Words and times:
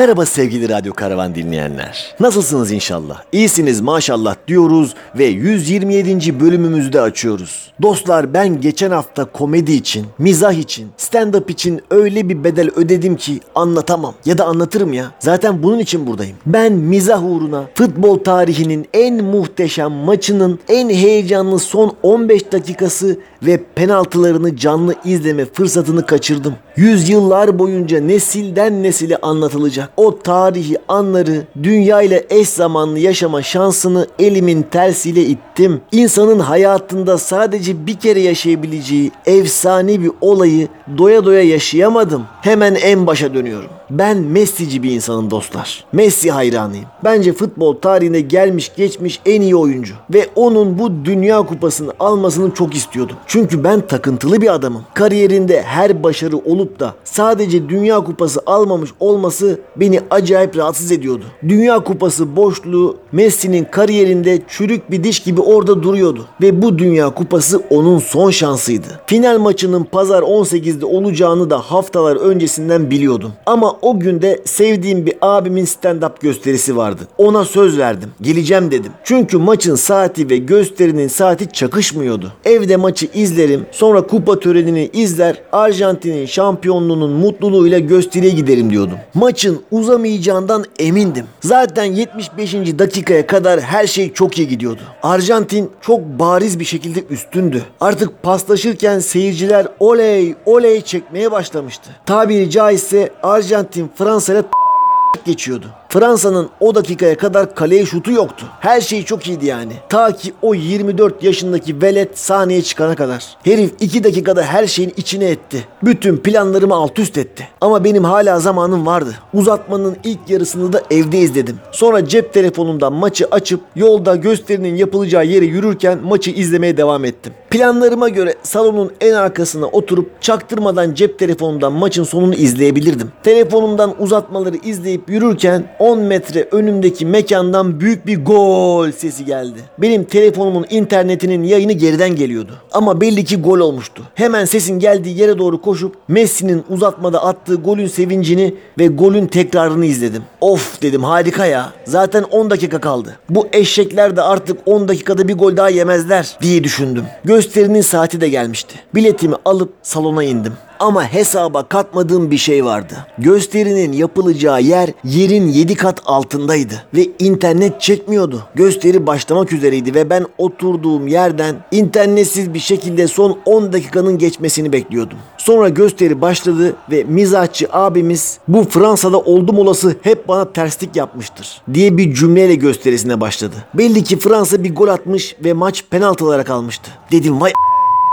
Merhaba 0.00 0.26
sevgili 0.26 0.68
Radyo 0.68 0.92
Karavan 0.92 1.34
dinleyenler. 1.34 2.14
Nasılsınız 2.20 2.72
inşallah? 2.72 3.22
İyisiniz 3.32 3.80
maşallah 3.80 4.36
diyoruz 4.48 4.94
ve 5.18 5.24
127. 5.24 6.40
bölümümüzde 6.40 7.00
açıyoruz. 7.00 7.72
Dostlar 7.82 8.34
ben 8.34 8.60
geçen 8.60 8.90
hafta 8.90 9.24
komedi 9.24 9.72
için, 9.72 10.06
mizah 10.18 10.52
için, 10.52 10.88
stand-up 10.98 11.50
için 11.50 11.80
öyle 11.90 12.28
bir 12.28 12.44
bedel 12.44 12.70
ödedim 12.76 13.16
ki 13.16 13.40
anlatamam. 13.54 14.14
Ya 14.24 14.38
da 14.38 14.44
anlatırım 14.44 14.92
ya. 14.92 15.10
Zaten 15.18 15.62
bunun 15.62 15.78
için 15.78 16.06
buradayım. 16.06 16.36
Ben 16.46 16.72
mizah 16.72 17.24
uğruna 17.24 17.64
futbol 17.74 18.18
tarihinin 18.18 18.88
en 18.94 19.24
muhteşem 19.24 19.92
maçının 19.92 20.58
en 20.68 20.88
heyecanlı 20.88 21.58
son 21.58 21.96
15 22.02 22.52
dakikası 22.52 23.18
ve 23.42 23.60
penaltılarını 23.74 24.56
canlı 24.56 24.94
izleme 25.04 25.44
fırsatını 25.44 26.06
kaçırdım. 26.06 26.54
Yüzyıllar 26.76 27.58
boyunca 27.58 28.00
nesilden 28.00 28.82
nesile 28.82 29.16
anlatılacak 29.16 29.89
o 29.96 30.18
tarihi 30.18 30.76
anları 30.88 31.44
dünya 31.62 32.02
ile 32.02 32.26
eş 32.30 32.48
zamanlı 32.48 32.98
yaşama 32.98 33.42
şansını 33.42 34.06
elimin 34.18 34.62
tersiyle 34.62 35.22
ittim. 35.22 35.80
İnsanın 35.92 36.38
hayatında 36.38 37.18
sadece 37.18 37.86
bir 37.86 37.94
kere 37.94 38.20
yaşayabileceği 38.20 39.12
efsane 39.26 40.02
bir 40.02 40.10
olayı 40.20 40.68
doya 40.98 41.24
doya 41.24 41.42
yaşayamadım. 41.42 42.26
Hemen 42.42 42.74
en 42.74 43.06
başa 43.06 43.34
dönüyorum. 43.34 43.79
Ben 43.90 44.18
Messi'ci 44.18 44.82
bir 44.82 44.90
insanım 44.90 45.30
dostlar. 45.30 45.84
Messi 45.92 46.30
hayranıyım. 46.30 46.84
Bence 47.04 47.32
futbol 47.32 47.74
tarihine 47.74 48.20
gelmiş 48.20 48.72
geçmiş 48.76 49.20
en 49.26 49.40
iyi 49.40 49.56
oyuncu. 49.56 49.94
Ve 50.14 50.26
onun 50.34 50.78
bu 50.78 51.04
dünya 51.04 51.42
kupasını 51.42 51.92
almasını 52.00 52.54
çok 52.54 52.74
istiyordum. 52.74 53.16
Çünkü 53.26 53.64
ben 53.64 53.80
takıntılı 53.80 54.40
bir 54.40 54.54
adamım. 54.54 54.82
Kariyerinde 54.94 55.62
her 55.62 56.02
başarı 56.02 56.36
olup 56.36 56.80
da 56.80 56.94
sadece 57.04 57.68
dünya 57.68 58.04
kupası 58.04 58.40
almamış 58.46 58.90
olması 59.00 59.60
beni 59.76 60.00
acayip 60.10 60.56
rahatsız 60.56 60.92
ediyordu. 60.92 61.24
Dünya 61.48 61.84
kupası 61.84 62.36
boşluğu 62.36 62.96
Messi'nin 63.12 63.64
kariyerinde 63.64 64.42
çürük 64.48 64.90
bir 64.90 65.04
diş 65.04 65.20
gibi 65.20 65.40
orada 65.40 65.82
duruyordu. 65.82 66.26
Ve 66.42 66.62
bu 66.62 66.78
dünya 66.78 67.14
kupası 67.14 67.62
onun 67.70 67.98
son 67.98 68.30
şansıydı. 68.30 68.86
Final 69.06 69.38
maçının 69.38 69.84
pazar 69.84 70.22
18'de 70.22 70.86
olacağını 70.86 71.50
da 71.50 71.58
haftalar 71.58 72.16
öncesinden 72.16 72.90
biliyordum. 72.90 73.32
Ama 73.46 73.79
o 73.82 74.00
günde 74.00 74.40
sevdiğim 74.44 75.06
bir 75.06 75.14
abimin 75.22 75.64
stand-up 75.64 76.12
gösterisi 76.20 76.76
vardı. 76.76 77.02
Ona 77.18 77.44
söz 77.44 77.78
verdim. 77.78 78.10
Geleceğim 78.20 78.70
dedim. 78.70 78.92
Çünkü 79.04 79.38
maçın 79.38 79.74
saati 79.74 80.30
ve 80.30 80.36
gösterinin 80.36 81.08
saati 81.08 81.52
çakışmıyordu. 81.52 82.32
Evde 82.44 82.76
maçı 82.76 83.08
izlerim. 83.14 83.66
Sonra 83.70 84.06
kupa 84.06 84.40
törenini 84.40 84.90
izler. 84.92 85.42
Arjantin'in 85.52 86.26
şampiyonluğunun 86.26 87.10
mutluluğuyla 87.10 87.78
gösteriye 87.78 88.32
giderim 88.32 88.70
diyordum. 88.70 88.98
Maçın 89.14 89.60
uzamayacağından 89.70 90.64
emindim. 90.78 91.26
Zaten 91.40 91.84
75. 91.84 92.54
dakikaya 92.54 93.26
kadar 93.26 93.60
her 93.60 93.86
şey 93.86 94.12
çok 94.12 94.38
iyi 94.38 94.48
gidiyordu. 94.48 94.80
Arjantin 95.02 95.70
çok 95.80 96.00
bariz 96.00 96.60
bir 96.60 96.64
şekilde 96.64 97.04
üstündü. 97.10 97.62
Artık 97.80 98.22
paslaşırken 98.22 98.98
seyirciler 98.98 99.66
oley 99.80 100.34
oley 100.46 100.80
çekmeye 100.80 101.32
başlamıştı. 101.32 101.90
Tabiri 102.06 102.50
caizse 102.50 103.10
Arjantin 103.22 103.69
Fransa 103.94 104.32
ile 104.32 104.42
geçiyordu. 105.24 105.70
Fransa'nın 105.90 106.48
o 106.60 106.74
dakikaya 106.74 107.16
kadar 107.16 107.54
kaleye 107.54 107.86
şutu 107.86 108.12
yoktu. 108.12 108.46
Her 108.60 108.80
şey 108.80 109.04
çok 109.04 109.26
iyiydi 109.26 109.46
yani. 109.46 109.72
Ta 109.88 110.12
ki 110.12 110.32
o 110.42 110.54
24 110.54 111.22
yaşındaki 111.22 111.82
velet 111.82 112.18
sahneye 112.18 112.62
çıkana 112.62 112.94
kadar. 112.94 113.36
Herif 113.44 113.72
2 113.80 114.04
dakikada 114.04 114.42
her 114.42 114.66
şeyin 114.66 114.92
içine 114.96 115.24
etti. 115.24 115.64
Bütün 115.82 116.16
planlarımı 116.16 116.74
alt 116.74 116.98
üst 116.98 117.18
etti. 117.18 117.48
Ama 117.60 117.84
benim 117.84 118.04
hala 118.04 118.40
zamanım 118.40 118.86
vardı. 118.86 119.14
Uzatmanın 119.34 119.96
ilk 120.04 120.18
yarısını 120.28 120.72
da 120.72 120.82
evde 120.90 121.18
izledim. 121.18 121.56
Sonra 121.72 122.06
cep 122.06 122.32
telefonumdan 122.34 122.92
maçı 122.92 123.26
açıp 123.30 123.60
yolda 123.76 124.16
gösterinin 124.16 124.76
yapılacağı 124.76 125.26
yere 125.26 125.44
yürürken 125.44 125.98
maçı 126.04 126.30
izlemeye 126.30 126.76
devam 126.76 127.04
ettim. 127.04 127.32
Planlarıma 127.50 128.08
göre 128.08 128.34
salonun 128.42 128.92
en 129.00 129.12
arkasına 129.12 129.66
oturup 129.66 130.22
çaktırmadan 130.22 130.94
cep 130.94 131.18
telefonumdan 131.18 131.72
maçın 131.72 132.04
sonunu 132.04 132.34
izleyebilirdim. 132.34 133.12
Telefonumdan 133.22 133.94
uzatmaları 134.02 134.56
izleyip 134.56 135.10
yürürken 135.10 135.64
10 135.80 135.98
metre 135.98 136.48
önümdeki 136.52 137.06
mekandan 137.06 137.80
büyük 137.80 138.06
bir 138.06 138.24
gol 138.24 138.92
sesi 138.92 139.24
geldi. 139.24 139.58
Benim 139.78 140.04
telefonumun 140.04 140.66
internetinin 140.70 141.42
yayını 141.42 141.72
geriden 141.72 142.16
geliyordu. 142.16 142.52
Ama 142.72 143.00
belli 143.00 143.24
ki 143.24 143.36
gol 143.36 143.58
olmuştu. 143.58 144.02
Hemen 144.14 144.44
sesin 144.44 144.78
geldiği 144.78 145.18
yere 145.18 145.38
doğru 145.38 145.60
koşup 145.62 145.96
Messi'nin 146.08 146.64
uzatmada 146.68 147.24
attığı 147.24 147.54
golün 147.54 147.86
sevincini 147.86 148.54
ve 148.78 148.86
golün 148.86 149.26
tekrarını 149.26 149.86
izledim. 149.86 150.22
Of 150.40 150.82
dedim 150.82 151.04
harika 151.04 151.46
ya. 151.46 151.72
Zaten 151.84 152.22
10 152.22 152.50
dakika 152.50 152.80
kaldı. 152.80 153.18
Bu 153.30 153.48
eşekler 153.52 154.16
de 154.16 154.22
artık 154.22 154.58
10 154.66 154.88
dakikada 154.88 155.28
bir 155.28 155.34
gol 155.34 155.56
daha 155.56 155.68
yemezler 155.68 156.36
diye 156.42 156.64
düşündüm. 156.64 157.04
Gösterinin 157.24 157.80
saati 157.82 158.20
de 158.20 158.28
gelmişti. 158.28 158.74
Biletimi 158.94 159.36
alıp 159.44 159.72
salona 159.82 160.24
indim. 160.24 160.52
Ama 160.80 161.04
hesaba 161.04 161.62
katmadığım 161.62 162.30
bir 162.30 162.36
şey 162.36 162.64
vardı. 162.64 163.06
Gösterinin 163.18 163.92
yapılacağı 163.92 164.62
yer 164.62 164.90
yerin 165.04 165.48
7 165.48 165.74
kat 165.74 166.02
altındaydı 166.04 166.74
ve 166.94 167.06
internet 167.18 167.80
çekmiyordu. 167.80 168.42
Gösteri 168.54 169.06
başlamak 169.06 169.52
üzereydi 169.52 169.94
ve 169.94 170.10
ben 170.10 170.26
oturduğum 170.38 171.06
yerden 171.06 171.56
internetsiz 171.70 172.54
bir 172.54 172.58
şekilde 172.58 173.08
son 173.08 173.38
10 173.44 173.72
dakikanın 173.72 174.18
geçmesini 174.18 174.72
bekliyordum. 174.72 175.18
Sonra 175.38 175.68
gösteri 175.68 176.20
başladı 176.20 176.76
ve 176.90 177.04
mizahçı 177.04 177.68
abimiz 177.72 178.38
bu 178.48 178.64
Fransa'da 178.64 179.18
oldum 179.18 179.58
olası 179.58 179.96
hep 180.02 180.28
bana 180.28 180.52
terslik 180.52 180.96
yapmıştır 180.96 181.62
diye 181.74 181.96
bir 181.96 182.14
cümleyle 182.14 182.54
gösterisine 182.54 183.20
başladı. 183.20 183.54
Belli 183.74 184.04
ki 184.04 184.18
Fransa 184.18 184.64
bir 184.64 184.74
gol 184.74 184.88
atmış 184.88 185.36
ve 185.44 185.52
maç 185.52 185.84
penaltılara 185.90 186.44
kalmıştı. 186.44 186.90
Dedim 187.12 187.40
vay 187.40 187.52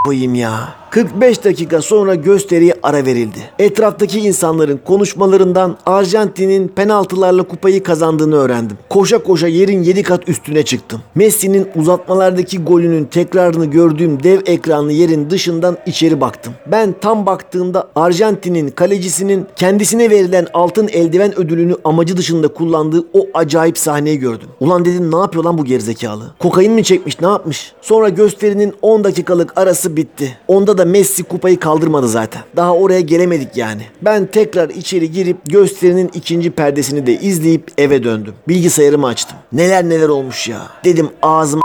koyayım 0.05 0.35
ya. 0.35 0.75
45 0.89 1.43
dakika 1.43 1.81
sonra 1.81 2.15
gösteriye 2.15 2.73
ara 2.83 3.05
verildi. 3.05 3.37
Etraftaki 3.59 4.19
insanların 4.19 4.79
konuşmalarından 4.85 5.77
Arjantin'in 5.85 6.67
penaltılarla 6.67 7.43
kupayı 7.43 7.83
kazandığını 7.83 8.35
öğrendim. 8.35 8.77
Koşa 8.89 9.23
koşa 9.23 9.47
yerin 9.47 9.83
7 9.83 10.03
kat 10.03 10.29
üstüne 10.29 10.65
çıktım. 10.65 11.01
Messi'nin 11.15 11.67
uzatmalardaki 11.75 12.57
golünün 12.63 13.05
tekrarını 13.05 13.65
gördüğüm 13.65 14.23
dev 14.23 14.39
ekranlı 14.45 14.91
yerin 14.91 15.29
dışından 15.29 15.77
içeri 15.85 16.21
baktım. 16.21 16.53
Ben 16.67 16.95
tam 17.01 17.25
baktığımda 17.25 17.87
Arjantin'in 17.95 18.69
kalecisinin 18.69 19.45
kendisine 19.55 20.09
verilen 20.09 20.47
altın 20.53 20.87
eldiven 20.87 21.39
ödülünü 21.39 21.75
amacı 21.83 22.17
dışında 22.17 22.47
kullandığı 22.47 23.05
o 23.13 23.27
acayip 23.33 23.77
sahneyi 23.77 24.19
gördüm. 24.19 24.49
Ulan 24.59 24.85
dedim 24.85 25.11
ne 25.11 25.17
yapıyor 25.17 25.43
lan 25.43 25.57
bu 25.57 25.65
gerizekalı? 25.65 26.23
Kokain 26.39 26.71
mi 26.71 26.83
çekmiş 26.83 27.21
ne 27.21 27.27
yapmış? 27.27 27.73
Sonra 27.81 28.09
gösterinin 28.09 28.73
10 28.81 29.03
dakikalık 29.03 29.57
arası 29.57 29.97
bitti. 29.97 30.37
Onda 30.47 30.76
da 30.77 30.85
Messi 30.85 31.23
kupayı 31.23 31.59
kaldırmadı 31.59 32.07
zaten. 32.07 32.41
Daha 32.55 32.73
oraya 32.75 33.01
gelemedik 33.01 33.57
yani. 33.57 33.81
Ben 34.01 34.25
tekrar 34.25 34.69
içeri 34.69 35.11
girip 35.11 35.37
gösterinin 35.45 36.11
ikinci 36.13 36.51
perdesini 36.51 37.07
de 37.07 37.13
izleyip 37.13 37.71
eve 37.77 38.03
döndüm. 38.03 38.33
Bilgisayarımı 38.47 39.07
açtım. 39.07 39.37
Neler 39.53 39.89
neler 39.89 40.09
olmuş 40.09 40.47
ya. 40.47 40.61
Dedim 40.83 41.09
ağzıma 41.21 41.61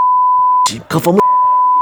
kafamı 0.88 1.21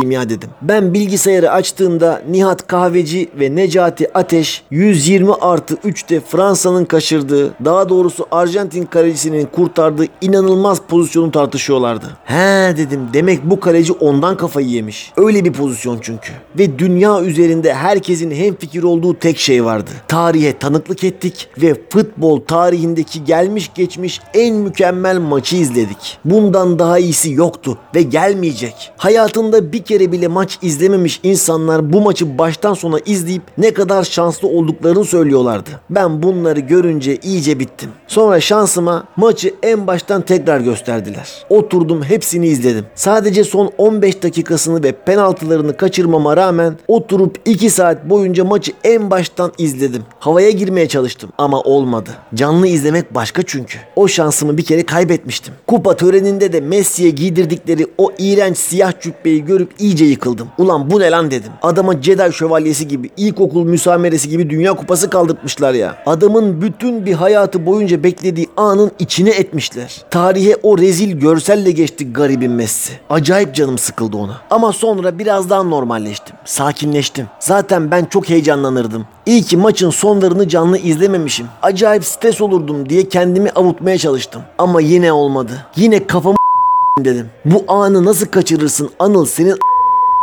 ya 0.08 0.28
dedim. 0.28 0.50
Ben 0.62 0.94
bilgisayarı 0.94 1.50
açtığımda 1.50 2.22
Nihat 2.30 2.66
Kahveci 2.66 3.28
ve 3.40 3.56
Necati 3.56 4.18
Ateş 4.18 4.62
120 4.70 5.34
artı 5.40 5.74
3'te 5.74 6.20
Fransa'nın 6.20 6.84
kaçırdığı, 6.84 7.54
daha 7.64 7.88
doğrusu 7.88 8.26
Arjantin 8.30 8.84
kalecisinin 8.84 9.46
kurtardığı 9.46 10.04
inanılmaz 10.20 10.80
pozisyonu 10.88 11.30
tartışıyorlardı. 11.30 12.06
He 12.24 12.76
dedim 12.76 13.00
demek 13.12 13.44
bu 13.44 13.60
kaleci 13.60 13.92
ondan 13.92 14.36
kafayı 14.36 14.66
yemiş. 14.66 15.12
Öyle 15.16 15.44
bir 15.44 15.52
pozisyon 15.52 15.98
çünkü. 16.02 16.32
Ve 16.58 16.78
dünya 16.78 17.22
üzerinde 17.22 17.74
herkesin 17.74 18.30
hemfikir 18.30 18.82
olduğu 18.82 19.18
tek 19.18 19.38
şey 19.38 19.64
vardı. 19.64 19.90
Tarihe 20.08 20.58
tanıklık 20.58 21.04
ettik 21.04 21.48
ve 21.62 21.74
futbol 21.90 22.40
tarihindeki 22.40 23.24
gelmiş 23.24 23.70
geçmiş 23.74 24.20
en 24.34 24.54
mükemmel 24.54 25.18
maçı 25.18 25.56
izledik. 25.56 26.18
Bundan 26.24 26.78
daha 26.78 26.98
iyisi 26.98 27.32
yoktu 27.32 27.78
ve 27.94 28.02
gelmeyecek. 28.02 28.92
Hayatında 28.96 29.72
bir 29.72 29.82
kere 29.90 30.12
bile 30.12 30.28
maç 30.28 30.58
izlememiş 30.62 31.20
insanlar 31.22 31.92
bu 31.92 32.00
maçı 32.00 32.38
baştan 32.38 32.74
sona 32.74 32.98
izleyip 32.98 33.42
ne 33.58 33.74
kadar 33.74 34.04
şanslı 34.04 34.48
olduklarını 34.48 35.04
söylüyorlardı. 35.04 35.70
Ben 35.90 36.22
bunları 36.22 36.60
görünce 36.60 37.16
iyice 37.16 37.60
bittim. 37.60 37.90
Sonra 38.06 38.40
şansıma 38.40 39.04
maçı 39.16 39.54
en 39.62 39.86
baştan 39.86 40.22
tekrar 40.22 40.60
gösterdiler. 40.60 41.28
Oturdum 41.48 42.02
hepsini 42.02 42.46
izledim. 42.46 42.86
Sadece 42.94 43.44
son 43.44 43.72
15 43.78 44.22
dakikasını 44.22 44.82
ve 44.82 44.92
penaltılarını 44.92 45.76
kaçırmama 45.76 46.36
rağmen 46.36 46.76
oturup 46.88 47.36
2 47.44 47.70
saat 47.70 48.10
boyunca 48.10 48.44
maçı 48.44 48.72
en 48.84 49.10
baştan 49.10 49.52
izledim. 49.58 50.02
Havaya 50.18 50.50
girmeye 50.50 50.88
çalıştım 50.88 51.30
ama 51.38 51.60
olmadı. 51.60 52.10
Canlı 52.34 52.66
izlemek 52.66 53.14
başka 53.14 53.42
çünkü. 53.42 53.78
O 53.96 54.08
şansımı 54.08 54.56
bir 54.56 54.64
kere 54.64 54.82
kaybetmiştim. 54.82 55.54
Kupa 55.66 55.96
töreninde 55.96 56.52
de 56.52 56.60
Messi'ye 56.60 57.10
giydirdikleri 57.10 57.86
o 57.98 58.12
iğrenç 58.18 58.58
siyah 58.58 59.00
cübbeyi 59.00 59.44
görüp 59.44 59.79
iyice 59.80 60.04
yıkıldım. 60.04 60.48
Ulan 60.58 60.90
bu 60.90 61.00
ne 61.00 61.10
lan 61.10 61.30
dedim. 61.30 61.52
Adama 61.62 62.02
Jedi 62.02 62.32
şövalyesi 62.32 62.88
gibi, 62.88 63.10
ilkokul 63.16 63.64
müsameresi 63.64 64.28
gibi 64.28 64.50
dünya 64.50 64.74
kupası 64.74 65.10
kaldırtmışlar 65.10 65.74
ya. 65.74 65.96
Adamın 66.06 66.62
bütün 66.62 67.06
bir 67.06 67.12
hayatı 67.12 67.66
boyunca 67.66 68.02
beklediği 68.04 68.48
anın 68.56 68.90
içine 68.98 69.30
etmişler. 69.30 70.04
Tarihe 70.10 70.56
o 70.62 70.78
rezil 70.78 71.12
görselle 71.12 71.70
geçti 71.70 72.12
garibin 72.12 72.52
Messi. 72.52 72.92
Acayip 73.10 73.54
canım 73.54 73.78
sıkıldı 73.78 74.16
ona. 74.16 74.40
Ama 74.50 74.72
sonra 74.72 75.18
biraz 75.18 75.50
daha 75.50 75.62
normalleştim. 75.62 76.36
Sakinleştim. 76.44 77.26
Zaten 77.40 77.90
ben 77.90 78.04
çok 78.04 78.28
heyecanlanırdım. 78.28 79.06
İyi 79.26 79.42
ki 79.42 79.56
maçın 79.56 79.90
sonlarını 79.90 80.48
canlı 80.48 80.78
izlememişim. 80.78 81.46
Acayip 81.62 82.04
stres 82.04 82.40
olurdum 82.40 82.88
diye 82.88 83.08
kendimi 83.08 83.50
avutmaya 83.50 83.98
çalıştım. 83.98 84.42
Ama 84.58 84.80
yine 84.80 85.12
olmadı. 85.12 85.66
Yine 85.76 86.06
kafamı 86.06 86.36
dedim. 87.04 87.30
Bu 87.44 87.64
anı 87.68 88.04
nasıl 88.04 88.26
kaçırırsın 88.26 88.90
Anıl 88.98 89.26
senin 89.26 89.58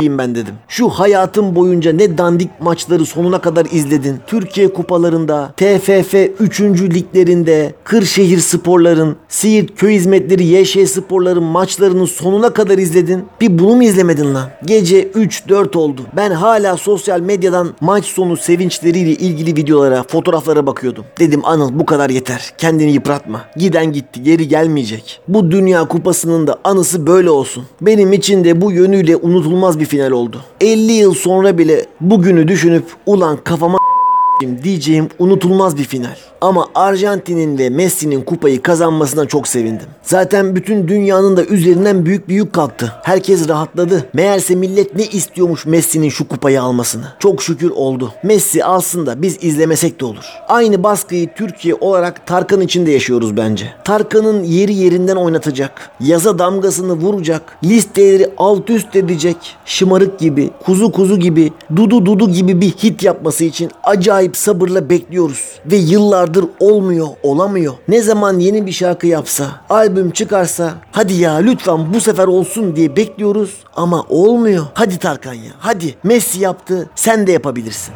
ben 0.01 0.35
dedim. 0.35 0.53
Şu 0.67 0.89
hayatım 0.89 1.55
boyunca 1.55 1.93
ne 1.93 2.17
dandik 2.17 2.61
maçları 2.61 3.05
sonuna 3.05 3.41
kadar 3.41 3.67
izledin. 3.71 4.17
Türkiye 4.27 4.73
kupalarında, 4.73 5.53
TFF 5.57 6.13
3. 6.39 6.61
liglerinde, 6.61 7.73
Kırşehir 7.83 8.37
sporların, 8.37 9.15
Siirt 9.29 9.75
köy 9.75 9.93
hizmetleri 9.93 10.45
YŞ 10.45 10.89
sporların 10.89 11.43
maçlarını 11.43 12.07
sonuna 12.07 12.49
kadar 12.49 12.77
izledin. 12.77 13.25
Bir 13.41 13.59
bunu 13.59 13.75
mu 13.75 13.83
izlemedin 13.83 14.33
lan? 14.33 14.49
Gece 14.65 15.03
3-4 15.03 15.77
oldu. 15.77 16.01
Ben 16.15 16.31
hala 16.31 16.77
sosyal 16.77 17.19
medyadan 17.19 17.69
maç 17.81 18.05
sonu 18.05 18.37
sevinçleriyle 18.37 19.11
ilgili 19.11 19.55
videolara, 19.55 20.03
fotoğraflara 20.03 20.65
bakıyordum. 20.65 21.05
Dedim 21.19 21.41
Anıl 21.45 21.79
bu 21.79 21.85
kadar 21.85 22.09
yeter. 22.09 22.53
Kendini 22.57 22.91
yıpratma. 22.91 23.41
Giden 23.55 23.93
gitti 23.93 24.23
geri 24.23 24.47
gelmeyecek. 24.47 25.21
Bu 25.27 25.51
dünya 25.51 25.87
kupasının 25.87 26.47
da 26.47 26.57
anısı 26.63 27.07
böyle 27.07 27.29
olsun. 27.29 27.63
Benim 27.81 28.13
için 28.13 28.43
de 28.43 28.61
bu 28.61 28.71
yönüyle 28.71 29.15
unutulmaz 29.15 29.79
bir 29.79 29.86
final 29.87 30.11
oldu. 30.11 30.41
50 30.61 30.91
yıl 30.91 31.13
sonra 31.13 31.57
bile 31.57 31.85
bugünü 32.01 32.47
düşünüp 32.47 32.85
ulan 33.05 33.37
kafama 33.43 33.77
diyeceğim 34.63 35.09
unutulmaz 35.19 35.77
bir 35.77 35.83
final. 35.83 36.15
Ama 36.41 36.67
Arjantin'in 36.75 37.57
ve 37.57 37.69
Messi'nin 37.69 38.21
kupayı 38.21 38.61
kazanmasına 38.61 39.25
çok 39.25 39.47
sevindim. 39.47 39.85
Zaten 40.01 40.55
bütün 40.55 40.87
dünyanın 40.87 41.37
da 41.37 41.45
üzerinden 41.45 42.05
büyük 42.05 42.29
bir 42.29 42.35
yük 42.35 42.53
kalktı. 42.53 42.93
Herkes 43.03 43.49
rahatladı. 43.49 44.09
Meğerse 44.13 44.55
millet 44.55 44.95
ne 44.95 45.05
istiyormuş 45.05 45.65
Messi'nin 45.65 46.09
şu 46.09 46.27
kupayı 46.27 46.61
almasını. 46.61 47.13
Çok 47.19 47.43
şükür 47.43 47.69
oldu. 47.69 48.13
Messi 48.23 48.65
alsın 48.65 49.05
da 49.05 49.21
biz 49.21 49.37
izlemesek 49.43 49.99
de 49.99 50.05
olur. 50.05 50.25
Aynı 50.47 50.83
baskıyı 50.83 51.29
Türkiye 51.35 51.75
olarak 51.75 52.27
Tarkan 52.27 52.61
için 52.61 52.85
de 52.85 52.91
yaşıyoruz 52.91 53.37
bence. 53.37 53.65
Tarkan'ın 53.83 54.43
yeri 54.43 54.73
yerinden 54.73 55.15
oynatacak. 55.15 55.89
Yaza 55.99 56.39
damgasını 56.39 56.93
vuracak. 56.93 57.57
Listeleri 57.63 58.29
alt 58.37 58.69
üst 58.69 58.95
edecek. 58.95 59.37
Şımarık 59.65 60.19
gibi, 60.19 60.49
kuzu 60.65 60.91
kuzu 60.91 61.19
gibi, 61.19 61.53
dudu 61.75 62.05
dudu 62.05 62.31
gibi 62.31 62.61
bir 62.61 62.69
hit 62.69 63.03
yapması 63.03 63.43
için 63.43 63.71
acayip 63.83 64.26
sabırla 64.35 64.89
bekliyoruz. 64.89 65.59
Ve 65.65 65.75
yıllar 65.75 66.17
yıllardır 66.17 66.45
olmuyor, 66.59 67.07
olamıyor. 67.23 67.73
Ne 67.87 68.01
zaman 68.01 68.39
yeni 68.39 68.65
bir 68.65 68.71
şarkı 68.71 69.07
yapsa, 69.07 69.45
albüm 69.69 70.11
çıkarsa, 70.11 70.73
hadi 70.91 71.13
ya 71.13 71.33
lütfen 71.33 71.93
bu 71.93 72.01
sefer 72.01 72.27
olsun 72.27 72.75
diye 72.75 72.95
bekliyoruz 72.95 73.57
ama 73.75 74.05
olmuyor. 74.09 74.65
Hadi 74.73 74.97
Tarkan 74.97 75.33
ya, 75.33 75.51
hadi. 75.59 75.95
Messi 76.03 76.39
yaptı, 76.39 76.89
sen 76.95 77.27
de 77.27 77.31
yapabilirsin. 77.31 77.93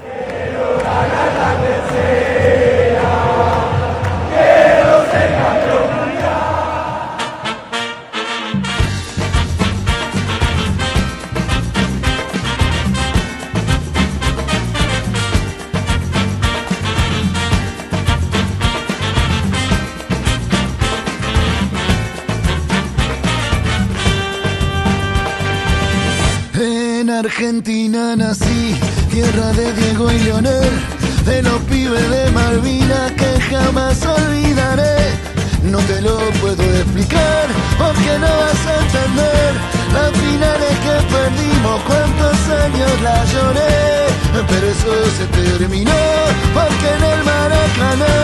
Argentina 27.41 28.15
nací, 28.15 28.75
tierra 29.09 29.51
de 29.53 29.73
Diego 29.73 30.11
y 30.11 30.19
Leonel, 30.19 30.69
de 31.25 31.41
los 31.41 31.59
pibes 31.63 32.07
de 32.11 32.29
Malvinas 32.29 33.11
que 33.13 33.41
jamás 33.49 33.97
olvidaré. 34.05 35.09
No 35.63 35.79
te 35.79 36.03
lo 36.03 36.19
puedo 36.39 36.61
explicar 36.61 37.47
porque 37.79 38.11
no 38.19 38.29
vas 38.41 38.61
a 38.67 38.73
entender 38.83 39.53
las 39.91 40.11
finales 40.21 40.73
que 40.85 40.95
perdimos, 41.15 41.81
cuántos 41.87 42.37
años 42.61 43.01
la 43.01 43.25
lloré, 43.25 44.45
pero 44.47 44.67
eso 44.67 44.93
se 45.17 45.25
terminó 45.25 46.01
porque 46.53 46.89
en 46.95 47.03
el 47.11 47.23
Maracaná 47.25 48.17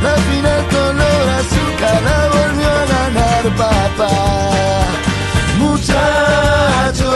la 0.00 0.14
final 0.30 0.62
color 0.70 1.28
azúcar 1.40 2.02
la 2.04 2.28
volvió 2.28 2.68
a 2.70 2.86
ganar 2.86 3.56
papá. 3.56 5.09
Muchachos, 5.80 7.06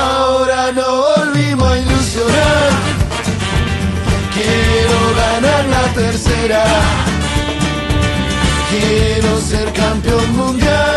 ahora 0.00 0.70
no 0.70 1.02
volvimos 1.16 1.72
a 1.72 1.76
ilusionar. 1.76 2.70
Quiero 4.32 4.98
ganar 5.16 5.64
la 5.64 5.92
tercera. 5.92 6.64
Quiero 8.70 9.40
ser 9.40 9.72
campeón 9.72 10.36
mundial. 10.36 10.91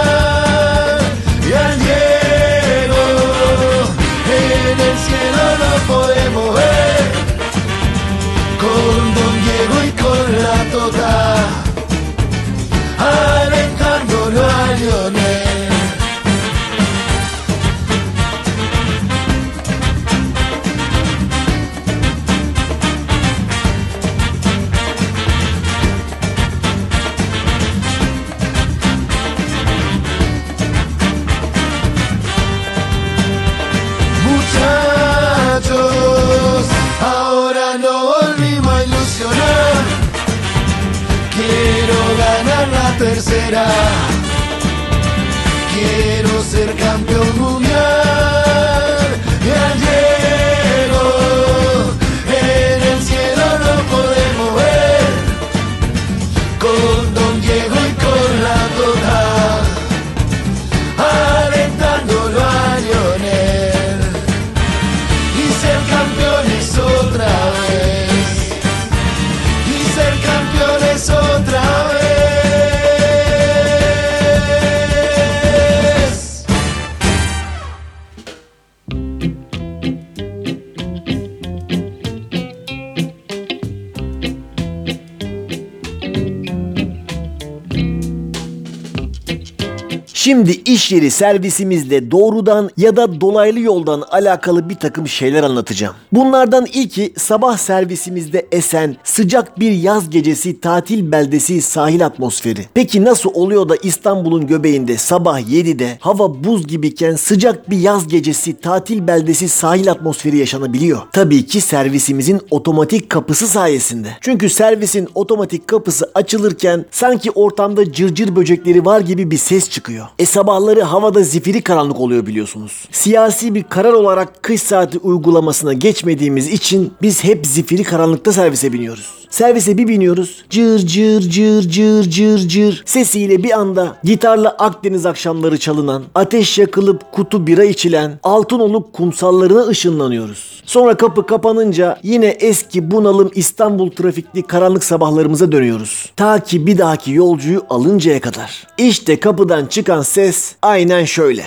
Şimdi 90.45 90.61
iş 90.65 90.91
yeri 90.91 91.11
servisimizle 91.11 92.11
doğrudan 92.11 92.69
ya 92.77 92.95
da 92.95 93.21
dolaylı 93.21 93.59
yoldan 93.59 94.03
alakalı 94.11 94.69
bir 94.69 94.75
takım 94.75 95.07
şeyler 95.07 95.43
anlatacağım. 95.43 95.95
Bunlardan 96.11 96.65
ilki 96.73 97.13
sabah 97.17 97.57
servisimizde 97.57 98.47
esen 98.51 98.95
sıcak 99.03 99.59
bir 99.59 99.71
yaz 99.71 100.09
gecesi 100.09 100.59
tatil 100.59 101.11
beldesi 101.11 101.61
sahil 101.61 102.05
atmosferi. 102.05 102.65
Peki 102.73 103.03
nasıl 103.03 103.29
oluyor 103.33 103.69
da 103.69 103.75
İstanbul'un 103.83 104.47
göbeğinde 104.47 104.97
sabah 104.97 105.39
7'de 105.39 105.97
hava 105.99 106.43
buz 106.43 106.67
gibiyken 106.67 107.15
sıcak 107.15 107.69
bir 107.69 107.77
yaz 107.77 108.07
gecesi 108.07 108.59
tatil 108.59 109.07
beldesi 109.07 109.49
sahil 109.49 109.91
atmosferi 109.91 110.37
yaşanabiliyor? 110.37 111.01
Tabii 111.11 111.45
ki 111.45 111.61
servisimizin 111.61 112.41
otomatik 112.51 113.09
kapısı 113.09 113.47
sayesinde. 113.47 114.09
Çünkü 114.21 114.49
servisin 114.49 115.07
otomatik 115.15 115.67
kapısı 115.67 116.11
açılırken 116.15 116.85
sanki 116.91 117.31
ortamda 117.31 117.91
cırcır 117.91 118.35
böcekleri 118.35 118.85
var 118.85 118.99
gibi 118.99 119.31
bir 119.31 119.37
ses 119.37 119.69
çıkıyor. 119.69 120.05
E 120.19 120.34
sabahları 120.35 120.81
havada 120.81 121.23
zifiri 121.23 121.61
karanlık 121.61 121.99
oluyor 121.99 122.25
biliyorsunuz. 122.25 122.87
Siyasi 122.91 123.55
bir 123.55 123.63
karar 123.63 123.93
olarak 123.93 124.43
kış 124.43 124.61
saati 124.61 124.97
uygulamasına 124.97 125.73
geçmediğimiz 125.73 126.47
için 126.47 126.93
biz 127.01 127.23
hep 127.23 127.47
zifiri 127.47 127.83
karanlıkta 127.83 128.31
servise 128.33 128.73
biniyoruz. 128.73 129.24
Servise 129.35 129.77
bir 129.77 129.87
biniyoruz. 129.87 130.45
Cır 130.49 130.79
cır 130.79 131.21
cır 131.21 131.61
cır 131.61 132.03
cır 132.03 132.37
cır 132.37 132.83
sesiyle 132.85 133.43
bir 133.43 133.59
anda 133.59 133.97
gitarla 134.03 134.49
Akdeniz 134.49 135.05
akşamları 135.05 135.57
çalınan, 135.57 136.03
ateş 136.15 136.57
yakılıp 136.59 137.11
kutu 137.11 137.47
bira 137.47 137.63
içilen, 137.63 138.19
altın 138.23 138.59
olup 138.59 138.93
kumsallarına 138.93 139.67
ışınlanıyoruz. 139.67 140.63
Sonra 140.65 140.97
kapı 140.97 141.25
kapanınca 141.25 141.99
yine 142.03 142.25
eski 142.27 142.91
bunalım 142.91 143.31
İstanbul 143.35 143.91
trafikli 143.91 144.43
karanlık 144.43 144.83
sabahlarımıza 144.83 145.51
dönüyoruz. 145.51 146.11
Ta 146.15 146.39
ki 146.39 146.67
bir 146.67 146.77
dahaki 146.77 147.11
yolcuyu 147.11 147.61
alıncaya 147.69 148.21
kadar. 148.21 148.67
İşte 148.77 149.19
kapıdan 149.19 149.65
çıkan 149.65 150.01
ses 150.01 150.55
aynen 150.61 151.05
şöyle. 151.05 151.43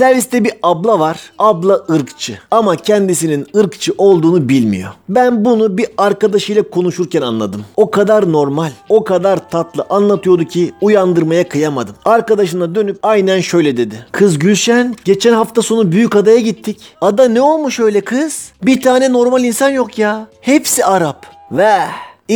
Serviste 0.00 0.44
bir 0.44 0.52
abla 0.62 0.98
var. 1.00 1.32
Abla 1.38 1.84
ırkçı. 1.90 2.38
Ama 2.50 2.76
kendisinin 2.76 3.46
ırkçı 3.56 3.92
olduğunu 3.98 4.48
bilmiyor. 4.48 4.90
Ben 5.08 5.44
bunu 5.44 5.78
bir 5.78 5.86
arkadaşıyla 5.98 6.62
konuşurken 6.62 7.22
anladım. 7.22 7.64
O 7.76 7.90
kadar 7.90 8.32
normal, 8.32 8.70
o 8.88 9.04
kadar 9.04 9.50
tatlı 9.50 9.86
anlatıyordu 9.90 10.44
ki 10.44 10.72
uyandırmaya 10.80 11.48
kıyamadım. 11.48 11.94
Arkadaşına 12.04 12.74
dönüp 12.74 12.98
aynen 13.02 13.40
şöyle 13.40 13.76
dedi. 13.76 14.06
Kız 14.12 14.38
Gülşen, 14.38 14.96
geçen 15.04 15.32
hafta 15.32 15.62
sonu 15.62 15.92
Büyükada'ya 15.92 16.40
gittik. 16.40 16.80
Ada 17.00 17.28
ne 17.28 17.42
olmuş 17.42 17.80
öyle 17.80 18.00
kız? 18.00 18.52
Bir 18.62 18.80
tane 18.80 19.12
normal 19.12 19.44
insan 19.44 19.70
yok 19.70 19.98
ya. 19.98 20.26
Hepsi 20.40 20.84
Arap. 20.84 21.26
Ve 21.52 21.78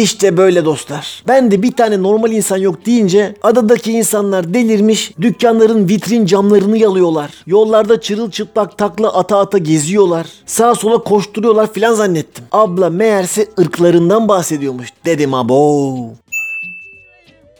işte 0.03 0.37
böyle 0.37 0.65
dostlar. 0.65 1.23
Ben 1.29 1.51
de 1.51 1.63
bir 1.63 1.73
tane 1.73 2.03
normal 2.03 2.33
insan 2.33 2.57
yok 2.57 2.87
deyince 2.87 3.35
adadaki 3.43 3.93
insanlar 3.93 4.55
delirmiş 4.55 5.13
dükkanların 5.21 5.89
vitrin 5.89 6.27
camlarını 6.27 6.79
yalıyorlar. 6.79 7.31
Yollarda 7.47 8.01
çırılçıplak 8.01 8.79
takla 8.79 9.15
ata 9.15 9.39
ata 9.39 9.59
geziyorlar. 9.59 10.27
Sağa 10.47 10.75
sola 10.75 10.99
koşturuyorlar 10.99 11.73
filan 11.73 11.95
zannettim. 11.95 12.45
Abla 12.53 12.91
meğerse 12.91 13.49
ırklarından 13.61 14.29
bahsediyormuş. 14.29 14.89
Dedim 15.05 15.35
abo. 15.35 16.24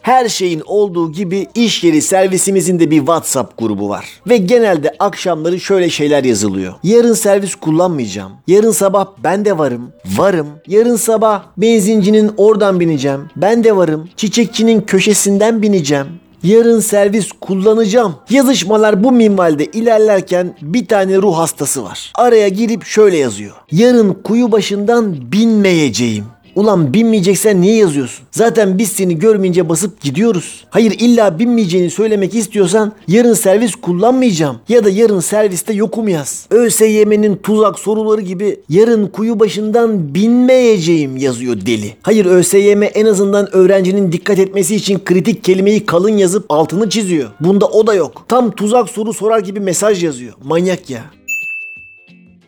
Her 0.05 0.29
şeyin 0.29 0.63
olduğu 0.67 1.13
gibi 1.13 1.47
iş 1.55 1.85
yeri 1.85 2.03
servisimizin 2.03 2.81
de 2.81 2.91
bir 2.91 2.99
WhatsApp 2.99 3.59
grubu 3.59 3.89
var. 3.89 4.07
Ve 4.29 4.37
genelde 4.37 4.95
akşamları 4.99 5.61
şöyle 5.61 5.91
şeyler 5.91 6.25
yazılıyor. 6.25 6.75
Yarın 6.83 7.13
servis 7.13 7.55
kullanmayacağım. 7.55 8.33
Yarın 8.47 8.71
sabah 8.71 9.07
ben 9.25 9.45
de 9.45 9.59
varım. 9.59 9.93
Varım. 10.17 10.47
Yarın 10.69 10.97
sabah 10.97 11.43
benzincinin 11.57 12.31
oradan 12.37 12.81
bineceğim. 12.81 13.21
Ben 13.37 13.65
de 13.65 13.77
varım. 13.77 14.09
Çiçekçinin 14.17 14.81
köşesinden 14.81 15.63
bineceğim. 15.63 16.07
Yarın 16.43 16.81
servis 16.81 17.29
kullanacağım. 17.41 18.15
Yazışmalar 18.31 19.05
bu 19.05 19.13
minvalde 19.13 19.65
ilerlerken 19.67 20.57
bir 20.63 20.87
tane 20.87 21.17
ruh 21.17 21.37
hastası 21.37 21.85
var. 21.85 22.13
Araya 22.15 22.49
girip 22.49 22.85
şöyle 22.85 23.17
yazıyor. 23.17 23.55
Yarın 23.73 24.15
kuyu 24.25 24.53
başından 24.53 25.33
binmeyeceğim. 25.33 26.25
Ulan 26.57 26.95
binmeyeceksen 26.95 27.61
niye 27.61 27.77
yazıyorsun? 27.77 28.27
Zaten 28.31 28.79
biz 28.79 28.89
seni 28.89 29.19
görmeyince 29.19 29.69
basıp 29.69 30.01
gidiyoruz. 30.01 30.65
Hayır 30.71 30.97
illa 30.99 31.39
binmeyeceğini 31.39 31.91
söylemek 31.91 32.35
istiyorsan 32.35 32.93
yarın 33.09 33.35
servis 33.35 33.75
kullanmayacağım 33.75 34.57
ya 34.69 34.85
da 34.85 34.91
yarın 34.91 35.21
serviste 35.21 35.73
yokum 35.73 36.09
yaz. 36.09 36.47
ÖSYM'nin 36.51 37.37
tuzak 37.37 37.79
soruları 37.79 38.21
gibi 38.21 38.61
yarın 38.69 39.07
kuyu 39.07 39.41
başından 39.41 40.15
binmeyeceğim 40.15 41.17
yazıyor 41.17 41.57
deli. 41.67 41.97
Hayır 42.03 42.27
ÖSYM 42.27 42.83
en 42.95 43.07
azından 43.07 43.57
öğrencinin 43.57 44.13
dikkat 44.13 44.39
etmesi 44.39 44.77
için 44.77 44.99
kritik 45.05 45.45
kelimeyi 45.45 45.87
kalın 45.87 46.17
yazıp 46.17 46.45
altını 46.49 46.91
çiziyor. 46.91 47.31
Bunda 47.41 47.67
o 47.67 47.87
da 47.87 47.95
yok. 47.95 48.25
Tam 48.29 48.51
tuzak 48.51 48.89
soru 48.89 49.13
sorar 49.13 49.39
gibi 49.39 49.61
mesaj 49.61 50.05
yazıyor. 50.05 50.33
Manyak 50.45 50.91
ya. 50.91 51.03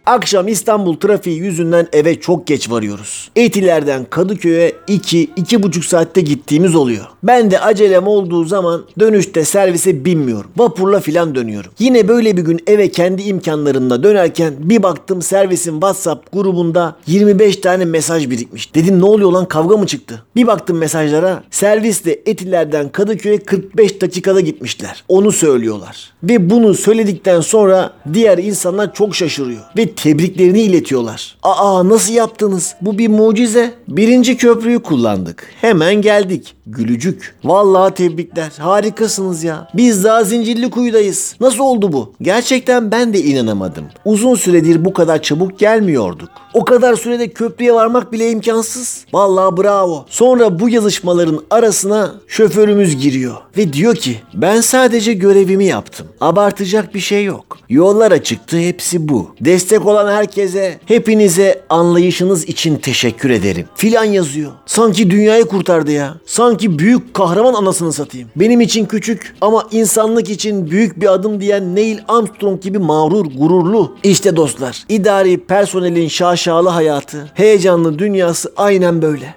Akşam 0.07 0.49
İstanbul 0.49 0.97
trafiği 0.97 1.39
yüzünden 1.39 1.89
eve 1.93 2.21
çok 2.21 2.47
geç 2.47 2.71
varıyoruz. 2.71 3.31
Etilerden 3.37 4.05
Kadıköy'e 4.11 4.73
2-2,5 4.89 5.89
saatte 5.89 6.21
gittiğimiz 6.21 6.75
oluyor. 6.75 7.05
Ben 7.23 7.51
de 7.51 7.61
acelem 7.61 8.07
olduğu 8.07 8.45
zaman 8.45 8.85
dönüşte 8.99 9.45
servise 9.45 10.05
binmiyorum. 10.05 10.51
Vapurla 10.57 11.01
filan 11.01 11.35
dönüyorum. 11.35 11.73
Yine 11.79 12.09
böyle 12.09 12.37
bir 12.37 12.43
gün 12.43 12.61
eve 12.67 12.89
kendi 12.89 13.23
imkanlarımla 13.23 14.03
dönerken 14.03 14.55
bir 14.59 14.83
baktım 14.83 15.23
servisin 15.23 15.73
WhatsApp 15.73 16.33
grubunda 16.33 16.97
25 17.07 17.57
tane 17.57 17.85
mesaj 17.85 18.31
birikmiş. 18.31 18.75
Dedim 18.75 19.01
ne 19.01 19.05
oluyor 19.05 19.33
lan 19.33 19.49
kavga 19.49 19.77
mı 19.77 19.87
çıktı? 19.87 20.23
Bir 20.37 20.47
baktım 20.47 20.79
mesajlara 20.79 21.43
servisle 21.51 22.21
Etilerden 22.27 22.89
Kadıköy'e 22.89 23.39
45 23.39 24.01
dakikada 24.01 24.41
gitmişler. 24.41 25.05
Onu 25.09 25.33
söylüyorlar. 25.33 26.13
Ve 26.23 26.51
bunu 26.51 26.75
söyledikten 26.75 27.41
sonra 27.41 27.93
diğer 28.13 28.39
insanlar 28.39 28.95
çok 28.95 29.17
şaşırıyor. 29.17 29.63
Ve 29.77 29.96
tebriklerini 29.97 30.61
iletiyorlar. 30.61 31.37
Aa 31.43 31.89
nasıl 31.89 32.13
yaptınız? 32.15 32.75
Bu 32.81 32.99
bir 32.99 33.09
mucize. 33.09 33.75
Birinci 33.89 34.37
köprüyü 34.37 34.79
kullandık. 34.79 35.49
Hemen 35.61 35.95
geldik. 35.95 36.55
Gülücük. 36.67 37.35
Vallahi 37.45 37.95
tebrikler. 37.95 38.53
Harikasınız 38.59 39.45
ya. 39.45 39.69
Biz 39.75 40.05
daha 40.05 40.25
zincirli 40.25 40.71
kuyudayız. 40.71 41.37
Nasıl 41.41 41.59
oldu 41.65 41.93
bu? 41.93 42.13
Gerçekten 42.23 42.91
ben 42.91 43.13
de 43.13 43.23
inanamadım. 43.23 43.85
Uzun 44.05 44.35
süredir 44.35 44.85
bu 44.85 44.93
kadar 44.93 45.23
çabuk 45.23 45.59
gelmiyorduk. 45.59 46.29
O 46.57 46.65
kadar 46.65 46.95
sürede 46.95 47.29
köprüye 47.29 47.75
varmak 47.75 48.13
bile 48.13 48.31
imkansız. 48.31 49.07
Vallahi 49.13 49.57
bravo. 49.57 50.07
Sonra 50.09 50.61
bu 50.61 50.69
yazışmaların 50.69 51.41
arasına 51.51 52.15
şoförümüz 52.27 52.97
giriyor 52.97 53.35
ve 53.57 53.73
diyor 53.73 53.95
ki 53.95 54.21
ben 54.35 54.61
sadece 54.61 55.13
görevimi 55.13 55.65
yaptım. 55.65 56.07
Abartacak 56.21 56.95
bir 56.95 57.01
şey 57.01 57.25
yok. 57.25 57.59
Yollar 57.69 58.13
açıktı 58.13 58.57
hepsi 58.59 59.09
bu. 59.09 59.31
Destek 59.41 59.87
olan 59.87 60.13
herkese, 60.13 60.79
hepinize 60.87 61.63
anlayışınız 61.69 62.45
için 62.45 62.77
teşekkür 62.77 63.31
ederim. 63.31 63.67
Filan 63.75 64.05
yazıyor. 64.05 64.53
Sanki 64.67 65.11
dünyayı 65.11 65.45
kurtardı 65.45 65.91
ya. 65.91 66.15
Sanki 66.27 66.79
büyük 66.79 67.15
kahraman 67.15 67.55
anasını 67.55 67.93
satayım. 67.93 68.29
Benim 68.37 68.61
için 68.61 68.87
küçük 68.87 69.35
ama 69.41 69.69
insanlık 69.71 70.31
için 70.31 70.71
büyük 70.71 71.01
bir 71.01 71.13
adım 71.13 71.41
diyen 71.41 71.77
Neil 71.77 71.99
Armstrong 72.09 72.61
gibi 72.61 72.79
mağrur, 72.79 73.27
gururlu. 73.27 73.97
İşte 74.03 74.37
dostlar, 74.37 74.85
idari 74.89 75.45
personelin 75.45 76.09
şaşalı 76.47 76.69
hayatı, 76.69 77.31
heyecanlı 77.35 77.99
dünyası 77.99 78.53
aynen 78.57 79.03
böyle. 79.03 79.35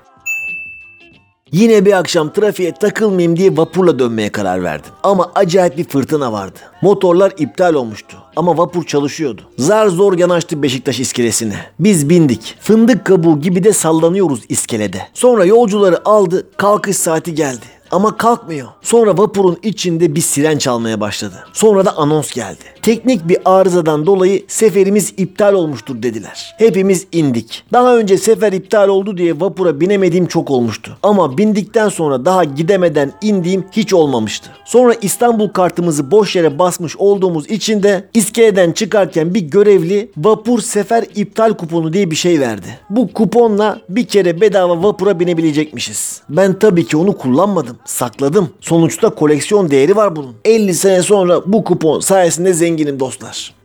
Yine 1.51 1.85
bir 1.85 1.93
akşam 1.93 2.33
trafiğe 2.33 2.73
takılmayayım 2.73 3.37
diye 3.37 3.57
vapurla 3.57 3.99
dönmeye 3.99 4.29
karar 4.29 4.63
verdim. 4.63 4.91
Ama 5.03 5.31
acayip 5.35 5.77
bir 5.77 5.83
fırtına 5.83 6.31
vardı. 6.31 6.59
Motorlar 6.81 7.33
iptal 7.37 7.73
olmuştu. 7.73 8.17
Ama 8.35 8.57
vapur 8.57 8.83
çalışıyordu. 8.83 9.41
Zar 9.57 9.87
zor 9.87 10.17
yanaştı 10.17 10.63
Beşiktaş 10.63 10.99
iskelesine. 10.99 11.55
Biz 11.79 12.09
bindik. 12.09 12.55
Fındık 12.61 13.05
kabuğu 13.05 13.41
gibi 13.41 13.63
de 13.63 13.73
sallanıyoruz 13.73 14.41
iskelede. 14.49 15.01
Sonra 15.13 15.45
yolcuları 15.45 16.09
aldı. 16.09 16.47
Kalkış 16.57 16.97
saati 16.97 17.35
geldi. 17.35 17.65
Ama 17.91 18.17
kalkmıyor. 18.17 18.67
Sonra 18.81 19.17
vapurun 19.17 19.57
içinde 19.63 20.15
bir 20.15 20.21
siren 20.21 20.57
çalmaya 20.57 21.01
başladı. 21.01 21.35
Sonra 21.53 21.85
da 21.85 21.97
anons 21.97 22.31
geldi. 22.31 22.63
Teknik 22.89 23.29
bir 23.29 23.37
arızadan 23.45 24.05
dolayı 24.05 24.43
seferimiz 24.47 25.13
iptal 25.17 25.53
olmuştur 25.53 26.03
dediler. 26.03 26.55
Hepimiz 26.57 27.07
indik. 27.11 27.63
Daha 27.73 27.97
önce 27.97 28.17
sefer 28.17 28.53
iptal 28.53 28.87
oldu 28.87 29.17
diye 29.17 29.39
vapura 29.39 29.79
binemediğim 29.81 30.25
çok 30.25 30.51
olmuştu. 30.51 30.97
Ama 31.03 31.37
bindikten 31.37 31.89
sonra 31.89 32.25
daha 32.25 32.43
gidemeden 32.43 33.11
indiğim 33.21 33.65
hiç 33.71 33.93
olmamıştı. 33.93 34.49
Sonra 34.65 34.93
İstanbul 35.01 35.47
kartımızı 35.47 36.11
boş 36.11 36.35
yere 36.35 36.59
basmış 36.59 36.97
olduğumuz 36.97 37.49
için 37.49 37.83
de 37.83 38.09
iskeleden 38.13 38.71
çıkarken 38.71 39.33
bir 39.33 39.41
görevli 39.41 40.11
vapur 40.17 40.59
sefer 40.59 41.05
iptal 41.15 41.53
kuponu 41.53 41.93
diye 41.93 42.11
bir 42.11 42.15
şey 42.15 42.39
verdi. 42.39 42.79
Bu 42.89 43.13
kuponla 43.13 43.81
bir 43.89 44.05
kere 44.05 44.41
bedava 44.41 44.83
vapura 44.83 45.19
binebilecekmişiz. 45.19 46.21
Ben 46.29 46.59
tabii 46.59 46.85
ki 46.85 46.97
onu 46.97 47.17
kullanmadım. 47.17 47.77
Sakladım. 47.85 48.49
Sonuçta 48.61 49.09
koleksiyon 49.09 49.71
değeri 49.71 49.95
var 49.95 50.15
bunun. 50.15 50.35
50 50.45 50.73
sene 50.73 51.01
sonra 51.01 51.41
bu 51.45 51.63
kupon 51.63 51.99
sayesinde 51.99 52.53
zenginim 52.79 52.99
dostlar. 52.99 53.58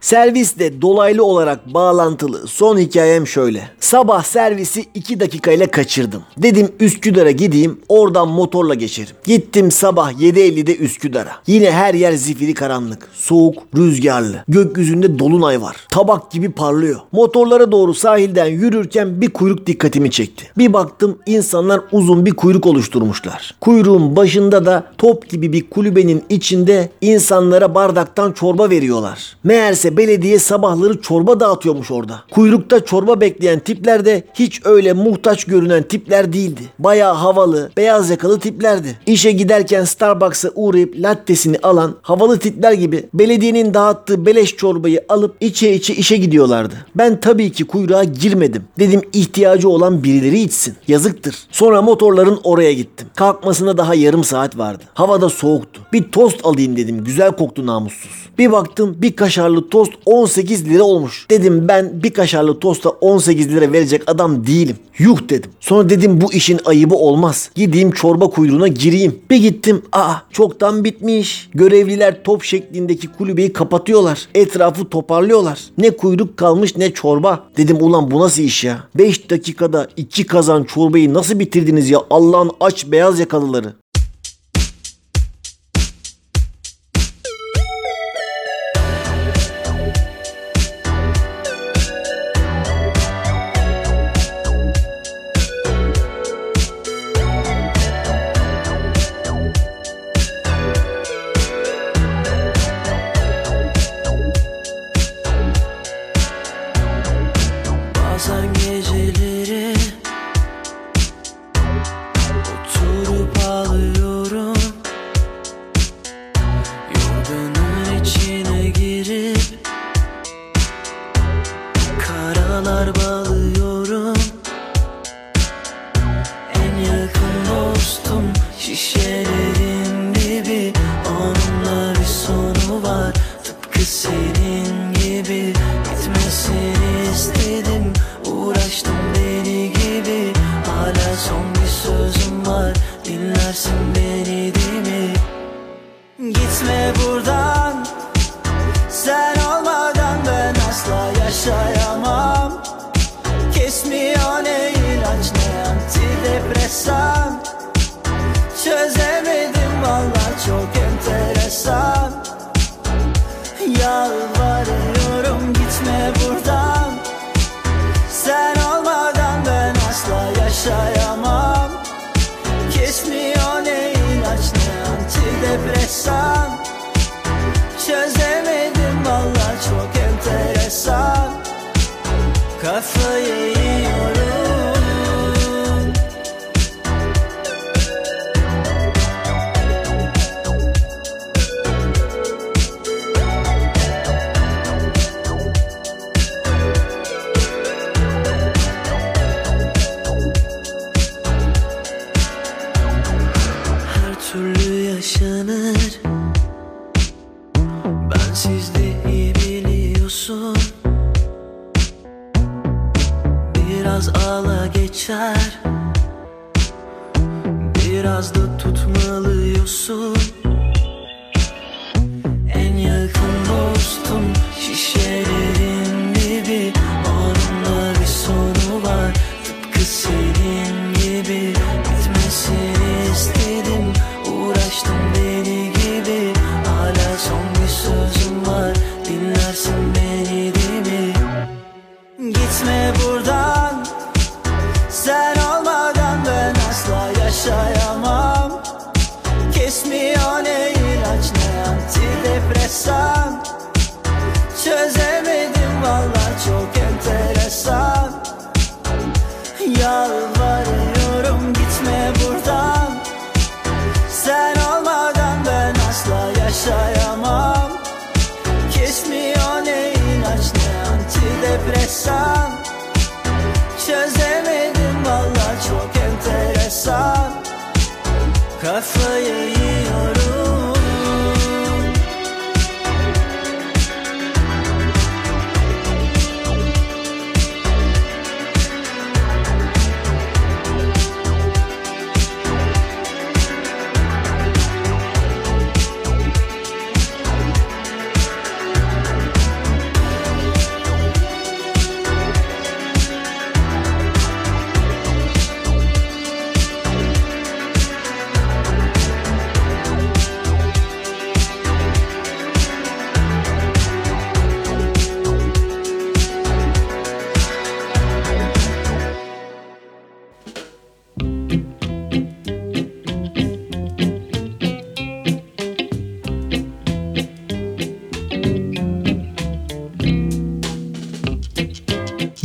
Servisle 0.00 0.82
dolaylı 0.82 1.24
olarak 1.24 1.74
bağlantılı 1.74 2.46
son 2.46 2.78
hikayem 2.78 3.26
şöyle. 3.26 3.70
Sabah 3.80 4.22
servisi 4.22 4.84
2 4.94 5.20
dakikayla 5.20 5.66
kaçırdım. 5.70 6.22
Dedim 6.36 6.68
Üsküdar'a 6.80 7.30
gideyim 7.30 7.80
oradan 7.88 8.28
motorla 8.28 8.74
geçerim. 8.74 9.14
Gittim 9.24 9.70
sabah 9.70 10.12
7.50'de 10.12 10.76
Üsküdar'a. 10.76 11.30
Yine 11.46 11.70
her 11.70 11.94
yer 11.94 12.12
zifiri 12.12 12.54
karanlık. 12.54 13.08
Soğuk, 13.12 13.54
rüzgarlı. 13.76 14.44
Gökyüzünde 14.48 15.18
dolunay 15.18 15.62
var. 15.62 15.76
Tabak 15.90 16.30
gibi 16.30 16.50
parlıyor. 16.52 17.00
Motorlara 17.12 17.72
doğru 17.72 17.94
sahilden 17.94 18.46
yürürken 18.46 19.20
bir 19.20 19.30
kuyruk 19.30 19.66
dikkatimi 19.66 20.10
çekti. 20.10 20.46
Bir 20.58 20.72
baktım 20.72 21.18
insanlar 21.26 21.80
uzun 21.92 22.26
bir 22.26 22.34
kuyruk 22.34 22.66
oluşturmuşlar. 22.66 23.54
Kuyruğun 23.60 24.16
başında 24.16 24.64
da 24.66 24.84
top 24.98 25.28
gibi 25.28 25.52
bir 25.52 25.70
kulübenin 25.70 26.24
içinde 26.28 26.90
insanlara 27.00 27.74
bardaktan 27.74 28.32
çorba 28.32 28.70
veriyorlar. 28.70 29.36
Meğerse 29.44 29.89
belediye 29.96 30.38
sabahları 30.38 31.00
çorba 31.00 31.40
dağıtıyormuş 31.40 31.90
orada. 31.90 32.22
Kuyrukta 32.30 32.84
çorba 32.84 33.20
bekleyen 33.20 33.58
tipler 33.58 34.04
de 34.04 34.24
hiç 34.34 34.60
öyle 34.64 34.92
muhtaç 34.92 35.44
görünen 35.44 35.82
tipler 35.82 36.32
değildi. 36.32 36.60
Bayağı 36.78 37.14
havalı, 37.14 37.70
beyaz 37.76 38.10
yakalı 38.10 38.40
tiplerdi. 38.40 38.98
İşe 39.06 39.32
giderken 39.32 39.84
Starbucks'a 39.84 40.50
uğrayıp 40.54 40.94
lattesini 40.96 41.58
alan 41.62 41.96
havalı 42.02 42.38
tipler 42.38 42.72
gibi 42.72 43.08
belediyenin 43.14 43.74
dağıttığı 43.74 44.26
beleş 44.26 44.56
çorbayı 44.56 45.04
alıp 45.08 45.36
içe 45.40 45.74
içe 45.74 45.94
işe 45.94 46.16
gidiyorlardı. 46.16 46.74
Ben 46.94 47.20
tabii 47.20 47.52
ki 47.52 47.64
kuyruğa 47.64 48.04
girmedim. 48.04 48.64
Dedim 48.78 49.00
ihtiyacı 49.12 49.68
olan 49.68 50.04
birileri 50.04 50.40
içsin. 50.40 50.74
Yazıktır. 50.88 51.36
Sonra 51.50 51.82
motorların 51.82 52.40
oraya 52.44 52.72
gittim. 52.72 53.08
Kalkmasına 53.16 53.78
daha 53.78 53.94
yarım 53.94 54.24
saat 54.24 54.58
vardı. 54.58 54.84
Havada 54.94 55.28
soğuktu. 55.28 55.80
Bir 55.92 56.02
tost 56.02 56.46
alayım 56.46 56.76
dedim. 56.76 57.04
Güzel 57.04 57.32
koktu 57.32 57.66
namussuz. 57.66 58.30
Bir 58.38 58.52
baktım 58.52 58.96
bir 58.98 59.16
kaşarlı 59.16 59.68
tost 59.68 59.79
18 60.06 60.68
lira 60.68 60.82
olmuş. 60.82 61.26
Dedim 61.30 61.68
ben 61.68 62.02
bir 62.02 62.10
kaşarlı 62.10 62.58
tosta 62.58 62.88
18 62.88 63.52
lira 63.52 63.72
verecek 63.72 64.02
adam 64.06 64.46
değilim. 64.46 64.76
Yuh 64.98 65.28
dedim. 65.28 65.50
Sonra 65.60 65.90
dedim 65.90 66.20
bu 66.20 66.32
işin 66.32 66.60
ayıbı 66.64 66.94
olmaz. 66.94 67.50
Gideyim 67.54 67.90
çorba 67.90 68.30
kuyruğuna 68.30 68.68
gireyim. 68.68 69.18
Bir 69.30 69.36
gittim. 69.36 69.82
Aa 69.92 70.14
çoktan 70.32 70.84
bitmiş. 70.84 71.48
Görevliler 71.54 72.22
top 72.24 72.42
şeklindeki 72.42 73.08
kulübeyi 73.08 73.52
kapatıyorlar. 73.52 74.28
Etrafı 74.34 74.84
toparlıyorlar. 74.88 75.60
Ne 75.78 75.90
kuyruk 75.90 76.36
kalmış 76.36 76.76
ne 76.76 76.92
çorba. 76.92 77.44
Dedim 77.56 77.76
ulan 77.80 78.10
bu 78.10 78.20
nasıl 78.20 78.42
iş 78.42 78.64
ya? 78.64 78.84
5 78.94 79.30
dakikada 79.30 79.88
2 79.96 80.26
kazan 80.26 80.64
çorbayı 80.64 81.14
nasıl 81.14 81.38
bitirdiniz 81.38 81.90
ya 81.90 81.98
Allah'ın 82.10 82.50
aç 82.60 82.86
beyaz 82.86 83.20
yakalıları. 83.20 83.79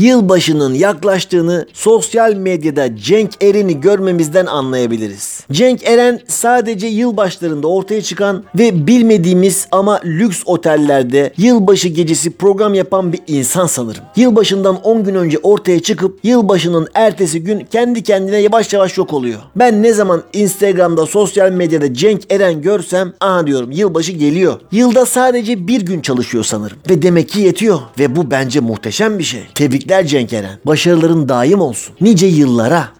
Yılbaşının 0.06 0.74
yaklaştığını 0.74 1.68
sosyal 1.74 2.34
medyada 2.34 2.96
Cenk 2.96 3.44
Eren'i 3.44 3.82
görmemizden 3.82 4.46
anlayabiliriz. 4.46 5.35
Cenk 5.52 5.88
Eren 5.88 6.20
sadece 6.28 6.88
yılbaşlarında 6.88 7.68
ortaya 7.68 8.02
çıkan 8.02 8.44
ve 8.60 8.88
bilmediğimiz 8.88 9.68
ama 9.72 10.02
lüks 10.06 10.44
otellerde 10.46 11.34
yılbaşı 11.38 11.88
gecesi 11.88 12.32
program 12.32 12.74
yapan 12.74 13.14
bir 13.14 13.20
insan 13.28 13.68
sanırım. 13.68 14.04
Yılbaşından 14.16 14.82
10 14.82 15.04
gün 15.04 15.16
önce 15.16 15.38
ortaya 15.44 15.80
çıkıp 15.80 16.20
yılbaşının 16.24 16.88
ertesi 16.94 17.44
gün 17.44 17.60
kendi 17.60 18.04
kendine 18.04 18.38
yavaş 18.38 18.74
yavaş 18.74 18.98
yok 18.98 19.14
oluyor. 19.14 19.40
Ben 19.56 19.84
ne 19.84 19.94
zaman 19.94 20.24
Instagram'da 20.34 21.06
sosyal 21.06 21.52
medyada 21.52 21.94
Cenk 21.94 22.22
Eren 22.34 22.62
görsem 22.62 23.14
aha 23.22 23.48
diyorum 23.48 23.72
yılbaşı 23.72 24.12
geliyor. 24.12 24.60
Yılda 24.72 25.06
sadece 25.06 25.68
bir 25.68 25.82
gün 25.82 26.02
çalışıyor 26.02 26.44
sanırım. 26.44 26.78
Ve 26.90 27.02
demek 27.02 27.30
ki 27.30 27.42
yetiyor. 27.42 27.80
Ve 28.00 28.16
bu 28.16 28.32
bence 28.32 28.60
muhteşem 28.60 29.20
bir 29.20 29.24
şey. 29.24 29.42
Tebrikler 29.56 30.06
Cenk 30.08 30.34
Eren. 30.34 30.60
Başarıların 30.66 31.30
daim 31.30 31.62
olsun. 31.62 31.96
Nice 32.02 32.28
yıllara. 32.28 32.95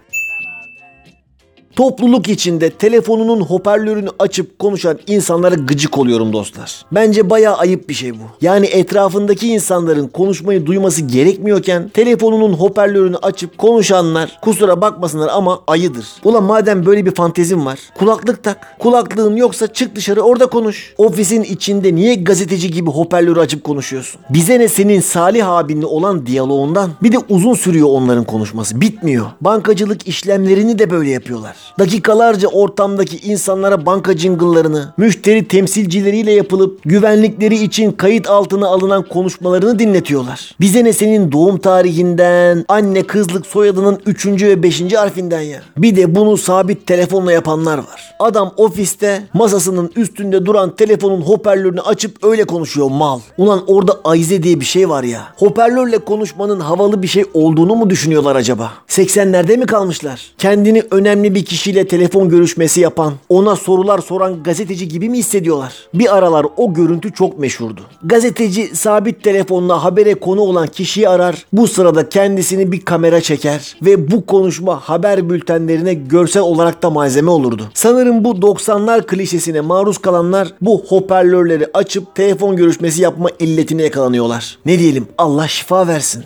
Topluluk 1.76 2.28
içinde 2.28 2.70
telefonunun 2.70 3.40
hoparlörünü 3.40 4.08
açıp 4.18 4.58
konuşan 4.58 4.98
insanlara 5.06 5.54
gıcık 5.54 5.98
oluyorum 5.98 6.32
dostlar. 6.32 6.82
Bence 6.92 7.30
bayağı 7.30 7.56
ayıp 7.56 7.88
bir 7.88 7.94
şey 7.94 8.14
bu. 8.14 8.24
Yani 8.40 8.66
etrafındaki 8.66 9.48
insanların 9.48 10.08
konuşmayı 10.08 10.66
duyması 10.66 11.02
gerekmiyorken 11.02 11.88
telefonunun 11.88 12.52
hoparlörünü 12.52 13.16
açıp 13.16 13.58
konuşanlar 13.58 14.38
kusura 14.42 14.80
bakmasınlar 14.80 15.28
ama 15.32 15.60
ayıdır. 15.66 16.06
Ulan 16.24 16.44
madem 16.44 16.86
böyle 16.86 17.06
bir 17.06 17.14
fantezin 17.14 17.66
var 17.66 17.78
kulaklık 17.98 18.44
tak. 18.44 18.78
Kulaklığın 18.78 19.36
yoksa 19.36 19.66
çık 19.66 19.96
dışarı 19.96 20.20
orada 20.20 20.46
konuş. 20.46 20.94
Ofisin 20.98 21.42
içinde 21.42 21.94
niye 21.94 22.14
gazeteci 22.14 22.70
gibi 22.70 22.90
hoparlörü 22.90 23.40
açıp 23.40 23.64
konuşuyorsun? 23.64 24.20
Bize 24.30 24.58
ne 24.58 24.68
senin 24.68 25.00
Salih 25.00 25.48
abinle 25.48 25.86
olan 25.86 26.26
diyaloğundan? 26.26 26.90
Bir 27.02 27.12
de 27.12 27.18
uzun 27.28 27.54
sürüyor 27.54 27.88
onların 27.90 28.24
konuşması. 28.24 28.80
Bitmiyor. 28.80 29.26
Bankacılık 29.40 30.08
işlemlerini 30.08 30.78
de 30.78 30.90
böyle 30.90 31.10
yapıyorlar. 31.10 31.65
Dakikalarca 31.78 32.48
ortamdaki 32.48 33.16
insanlara 33.16 33.86
banka 33.86 34.16
jingle'larını, 34.16 34.92
müşteri 34.96 35.48
temsilcileriyle 35.48 36.32
yapılıp 36.32 36.80
güvenlikleri 36.84 37.62
için 37.62 37.92
kayıt 37.92 38.28
altına 38.28 38.66
alınan 38.66 39.02
konuşmalarını 39.02 39.78
dinletiyorlar. 39.78 40.54
Bize 40.60 40.84
ne 40.84 40.92
senin 40.92 41.32
doğum 41.32 41.58
tarihinden, 41.58 42.64
anne 42.68 43.02
kızlık 43.02 43.46
soyadının 43.46 44.00
3. 44.06 44.26
ve 44.26 44.62
5. 44.62 44.94
harfinden 44.94 45.40
ya. 45.40 45.62
Bir 45.76 45.96
de 45.96 46.14
bunu 46.14 46.36
sabit 46.36 46.86
telefonla 46.86 47.32
yapanlar 47.32 47.78
var. 47.78 48.14
Adam 48.18 48.52
ofiste 48.56 49.22
masasının 49.34 49.90
üstünde 49.96 50.46
duran 50.46 50.76
telefonun 50.76 51.20
hoparlörünü 51.20 51.80
açıp 51.80 52.24
öyle 52.24 52.44
konuşuyor 52.44 52.90
mal. 52.90 53.20
Ulan 53.38 53.62
orada 53.66 54.00
Ayze 54.04 54.42
diye 54.42 54.60
bir 54.60 54.64
şey 54.64 54.88
var 54.88 55.04
ya. 55.04 55.22
Hoparlörle 55.36 55.98
konuşmanın 55.98 56.60
havalı 56.60 57.02
bir 57.02 57.08
şey 57.08 57.24
olduğunu 57.34 57.74
mu 57.74 57.90
düşünüyorlar 57.90 58.36
acaba? 58.36 58.72
80'lerde 58.88 59.56
mi 59.56 59.66
kalmışlar? 59.66 60.32
Kendini 60.38 60.82
önemli 60.90 61.34
bir 61.34 61.44
kişiyle 61.56 61.86
telefon 61.86 62.28
görüşmesi 62.28 62.80
yapan, 62.80 63.14
ona 63.28 63.56
sorular 63.56 63.98
soran 63.98 64.42
gazeteci 64.42 64.88
gibi 64.88 65.08
mi 65.08 65.18
hissediyorlar? 65.18 65.74
Bir 65.94 66.16
aralar 66.16 66.46
o 66.56 66.74
görüntü 66.74 67.12
çok 67.12 67.38
meşhurdu. 67.38 67.80
Gazeteci 68.02 68.76
sabit 68.76 69.22
telefonla 69.22 69.84
habere 69.84 70.14
konu 70.14 70.40
olan 70.40 70.66
kişiyi 70.66 71.08
arar. 71.08 71.46
Bu 71.52 71.68
sırada 71.68 72.08
kendisini 72.08 72.72
bir 72.72 72.80
kamera 72.80 73.20
çeker 73.20 73.76
ve 73.82 74.10
bu 74.10 74.26
konuşma 74.26 74.80
haber 74.80 75.30
bültenlerine 75.30 75.94
görsel 75.94 76.42
olarak 76.42 76.82
da 76.82 76.90
malzeme 76.90 77.30
olurdu. 77.30 77.62
Sanırım 77.74 78.24
bu 78.24 78.30
90'lar 78.30 79.06
klişesine 79.06 79.60
maruz 79.60 79.98
kalanlar 79.98 80.54
bu 80.60 80.84
hoparlörleri 80.88 81.66
açıp 81.74 82.14
telefon 82.14 82.56
görüşmesi 82.56 83.02
yapma 83.02 83.28
illetine 83.38 83.82
yakalanıyorlar. 83.82 84.58
Ne 84.66 84.78
diyelim 84.78 85.06
Allah 85.18 85.48
şifa 85.48 85.86
versin. 85.86 86.24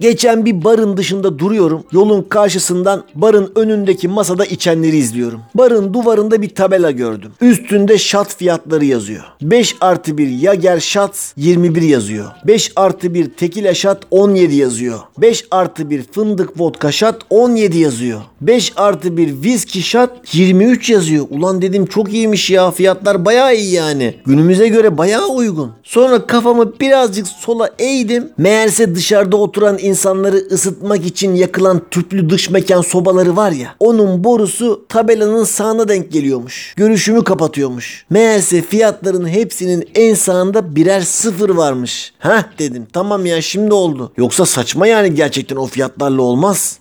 Geçen 0.00 0.44
bir 0.44 0.64
barın 0.64 0.96
dışında 0.96 1.38
duruyorum. 1.38 1.84
Yolun 1.92 2.22
karşısından 2.22 3.04
barın 3.14 3.52
önündeki 3.56 4.08
masada 4.08 4.44
içenleri 4.44 4.96
izliyorum. 4.96 5.40
Barın 5.54 5.94
duvarında 5.94 6.42
bir 6.42 6.54
tabela 6.54 6.90
gördüm. 6.90 7.32
Üstünde 7.40 7.98
şat 7.98 8.36
fiyatları 8.36 8.84
yazıyor. 8.84 9.24
5 9.42 9.76
artı 9.80 10.18
1 10.18 10.28
Yager 10.28 10.80
şat 10.80 11.32
21 11.36 11.82
yazıyor. 11.82 12.26
5 12.46 12.72
artı 12.76 13.14
1 13.14 13.30
tekila 13.30 13.74
şat 13.74 14.02
17 14.10 14.54
yazıyor. 14.54 14.98
5 15.18 15.44
artı 15.50 15.90
1 15.90 16.02
fındık 16.02 16.60
vodka 16.60 16.92
şat 16.92 17.22
17 17.30 17.78
yazıyor. 17.78 18.20
5 18.40 18.72
artı 18.76 19.16
1 19.16 19.42
viski 19.42 19.82
şat 19.82 20.10
23 20.34 20.90
yazıyor. 20.90 21.26
Ulan 21.30 21.62
dedim 21.62 21.86
çok 21.86 22.12
iyiymiş 22.12 22.50
ya 22.50 22.70
fiyatlar 22.70 23.24
bayağı 23.24 23.56
iyi 23.56 23.72
yani. 23.72 24.14
Günümüze 24.26 24.68
göre 24.68 24.98
bayağı 24.98 25.28
uygun. 25.28 25.72
Sonra 25.82 26.26
kafamı 26.26 26.80
birazcık 26.80 27.26
sola 27.26 27.70
eğdim. 27.78 28.28
Meğerse 28.38 28.94
dışarıda 28.94 29.36
oturan 29.36 29.78
insanları 29.84 30.36
ısıtmak 30.36 31.06
için 31.06 31.34
yakılan 31.34 31.82
tüplü 31.90 32.30
dış 32.30 32.50
mekan 32.50 32.80
sobaları 32.80 33.36
var 33.36 33.52
ya. 33.52 33.74
Onun 33.80 34.24
borusu 34.24 34.84
tabelanın 34.88 35.44
sağına 35.44 35.88
denk 35.88 36.12
geliyormuş. 36.12 36.74
Görüşümü 36.76 37.24
kapatıyormuş. 37.24 38.06
Meğerse 38.10 38.62
fiyatların 38.62 39.28
hepsinin 39.28 39.88
en 39.94 40.14
sağında 40.14 40.76
birer 40.76 41.00
sıfır 41.00 41.50
varmış. 41.50 42.12
Heh 42.18 42.42
dedim 42.58 42.86
tamam 42.92 43.26
ya 43.26 43.42
şimdi 43.42 43.74
oldu. 43.74 44.12
Yoksa 44.16 44.46
saçma 44.46 44.86
yani 44.86 45.14
gerçekten 45.14 45.56
o 45.56 45.66
fiyatlarla 45.66 46.22
olmaz. 46.22 46.78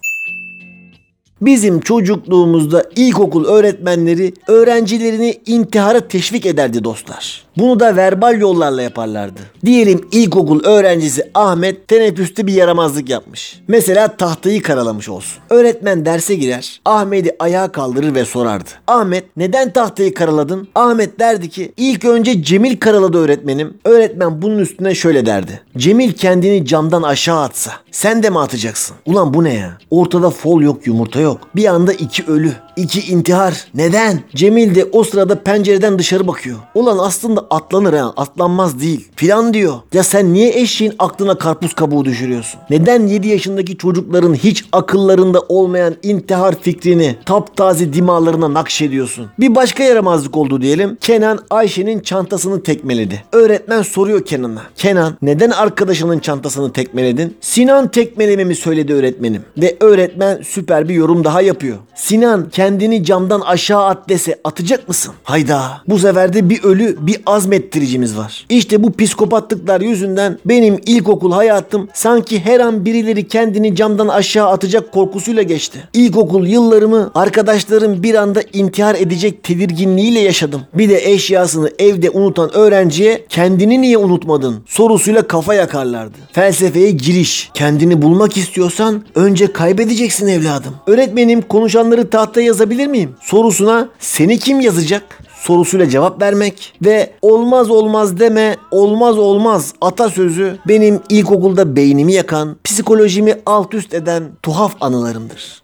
Bizim 1.46 1.80
çocukluğumuzda 1.80 2.86
ilkokul 2.96 3.46
öğretmenleri 3.46 4.34
öğrencilerini 4.48 5.40
intihara 5.46 6.00
teşvik 6.00 6.46
ederdi 6.46 6.84
dostlar. 6.84 7.44
Bunu 7.58 7.80
da 7.80 7.96
verbal 7.96 8.42
yollarla 8.42 8.82
yaparlardı. 8.82 9.40
Diyelim 9.66 10.08
ilkokul 10.12 10.64
öğrencisi 10.64 11.32
Ahmet 11.34 11.88
teneffüste 11.88 12.48
bir 12.48 12.54
yaramazlık 12.54 13.10
yapmış. 13.10 13.60
Mesela 13.68 14.08
tahtayı 14.08 14.64
karalamış 14.64 15.10
olsun. 15.10 15.44
Öğretmen 15.50 16.06
derse 16.06 16.36
girer, 16.36 16.82
Ahmet'i 16.86 17.36
ayağa 17.40 17.72
kaldırır 17.72 18.16
ve 18.16 18.26
sorardı. 18.26 18.70
Ahmet 18.88 19.38
neden 19.38 19.74
tahtayı 19.74 20.14
karaladın? 20.14 20.68
Ahmet 20.76 21.20
derdi 21.20 21.50
ki 21.50 21.74
ilk 21.78 22.06
önce 22.06 22.44
Cemil 22.44 22.78
karaladı 22.78 23.18
öğretmenim. 23.18 23.74
Öğretmen 23.86 24.42
bunun 24.42 24.60
üstüne 24.60 24.96
şöyle 24.96 25.26
derdi. 25.26 25.62
Cemil 25.78 26.14
kendini 26.14 26.66
camdan 26.66 27.04
aşağı 27.04 27.42
atsa 27.42 27.72
sen 27.92 28.24
de 28.24 28.30
mi 28.30 28.40
atacaksın? 28.40 28.96
Ulan 29.06 29.34
bu 29.34 29.44
ne 29.44 29.54
ya? 29.54 29.78
Ortada 29.92 30.30
fol 30.30 30.62
yok 30.62 30.88
yumurta 30.88 31.20
yok. 31.20 31.33
Bir 31.56 31.66
anda 31.66 31.94
iki 31.94 32.26
ölü. 32.26 32.54
İki 32.76 33.12
intihar. 33.12 33.68
Neden? 33.74 34.20
Cemil 34.36 34.76
de 34.76 34.86
o 34.92 35.04
sırada 35.04 35.44
pencereden 35.44 36.00
dışarı 36.00 36.28
bakıyor. 36.28 36.58
Ulan 36.76 36.98
aslında 36.98 37.48
atlanır 37.50 37.94
ha. 37.94 38.14
Atlanmaz 38.18 38.80
değil. 38.80 39.08
Filan 39.16 39.54
diyor. 39.54 39.74
Ya 39.94 40.04
sen 40.04 40.34
niye 40.34 40.60
eşeğin 40.60 40.94
aklına 41.00 41.38
karpuz 41.38 41.74
kabuğu 41.74 42.06
düşürüyorsun? 42.06 42.60
Neden 42.70 43.08
7 43.08 43.28
yaşındaki 43.28 43.78
çocukların 43.78 44.34
hiç 44.34 44.66
akıllarında 44.72 45.40
olmayan 45.50 45.96
intihar 46.04 46.56
fikrini 46.62 47.16
taptaze 47.26 47.94
dimalarına 47.94 48.54
nakşediyorsun? 48.54 49.28
Bir 49.40 49.56
başka 49.56 49.84
yaramazlık 49.84 50.38
oldu 50.38 50.62
diyelim. 50.62 50.98
Kenan 51.02 51.40
Ayşe'nin 51.50 52.00
çantasını 52.00 52.64
tekmeledi. 52.64 53.24
Öğretmen 53.32 53.82
soruyor 53.82 54.26
Kenan'a. 54.26 54.62
Kenan 54.76 55.18
neden 55.22 55.50
arkadaşının 55.50 56.20
çantasını 56.20 56.74
tekmeledin? 56.74 57.38
Sinan 57.42 57.88
tekmelememi 57.88 58.56
söyledi 58.56 58.94
öğretmenim. 58.94 59.42
Ve 59.58 59.78
öğretmen 59.80 60.42
süper 60.44 60.90
bir 60.90 60.94
yorum 60.94 61.24
daha 61.24 61.42
yapıyor. 61.42 61.78
Sinan 61.96 62.50
kendini 62.64 63.04
camdan 63.04 63.42
aşağı 63.42 63.86
at 63.86 64.10
dese 64.10 64.40
atacak 64.44 64.88
mısın? 64.88 65.14
Hayda. 65.24 65.82
Bu 65.88 66.00
sefer 66.00 66.34
de 66.34 66.50
bir 66.50 66.64
ölü 66.64 66.98
bir 67.00 67.18
azmettiricimiz 67.26 68.18
var. 68.18 68.46
İşte 68.50 68.84
bu 68.84 68.94
psikopatlıklar 68.94 69.82
yüzünden 69.82 70.38
benim 70.46 70.80
ilkokul 70.86 71.32
hayatım 71.32 71.90
sanki 71.94 72.40
her 72.40 72.60
an 72.60 72.86
birileri 72.86 73.28
kendini 73.28 73.76
camdan 73.76 74.08
aşağı 74.08 74.50
atacak 74.50 74.92
korkusuyla 74.92 75.44
geçti. 75.44 75.80
İlkokul 75.94 76.48
yıllarımı 76.48 77.12
arkadaşlarım 77.16 78.04
bir 78.04 78.16
anda 78.16 78.42
intihar 78.54 78.96
edecek 78.96 79.44
tedirginliğiyle 79.44 80.20
yaşadım. 80.20 80.62
Bir 80.74 80.90
de 80.90 81.12
eşyasını 81.12 81.72
evde 81.80 82.10
unutan 82.10 82.56
öğrenciye 82.56 83.26
kendini 83.30 83.82
niye 83.82 83.98
unutmadın 83.98 84.64
sorusuyla 84.66 85.28
kafa 85.28 85.54
yakarlardı. 85.54 86.18
Felsefeye 86.32 86.92
giriş. 86.92 87.50
Kendini 87.54 88.02
bulmak 88.02 88.38
istiyorsan 88.38 89.04
önce 89.16 89.54
kaybedeceksin 89.54 90.28
evladım. 90.28 90.76
Öğretmenim 90.88 91.42
konuşanları 91.42 92.10
tahtaya 92.10 92.53
yazabilir 92.54 92.88
miyim? 92.88 93.16
Sorusuna 93.22 93.90
seni 94.00 94.40
kim 94.40 94.60
yazacak? 94.60 95.20
sorusuyla 95.44 95.90
cevap 95.90 96.22
vermek 96.22 96.74
ve 96.86 97.14
olmaz 97.22 97.70
olmaz 97.70 98.20
deme 98.20 98.56
olmaz 98.72 99.18
olmaz 99.18 99.74
atasözü 99.82 100.58
benim 100.68 101.02
ilkokulda 101.10 101.76
beynimi 101.76 102.14
yakan, 102.14 102.58
psikolojimi 102.64 103.36
alt 103.46 103.74
üst 103.74 103.94
eden 103.94 104.24
tuhaf 104.44 104.76
anılarımdır. 104.82 105.64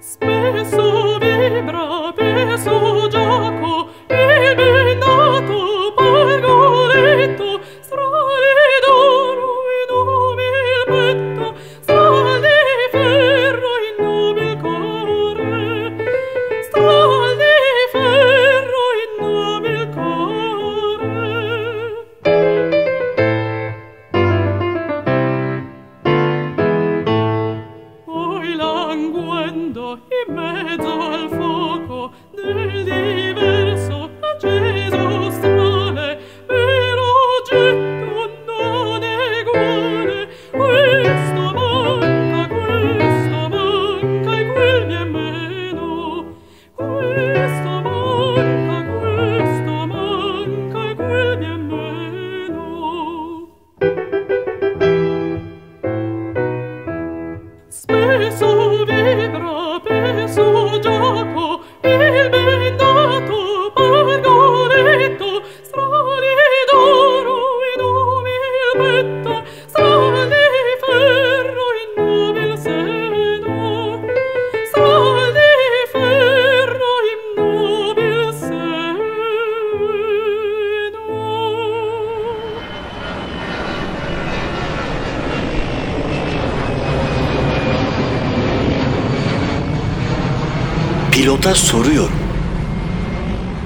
Spesso 0.00 0.81
Pilota 91.52 91.66
soruyorum. 91.66 92.12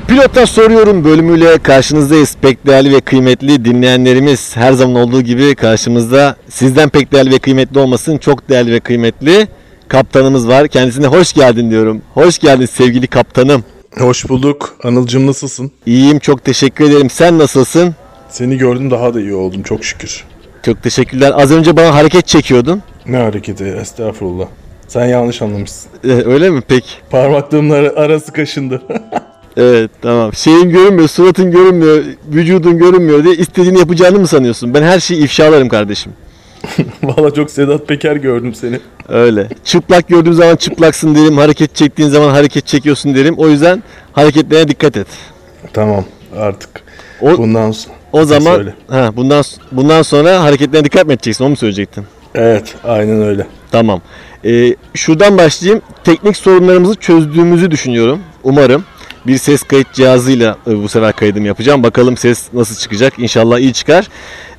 Pilota 0.09 0.47
soruyorum 0.47 1.05
bölümüyle 1.05 1.59
karşınızdayız. 1.59 2.37
Pek 2.43 2.67
değerli 2.67 2.93
ve 2.95 3.01
kıymetli 3.01 3.65
dinleyenlerimiz 3.65 4.57
her 4.57 4.73
zaman 4.73 4.95
olduğu 4.95 5.23
gibi 5.23 5.55
karşımızda 5.55 6.37
sizden 6.49 6.89
pek 6.89 7.13
değerli 7.13 7.31
ve 7.31 7.39
kıymetli 7.39 7.79
olmasın 7.81 8.19
çok 8.19 8.49
değerli 8.49 8.73
ve 8.73 8.81
kıymetli 8.81 9.49
kaptanımız 9.89 10.49
var. 10.49 10.69
Kendisine 10.69 11.07
hoş 11.07 11.33
geldin 11.33 11.71
diyorum. 11.71 12.03
Hoş 12.15 12.39
geldin 12.39 12.67
sevgili 12.67 13.07
kaptanım. 13.07 13.65
Hoş 13.99 14.29
bulduk. 14.29 14.77
Anılcım 14.85 15.27
nasılsın? 15.27 15.71
İyiyim 15.87 16.19
çok 16.19 16.45
teşekkür 16.45 16.85
ederim. 16.91 17.11
Sen 17.11 17.39
nasılsın? 17.39 17.95
Seni 18.31 18.59
gördüm 18.59 18.91
daha 18.91 19.15
da 19.15 19.21
iyi 19.21 19.35
oldum 19.35 19.63
çok 19.63 19.85
şükür. 19.85 20.25
Çok 20.63 20.83
teşekkürler. 20.83 21.33
Az 21.37 21.53
önce 21.53 21.77
bana 21.77 21.95
hareket 21.95 22.27
çekiyordun. 22.27 22.83
Ne 23.07 23.17
hareketi 23.17 23.65
estağfurullah. 23.65 24.47
Sen 24.89 25.07
yanlış 25.07 25.43
anlamışsın. 25.43 25.91
Ee, 26.05 26.09
öyle 26.13 26.51
mi? 26.51 26.63
Peki. 26.69 26.89
Parmaklarımın 27.11 27.71
ara- 27.75 27.97
arası 27.97 28.33
kaşındı. 28.33 28.83
Evet 29.59 29.91
tamam. 30.03 30.33
Şeyin 30.35 30.71
görünmüyor, 30.71 31.09
suratın 31.09 31.51
görünmüyor, 31.51 32.05
vücudun 32.29 32.79
görünmüyor 32.79 33.25
diye 33.25 33.35
istediğini 33.35 33.79
yapacağını 33.79 34.19
mı 34.19 34.27
sanıyorsun? 34.27 34.75
Ben 34.75 34.83
her 34.83 35.01
şeyi 35.01 35.25
ifşalarım 35.25 35.69
kardeşim. 35.69 36.13
Valla 37.03 37.35
çok 37.35 37.51
Sedat 37.51 37.89
Peker 37.89 38.17
gördüm 38.17 38.55
seni. 38.55 38.81
Öyle. 39.09 39.49
Çıplak 39.65 40.09
gördüğüm 40.09 40.33
zaman 40.35 40.57
çıplaksın 40.57 41.15
derim. 41.15 41.37
Hareket 41.37 41.75
çektiğin 41.75 42.09
zaman 42.09 42.29
hareket 42.31 42.67
çekiyorsun 42.67 43.15
derim. 43.15 43.35
O 43.39 43.49
yüzden 43.49 43.83
hareketlerine 44.13 44.69
dikkat 44.69 44.97
et. 44.97 45.07
Tamam 45.73 46.05
artık. 46.39 46.71
O, 47.21 47.39
Bundan 47.39 47.71
sonra. 47.71 47.95
o 48.13 48.25
zaman 48.25 48.55
söyle. 48.55 48.75
ha, 48.89 49.11
bundan 49.17 49.45
bundan 49.73 50.03
sonra 50.03 50.43
hareketlerine 50.43 50.85
dikkat 50.85 51.07
mi 51.07 51.13
edeceksin? 51.13 51.45
Onu 51.45 51.51
mu 51.51 51.57
söyleyecektin? 51.57 52.05
Evet 52.35 52.75
aynen 52.85 53.23
öyle. 53.23 53.47
Tamam. 53.71 54.01
Ee, 54.47 54.77
şuradan 54.95 55.39
başlayayım. 55.39 55.83
Teknik 56.05 56.37
sorunlarımızı 56.37 56.95
çözdüğümüzü 56.95 57.71
düşünüyorum. 57.71 58.21
Umarım. 58.43 58.85
Bir 59.27 59.39
ses 59.39 59.63
kayıt 59.63 59.93
cihazıyla 59.93 60.57
e, 60.67 60.83
bu 60.83 60.89
sefer 60.89 61.13
kaydımı 61.13 61.47
yapacağım. 61.47 61.83
Bakalım 61.83 62.17
ses 62.17 62.43
nasıl 62.53 62.77
çıkacak. 62.77 63.19
İnşallah 63.19 63.59
iyi 63.59 63.73
çıkar. 63.73 64.09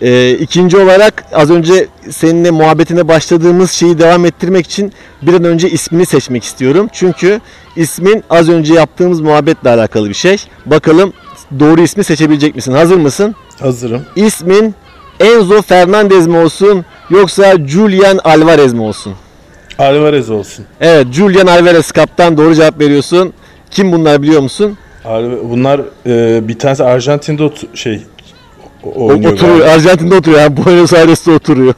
Ee, 0.02 0.32
ikinci 0.32 0.78
olarak 0.78 1.26
az 1.34 1.52
önce 1.52 1.88
seninle 2.10 2.52
muhabbetine 2.52 3.08
başladığımız 3.08 3.72
şeyi 3.72 4.00
devam 4.00 4.26
ettirmek 4.26 4.66
için 4.66 4.94
bir 5.22 5.34
an 5.34 5.44
önce 5.44 5.70
ismini 5.70 6.06
seçmek 6.06 6.44
istiyorum. 6.44 6.88
Çünkü 6.92 7.42
ismin 7.76 8.24
az 8.30 8.50
önce 8.50 8.74
yaptığımız 8.74 9.22
muhabbetle 9.22 9.70
alakalı 9.70 10.10
bir 10.10 10.14
şey. 10.14 10.38
Bakalım 10.66 11.14
doğru 11.60 11.82
ismi 11.82 12.04
seçebilecek 12.04 12.56
misin? 12.56 12.72
Hazır 12.72 12.98
mısın? 12.98 13.36
Hazırım. 13.60 14.06
İsmin 14.16 14.76
Enzo 15.20 15.62
Fernandez 15.62 16.28
mi 16.28 16.38
olsun 16.38 16.86
yoksa 17.10 17.56
Julian 17.68 18.20
Alvarez 18.24 18.74
mi 18.74 18.82
olsun? 18.82 19.14
Alvarez 19.80 20.30
olsun. 20.30 20.66
Evet 20.82 21.08
Julian 21.12 21.48
Alvarez 21.48 21.92
kaptan 21.92 22.38
doğru 22.38 22.56
cevap 22.56 22.80
veriyorsun. 22.80 23.34
Kim 23.72 23.92
bunlar 23.92 24.22
biliyor 24.22 24.42
musun? 24.42 24.78
Alve- 25.06 25.50
Bunlar 25.50 25.82
e, 26.06 26.48
bir 26.48 26.60
tanesi 26.60 26.84
Arjantin'de 26.84 27.44
ot- 27.44 27.78
şey 27.78 28.02
o- 28.84 28.90
O, 28.90 29.06
oynuyor. 29.08 29.34
oturuyor. 29.34 29.58
galiba. 29.58 29.72
Arjantin'de 29.74 30.16
oturuyor. 30.16 30.42
Yani 30.42 30.58
Buenos 30.66 30.94
Aires'te 30.94 31.32
oturuyor. 31.32 31.74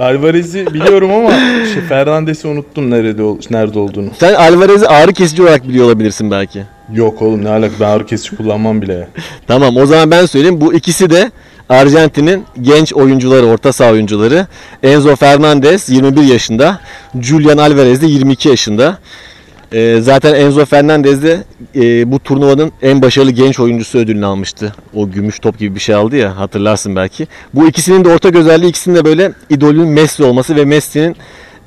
Alvarez'i 0.00 0.66
biliyorum 0.66 1.10
ama 1.12 1.30
şey, 1.74 1.82
Fernandes'i 1.88 2.48
unuttum 2.48 2.90
nerede 2.90 3.22
ol- 3.22 3.38
nerede 3.50 3.78
olduğunu. 3.78 4.08
Sen 4.20 4.34
Alvarez'i 4.34 4.86
ağrı 4.88 5.12
kesici 5.12 5.42
olarak 5.42 5.68
biliyor 5.68 5.86
olabilirsin 5.86 6.30
belki. 6.30 6.62
Yok 6.92 7.22
oğlum 7.22 7.44
ne 7.44 7.48
alaka 7.48 7.74
ben 7.80 7.88
ağrı 7.88 8.06
kesici 8.06 8.36
kullanmam 8.36 8.82
bile. 8.82 9.08
Tamam 9.46 9.76
o 9.76 9.86
zaman 9.86 10.10
ben 10.10 10.26
söyleyeyim. 10.26 10.60
Bu 10.60 10.74
ikisi 10.74 11.10
de 11.10 11.30
Arjantin'in 11.68 12.44
genç 12.60 12.92
oyuncuları, 12.94 13.46
orta 13.46 13.72
saha 13.72 13.90
oyuncuları. 13.92 14.46
Enzo 14.82 15.16
Fernandez 15.16 15.88
21 15.90 16.22
yaşında. 16.22 16.80
Julian 17.20 17.58
Alvarez 17.58 18.02
de 18.02 18.06
22 18.06 18.48
yaşında. 18.48 18.98
Ee, 19.72 19.98
zaten 20.00 20.34
Enzo 20.34 20.64
Fernandez 20.64 21.22
de 21.22 21.38
e, 21.76 22.12
bu 22.12 22.18
turnuvanın 22.18 22.72
en 22.82 23.02
başarılı 23.02 23.30
genç 23.30 23.60
oyuncusu 23.60 23.98
ödülünü 23.98 24.26
almıştı. 24.26 24.74
O 24.94 25.10
gümüş 25.10 25.38
top 25.38 25.58
gibi 25.58 25.74
bir 25.74 25.80
şey 25.80 25.94
aldı 25.94 26.16
ya 26.16 26.36
hatırlarsın 26.36 26.96
belki. 26.96 27.26
Bu 27.54 27.68
ikisinin 27.68 28.04
de 28.04 28.08
ortak 28.08 28.34
özelliği 28.34 28.70
ikisinin 28.70 28.96
de 28.96 29.04
böyle 29.04 29.32
idolün 29.50 29.88
Messi 29.88 30.24
olması 30.24 30.56
ve 30.56 30.64
Messi'nin 30.64 31.16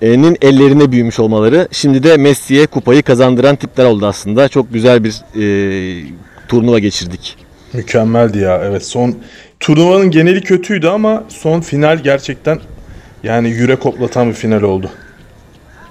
e, 0.02 0.22
nin 0.22 0.38
ellerine 0.42 0.92
büyümüş 0.92 1.20
olmaları. 1.20 1.68
Şimdi 1.72 2.04
de 2.04 2.18
Messi'ye 2.18 2.68
kupayı 2.68 3.04
kazandıran 3.04 3.56
tipler 3.56 3.86
oldu 3.86 4.06
aslında. 4.06 4.48
Çok 4.48 4.74
güzel 4.74 5.04
bir 5.04 5.14
e, 5.42 5.46
turnuva 6.48 6.80
geçirdik. 6.80 7.38
Mükemmeldi 7.74 8.38
ya 8.38 8.62
evet 8.64 8.86
son 8.86 9.16
turnuvanın 9.60 10.12
geneli 10.12 10.42
kötüydü 10.42 10.88
ama 10.88 11.24
son 11.30 11.62
final 11.62 11.98
gerçekten 11.98 12.60
yani 13.24 13.50
yürek 13.50 13.80
koplatan 13.80 14.30
bir 14.30 14.34
final 14.34 14.62
oldu. 14.62 14.90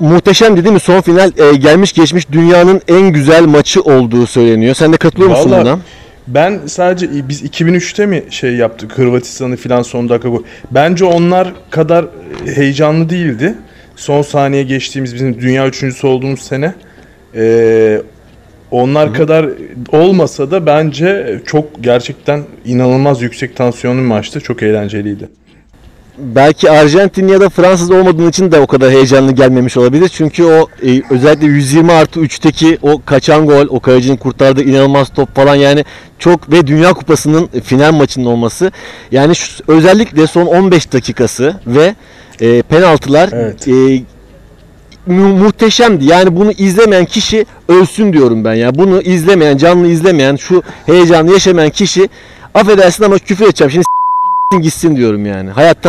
Muhteşem 0.00 0.56
değil 0.56 0.74
mi? 0.74 0.80
Son 0.80 1.00
final 1.00 1.32
e, 1.38 1.56
gelmiş 1.56 1.92
geçmiş 1.92 2.32
dünyanın 2.32 2.80
en 2.88 3.12
güzel 3.12 3.44
maçı 3.44 3.80
olduğu 3.80 4.26
söyleniyor. 4.26 4.74
Sen 4.74 4.92
de 4.92 4.96
katılıyor 4.96 5.30
musun 5.30 5.50
Vallahi 5.50 5.64
buna? 5.64 5.78
Ben 6.26 6.60
sadece 6.66 7.28
biz 7.28 7.42
2003'te 7.42 8.06
mi 8.06 8.22
şey 8.30 8.54
yaptık 8.54 8.98
Hırvatistan'ı 8.98 9.56
filan 9.56 9.82
son 9.82 10.08
dakika 10.08 10.28
gol. 10.28 10.42
Bence 10.70 11.04
onlar 11.04 11.52
kadar 11.70 12.06
heyecanlı 12.54 13.08
değildi. 13.08 13.54
Son 13.96 14.22
saniye 14.22 14.62
geçtiğimiz 14.62 15.14
bizim 15.14 15.40
dünya 15.40 15.66
üçüncüsü 15.66 16.06
olduğumuz 16.06 16.40
sene. 16.40 16.74
Ee, 17.34 18.02
onlar 18.74 19.14
kadar 19.14 19.48
olmasa 19.92 20.50
da 20.50 20.66
bence 20.66 21.40
çok 21.46 21.64
gerçekten 21.80 22.42
inanılmaz 22.64 23.22
yüksek 23.22 23.56
tansiyonlu 23.56 24.00
bir 24.00 24.06
maçtı. 24.06 24.40
Çok 24.40 24.62
eğlenceliydi. 24.62 25.28
Belki 26.18 26.70
Arjantin 26.70 27.28
ya 27.28 27.40
da 27.40 27.48
Fransız 27.48 27.90
olmadığın 27.90 28.28
için 28.28 28.52
de 28.52 28.60
o 28.60 28.66
kadar 28.66 28.90
heyecanlı 28.90 29.32
gelmemiş 29.32 29.76
olabilir. 29.76 30.08
Çünkü 30.08 30.44
o 30.44 30.68
e, 30.86 31.02
özellikle 31.10 31.46
120 31.46 31.92
artı 31.92 32.20
3'teki 32.20 32.78
o 32.82 33.02
kaçan 33.06 33.46
gol, 33.46 33.66
o 33.68 33.80
kalecinin 33.80 34.16
kurtardığı 34.16 34.62
inanılmaz 34.62 35.08
top 35.08 35.34
falan 35.36 35.54
yani 35.54 35.84
çok 36.18 36.52
ve 36.52 36.66
Dünya 36.66 36.92
Kupası'nın 36.92 37.46
final 37.64 37.92
maçının 37.92 38.26
olması. 38.26 38.72
Yani 39.10 39.36
şu, 39.36 39.64
özellikle 39.68 40.26
son 40.26 40.46
15 40.46 40.92
dakikası 40.92 41.56
ve 41.66 41.94
e, 42.40 42.62
penaltılar 42.62 43.30
Evet. 43.32 43.68
e, 43.68 44.02
mu- 45.06 45.36
muhteşemdi. 45.36 46.04
Yani 46.04 46.36
bunu 46.36 46.50
izlemeyen 46.52 47.04
kişi 47.04 47.46
ölsün 47.68 48.12
diyorum 48.12 48.44
ben 48.44 48.54
ya. 48.54 48.74
Bunu 48.74 49.00
izlemeyen, 49.02 49.56
canlı 49.56 49.88
izlemeyen, 49.88 50.36
şu 50.36 50.62
heyecanı 50.86 51.30
yaşamayan 51.32 51.70
kişi 51.70 52.08
affedersin 52.54 53.04
ama 53.04 53.18
küfür 53.18 53.44
edeceğim. 53.44 53.70
Şimdi 53.70 53.84
s**tin 53.84 54.62
gitsin 54.62 54.96
diyorum 54.96 55.26
yani. 55.26 55.50
Hayatta 55.50 55.88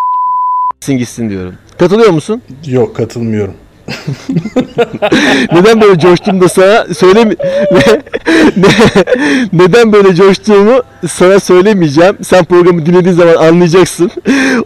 s**tin 0.81 0.97
gitsin 0.97 1.29
diyorum. 1.29 1.53
Katılıyor 1.79 2.09
musun? 2.09 2.41
Yok 2.67 2.95
katılmıyorum. 2.95 3.53
Neden 5.51 5.81
böyle 5.81 5.99
coştum 5.99 6.41
da 6.41 6.49
sana 6.49 6.85
söylemi 6.93 7.35
ne- 7.71 8.01
ne- 8.57 9.03
neden 9.53 9.93
böyle 9.93 10.15
coştuğumu 10.15 10.81
sana 11.07 11.39
söylemeyeceğim. 11.39 12.17
Sen 12.23 12.45
programı 12.45 12.85
dinlediğin 12.85 13.15
zaman 13.15 13.35
anlayacaksın. 13.35 14.11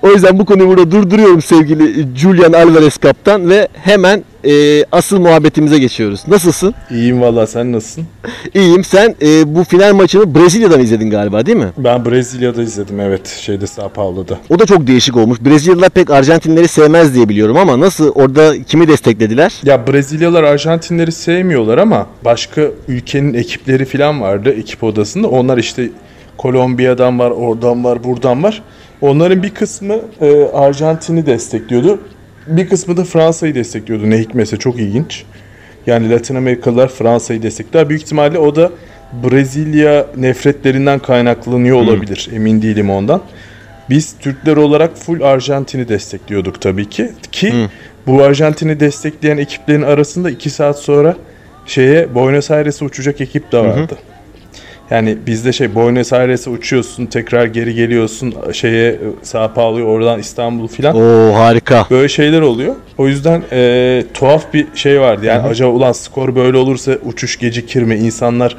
O 0.02 0.10
yüzden 0.12 0.40
bu 0.40 0.46
konuyu 0.46 0.68
burada 0.70 0.92
durduruyorum 0.92 1.42
sevgili 1.42 2.08
Julian 2.18 2.54
Alvarez 2.54 2.98
kaptan 2.98 3.50
ve 3.50 3.68
hemen 3.84 4.24
e, 4.46 4.86
asıl 4.92 5.20
muhabbetimize 5.20 5.80
geçiyoruz. 5.80 6.22
Nasılsın? 6.28 6.74
İyiyim 6.92 7.22
valla 7.22 7.48
sen 7.48 7.72
nasılsın? 7.72 8.06
İyiyim. 8.54 8.84
Sen 8.84 9.16
e, 9.22 9.56
bu 9.56 9.64
final 9.64 9.94
maçını 9.94 10.36
Brezilya'dan 10.36 10.80
izledin 10.80 11.10
galiba 11.10 11.46
değil 11.46 11.58
mi? 11.58 11.70
Ben 11.78 12.06
Brezilya'da 12.06 12.62
izledim 12.62 13.00
evet 13.00 13.28
şeyde 13.28 13.68
Sao 13.68 13.90
Paulo'da. 13.90 14.38
O 14.50 14.60
da 14.60 14.66
çok 14.66 14.88
değişik 14.88 15.18
olmuş. 15.18 15.40
Brezilyalılar 15.42 15.90
pek 15.90 16.10
Arjantinleri 16.10 16.68
sevmez 16.68 17.16
diye 17.16 17.30
biliyorum 17.30 17.58
ama 17.58 17.80
nasıl 17.80 18.10
orada 18.12 18.64
kimi 18.64 18.88
desteklediler? 18.88 19.54
Ya 19.64 19.88
Brezilyalılar 19.88 20.44
Arjantinleri 20.44 21.12
sevmiyorlar 21.12 21.78
ama 21.78 22.08
başka 22.26 22.62
ülkenin 22.88 23.34
ekipleri 23.34 23.86
falan 23.86 24.22
vardı 24.22 24.54
ekip 24.54 24.84
odasında. 24.84 25.28
Onlar 25.28 25.58
işte 25.58 25.90
Kolombiya'dan 26.38 27.20
var, 27.20 27.32
oradan 27.32 27.84
var, 27.84 28.04
buradan 28.04 28.44
var. 28.44 28.64
Onların 29.02 29.44
bir 29.44 29.50
kısmı 29.50 29.96
e, 30.22 30.44
Arjantin'i 30.54 31.26
destekliyordu. 31.26 32.00
Bir 32.48 32.70
kısmı 32.70 32.98
da 32.98 33.04
Fransa'yı 33.04 33.56
destekliyordu. 33.56 34.10
Ne 34.10 34.18
hikmetse 34.18 34.58
çok 34.58 34.80
ilginç. 34.80 35.24
Yani 35.88 36.10
Latin 36.10 36.36
Amerikalılar 36.36 36.88
Fransa'yı 36.88 37.44
destekler. 37.44 37.90
Büyük 37.90 38.02
ihtimalle 38.04 38.38
o 38.38 38.56
da 38.56 38.72
Brezilya 39.24 40.06
nefretlerinden 40.18 41.00
kaynaklanıyor 41.00 41.78
olabilir. 41.78 42.30
Emin 42.34 42.62
değilim 42.62 42.90
ondan. 42.90 43.22
Biz 43.90 44.16
Türkler 44.20 44.58
olarak 44.58 44.98
full 44.98 45.22
Arjantin'i 45.22 45.90
destekliyorduk 45.90 46.62
tabii 46.62 46.90
ki. 46.90 47.12
Ki 47.32 47.54
bu 48.08 48.24
Arjantin'i 48.24 48.80
destekleyen 48.80 49.38
ekiplerin 49.38 49.82
arasında 49.82 50.30
2 50.30 50.50
saat 50.50 50.80
sonra 50.80 51.16
şeye 51.66 52.16
Buenos 52.16 52.52
Aires'e 52.52 52.86
uçacak 52.86 53.22
ekip 53.22 53.52
de 53.52 53.58
vardı. 53.58 53.98
Yani 54.92 55.18
bizde 55.28 55.54
şey 55.54 55.76
Buenos 55.76 56.14
Aires'e 56.14 56.50
uçuyorsun, 56.50 57.06
tekrar 57.06 57.46
geri 57.46 57.76
geliyorsun 57.76 58.34
şeye 58.54 59.00
Sao 59.24 59.54
Paulo'ya 59.54 59.86
oradan 59.86 60.20
İstanbul 60.20 60.68
filan. 60.68 60.96
Oo 60.96 61.34
harika. 61.36 61.88
Böyle 61.90 62.10
şeyler 62.10 62.42
oluyor. 62.42 62.76
O 62.98 63.08
yüzden 63.08 63.42
e, 63.52 64.04
tuhaf 64.14 64.54
bir 64.54 64.68
şey 64.76 65.02
vardı. 65.02 65.26
Yani 65.26 65.48
acaba 65.48 65.72
ulan 65.72 65.92
skor 65.92 66.36
böyle 66.36 66.58
olursa 66.58 66.92
uçuş 67.06 67.40
gecikir 67.40 67.84
mi? 67.84 67.96
İnsanlar 67.96 68.56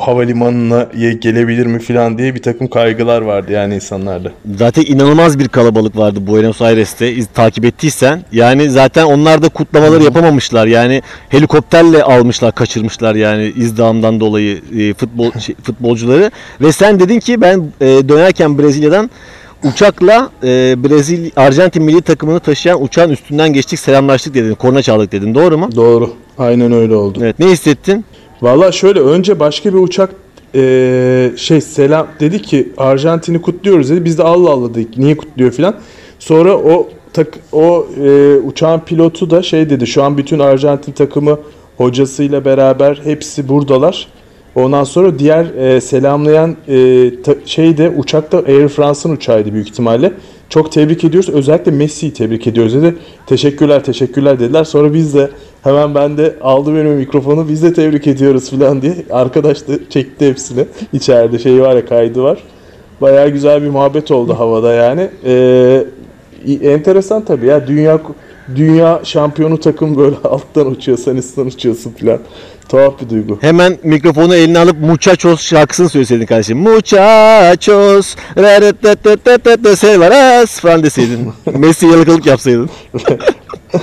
havalimanına 0.00 0.88
gelebilir 1.20 1.66
mi 1.66 1.78
filan 1.78 2.18
diye 2.18 2.34
bir 2.34 2.42
takım 2.42 2.68
kaygılar 2.68 3.22
vardı 3.22 3.52
yani 3.52 3.74
insanlarda. 3.74 4.32
Zaten 4.58 4.84
inanılmaz 4.86 5.38
bir 5.38 5.48
kalabalık 5.48 5.96
vardı 5.96 6.26
Buenos 6.26 6.62
Aires'te. 6.62 7.12
İz- 7.12 7.26
takip 7.34 7.64
ettiysen. 7.64 8.24
Yani 8.32 8.70
zaten 8.70 9.04
onlar 9.04 9.42
da 9.42 9.48
kutlamaları 9.48 10.02
yapamamışlar. 10.02 10.66
Yani 10.66 11.02
helikopterle 11.28 12.02
almışlar, 12.02 12.52
kaçırmışlar 12.54 13.14
yani 13.14 13.52
izdamdan 13.56 14.20
dolayı 14.20 14.60
e, 14.78 14.94
futbol 14.94 15.32
şey, 15.40 15.54
futbolcuları. 15.62 16.30
Ve 16.60 16.72
sen 16.72 17.00
dedin 17.00 17.20
ki 17.20 17.40
ben 17.40 17.62
e, 17.80 17.86
dönerken 18.08 18.58
Brezilya'dan 18.58 19.10
uçakla 19.64 20.30
e, 20.42 20.48
Brezilya 20.84 21.30
Arjantin 21.36 21.82
milli 21.82 22.02
takımını 22.02 22.40
taşıyan 22.40 22.82
uçağın 22.82 23.10
üstünden 23.10 23.52
geçtik, 23.52 23.78
selamlaştık 23.78 24.34
dedin. 24.34 24.54
Korna 24.54 24.82
çaldık 24.82 25.12
dedin. 25.12 25.34
Doğru 25.34 25.58
mu? 25.58 25.68
Doğru. 25.76 26.10
Aynen 26.38 26.72
öyle 26.72 26.94
oldu. 26.94 27.18
Evet. 27.22 27.38
Ne 27.38 27.46
hissettin? 27.46 28.04
Valla 28.42 28.72
şöyle 28.72 29.00
önce 29.00 29.40
başka 29.40 29.74
bir 29.74 29.78
uçak 29.78 30.10
eee, 30.54 31.32
şey 31.36 31.60
selam 31.60 32.06
dedi 32.20 32.42
ki 32.42 32.68
Arjantin'i 32.76 33.42
kutluyoruz 33.42 33.90
dedi. 33.90 34.04
Biz 34.04 34.18
de 34.18 34.22
Allah 34.22 34.50
Allah 34.50 34.74
dedik 34.74 34.98
niye 34.98 35.16
kutluyor 35.16 35.50
filan. 35.50 35.74
Sonra 36.18 36.56
o 36.56 36.88
tak, 37.12 37.38
o 37.52 37.86
eee, 38.00 38.36
uçağın 38.46 38.80
pilotu 38.80 39.30
da 39.30 39.42
şey 39.42 39.70
dedi 39.70 39.86
şu 39.86 40.02
an 40.02 40.18
bütün 40.18 40.38
Arjantin 40.38 40.92
takımı 40.92 41.38
hocasıyla 41.76 42.44
beraber 42.44 43.00
hepsi 43.04 43.48
buradalar. 43.48 44.06
Ondan 44.54 44.84
sonra 44.84 45.18
diğer 45.18 45.44
eee, 45.44 45.80
selamlayan 45.80 46.56
eee, 46.68 47.22
ta- 47.22 47.34
şey 47.46 47.76
de 47.78 47.90
uçakta 47.96 48.38
Air 48.38 48.68
France'ın 48.68 49.12
uçağıydı 49.14 49.52
büyük 49.52 49.68
ihtimalle. 49.68 50.12
Çok 50.48 50.72
tebrik 50.72 51.04
ediyoruz. 51.04 51.28
Özellikle 51.30 51.70
Messi'yi 51.70 52.12
tebrik 52.12 52.46
ediyoruz 52.46 52.74
dedi. 52.74 52.94
Teşekkürler 53.26 53.84
teşekkürler 53.84 54.40
dediler. 54.40 54.64
Sonra 54.64 54.94
biz 54.94 55.14
de 55.14 55.30
hemen 55.62 55.94
ben 55.94 56.18
de 56.18 56.34
aldı 56.40 56.74
benim 56.74 56.92
mikrofonu 56.92 57.48
biz 57.48 57.62
de 57.62 57.72
tebrik 57.72 58.06
ediyoruz 58.06 58.50
falan 58.50 58.82
diye. 58.82 58.94
Arkadaş 59.10 59.68
da 59.68 59.72
çekti 59.90 60.28
hepsini. 60.28 60.64
İçeride 60.92 61.38
şey 61.38 61.60
var 61.60 61.76
ya 61.76 61.86
kaydı 61.86 62.22
var. 62.22 62.38
Bayağı 63.00 63.28
güzel 63.28 63.62
bir 63.62 63.68
muhabbet 63.68 64.10
oldu 64.10 64.34
havada 64.34 64.72
yani. 64.72 65.10
Ee, 65.24 65.84
enteresan 66.62 67.24
tabii 67.24 67.46
ya 67.46 67.66
dünya 67.66 68.00
dünya 68.56 69.00
şampiyonu 69.04 69.60
takım 69.60 69.96
böyle 69.96 70.16
alttan 70.24 70.66
uçuyor 70.66 70.98
sen 70.98 71.16
üstten 71.16 71.46
uçuyorsun 71.46 71.92
falan. 72.00 72.18
Tuhaf 72.68 73.00
bir 73.00 73.10
duygu. 73.10 73.38
Hemen 73.40 73.78
mikrofonu 73.82 74.34
eline 74.34 74.58
alıp 74.58 74.80
Muchachos 74.80 75.42
şarkısını 75.42 75.88
söyleseydin 75.88 76.26
kardeşim. 76.26 76.58
Muchachos, 76.58 78.16
re-re-te-te-te-te, 78.36 79.76
severas 79.76 80.60
falan 80.60 80.82
deseydin. 80.82 81.32
Messi 81.58 81.86
yalakalık 81.86 82.26
yapsaydın. 82.26 82.70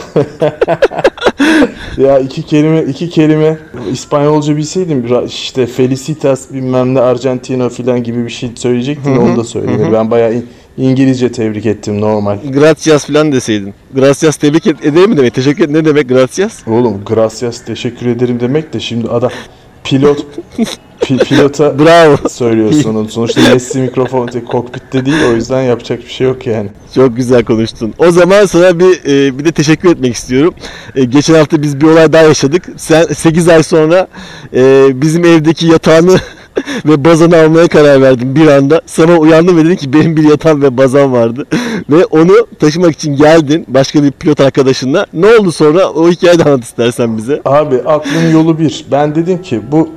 Ya 1.97 2.19
iki 2.19 2.43
kelime 2.43 2.83
iki 2.83 3.09
kelime 3.09 3.57
İspanyolca 3.91 4.57
bilseydim 4.57 5.05
işte 5.27 5.65
Felicitas 5.67 6.53
bilmem 6.53 6.93
ne 6.95 6.99
Argentina 6.99 7.69
filan 7.69 8.03
gibi 8.03 8.25
bir 8.25 8.29
şey 8.29 8.49
söyleyecektin 8.55 9.15
onu 9.17 9.37
da 9.37 9.43
söyleyeyim. 9.43 9.89
Ben 9.93 10.11
bayağı 10.11 10.33
İngilizce 10.77 11.31
tebrik 11.31 11.65
ettim 11.65 12.01
normal. 12.01 12.37
Gracias 12.53 13.05
falan 13.05 13.31
deseydin. 13.31 13.73
Gracias 13.95 14.37
tebrik 14.37 14.65
ed- 14.65 14.87
ederim 14.87 15.09
mi 15.09 15.17
demek? 15.17 15.33
Teşekkür 15.33 15.63
ederim 15.63 15.73
ne 15.79 15.85
demek 15.85 16.09
gracias? 16.09 16.67
Oğlum 16.67 17.01
gracias 17.05 17.65
teşekkür 17.65 18.07
ederim 18.07 18.39
demek 18.39 18.73
de 18.73 18.79
şimdi 18.79 19.07
adam 19.07 19.31
pilot 19.89 20.25
pi- 21.01 21.17
pilota 21.17 21.79
Bravo. 21.79 22.29
söylüyorsun 22.29 22.95
onu. 22.95 23.09
Sonuçta 23.09 23.41
Messi 23.41 23.79
mikrofon 23.79 24.27
kokpitte 24.51 25.05
değil 25.05 25.23
o 25.31 25.33
yüzden 25.35 25.61
yapacak 25.61 25.99
bir 26.05 26.09
şey 26.09 26.27
yok 26.27 26.47
yani. 26.47 26.69
Çok 26.95 27.15
güzel 27.17 27.43
konuştun. 27.43 27.93
O 27.97 28.11
zaman 28.11 28.45
sana 28.45 28.79
bir 28.79 29.05
e, 29.05 29.39
bir 29.39 29.45
de 29.45 29.51
teşekkür 29.51 29.89
etmek 29.91 30.15
istiyorum. 30.15 30.53
E, 30.95 31.03
geçen 31.03 31.33
hafta 31.33 31.61
biz 31.61 31.81
bir 31.81 31.85
olay 31.87 32.13
daha 32.13 32.23
yaşadık. 32.23 32.69
Sen 32.77 33.03
8 33.03 33.47
ay 33.49 33.63
sonra 33.63 34.07
e, 34.53 34.89
bizim 35.01 35.25
evdeki 35.25 35.67
yatağını 35.67 36.15
ve 36.85 37.05
bazanı 37.05 37.37
almaya 37.37 37.67
karar 37.67 38.01
verdin 38.01 38.35
bir 38.35 38.47
anda. 38.47 38.81
Sana 38.85 39.17
uyandım 39.17 39.57
ve 39.57 39.65
dedin 39.65 39.75
ki 39.75 39.93
benim 39.93 40.17
bir 40.17 40.29
yatağım 40.29 40.61
ve 40.61 40.77
bazam 40.77 41.11
vardı. 41.11 41.45
ve 41.89 42.05
onu 42.05 42.47
taşımak 42.59 42.91
için 42.91 43.15
geldin 43.15 43.65
başka 43.67 44.03
bir 44.03 44.11
pilot 44.11 44.41
arkadaşınla. 44.41 45.05
Ne 45.13 45.25
oldu 45.25 45.51
sonra? 45.51 45.89
O 45.89 46.09
hikayeyi 46.09 46.39
de 46.39 46.43
anlat 46.43 46.63
istersen 46.63 47.17
bize. 47.17 47.41
Abi 47.45 47.75
aklın 47.85 48.31
yolu 48.33 48.59
bir. 48.59 48.85
Ben 48.91 49.15
dedim 49.15 49.41
ki 49.41 49.61
bu 49.71 49.89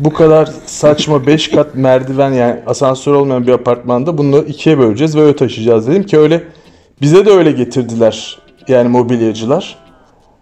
bu 0.00 0.12
kadar 0.12 0.50
saçma 0.66 1.26
5 1.26 1.48
kat 1.48 1.74
merdiven 1.74 2.32
yani 2.32 2.60
asansör 2.66 3.14
olmayan 3.14 3.46
bir 3.46 3.52
apartmanda 3.52 4.18
bunu 4.18 4.38
ikiye 4.38 4.78
böleceğiz 4.78 5.16
ve 5.16 5.20
öyle 5.20 5.36
taşıyacağız 5.36 5.86
dedim 5.86 6.02
ki 6.02 6.18
öyle 6.18 6.42
bize 7.00 7.26
de 7.26 7.30
öyle 7.30 7.52
getirdiler 7.52 8.38
yani 8.68 8.88
mobilyacılar. 8.88 9.76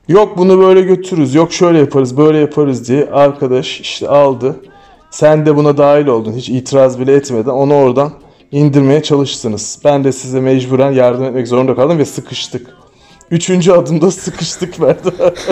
Yok 0.09 0.39
bunu 0.39 0.59
böyle 0.59 0.81
götürürüz, 0.81 1.35
yok 1.35 1.53
şöyle 1.53 1.79
yaparız, 1.79 2.17
böyle 2.17 2.39
yaparız 2.39 2.89
diye 2.89 3.09
arkadaş 3.13 3.81
işte 3.81 4.09
aldı. 4.09 4.57
Sen 5.13 5.47
de 5.47 5.57
buna 5.57 5.77
dahil 5.77 6.07
oldun 6.07 6.33
hiç 6.33 6.49
itiraz 6.49 7.01
bile 7.01 7.15
etmeden 7.15 7.51
onu 7.51 7.75
oradan 7.75 8.13
indirmeye 8.53 9.03
çalıştınız. 9.03 9.79
Ben 9.85 10.05
de 10.05 10.13
size 10.13 10.41
mecburen 10.41 10.93
yardım 10.93 11.25
etmek 11.25 11.49
zorunda 11.49 11.75
kaldım 11.75 11.99
ve 11.99 12.05
sıkıştık. 12.05 12.67
Üçüncü 13.31 13.73
adımda 13.73 14.11
sıkıştık 14.11 14.79
merdiven. 14.79 15.33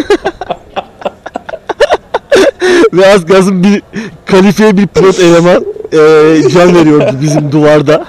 Ve 2.93 3.13
az 3.13 3.27
gazın 3.27 3.63
bir 3.63 3.83
kalifiye 4.27 4.77
bir 4.77 4.87
pilot 4.87 5.19
eleman 5.19 5.65
e, 5.93 5.99
can 6.49 6.75
veriyordu 6.75 7.17
bizim 7.23 7.53
duvarda. 7.53 8.07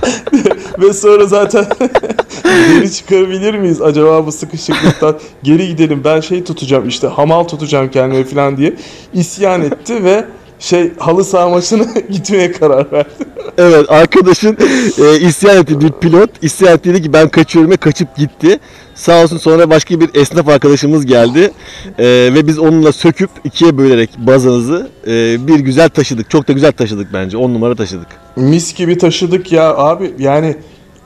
Ve 0.80 0.94
sonra 0.94 1.26
zaten 1.26 1.66
geri 2.44 2.92
çıkarabilir 2.92 3.54
miyiz 3.54 3.82
acaba 3.82 4.26
bu 4.26 4.32
sıkışıklıktan? 4.32 5.20
Geri 5.44 5.68
gidelim 5.68 6.02
ben 6.04 6.20
şey 6.20 6.44
tutacağım 6.44 6.88
işte 6.88 7.08
hamal 7.08 7.44
tutacağım 7.44 7.92
kendime 7.92 8.24
falan 8.24 8.58
diye 8.58 8.74
isyan 9.14 9.62
etti 9.62 10.04
ve 10.04 10.26
şey 10.62 10.91
halı 10.97 11.24
saha 11.24 11.50
maçına 11.50 11.84
gitmeye 12.10 12.52
karar 12.52 12.91
verdi. 12.91 13.10
Evet 13.58 13.86
arkadaşın 13.89 14.58
e, 14.97 15.20
isyan 15.20 15.57
etti 15.57 15.82
bir 15.82 15.91
pilot. 15.91 16.30
İsyan 16.41 16.76
etti 16.76 16.89
dedi 16.89 17.01
ki 17.01 17.14
ben 17.14 17.30
kaçıyorum 17.30 17.72
ve 17.72 17.78
kaçıp 17.78 18.16
gitti. 18.18 18.59
Sağ 18.95 19.24
olsun 19.24 19.38
sonra 19.38 19.70
başka 19.70 19.99
bir 19.99 20.09
esnaf 20.14 20.47
arkadaşımız 20.47 21.05
geldi. 21.05 21.51
E, 21.97 22.05
ve 22.05 22.47
biz 22.47 22.59
onunla 22.59 22.91
söküp 22.91 23.30
ikiye 23.43 23.78
bölerek 23.78 24.09
bazanızı 24.18 24.89
e, 25.07 25.47
bir 25.47 25.59
güzel 25.59 25.89
taşıdık. 25.89 26.30
Çok 26.30 26.47
da 26.47 26.53
güzel 26.53 26.72
taşıdık 26.72 27.14
bence. 27.14 27.38
10 27.38 27.53
numara 27.53 27.76
taşıdık. 27.76 28.07
Mis 28.36 28.74
gibi 28.74 28.97
taşıdık 28.97 29.51
ya 29.51 29.78
abi 29.78 30.14
yani 30.20 30.55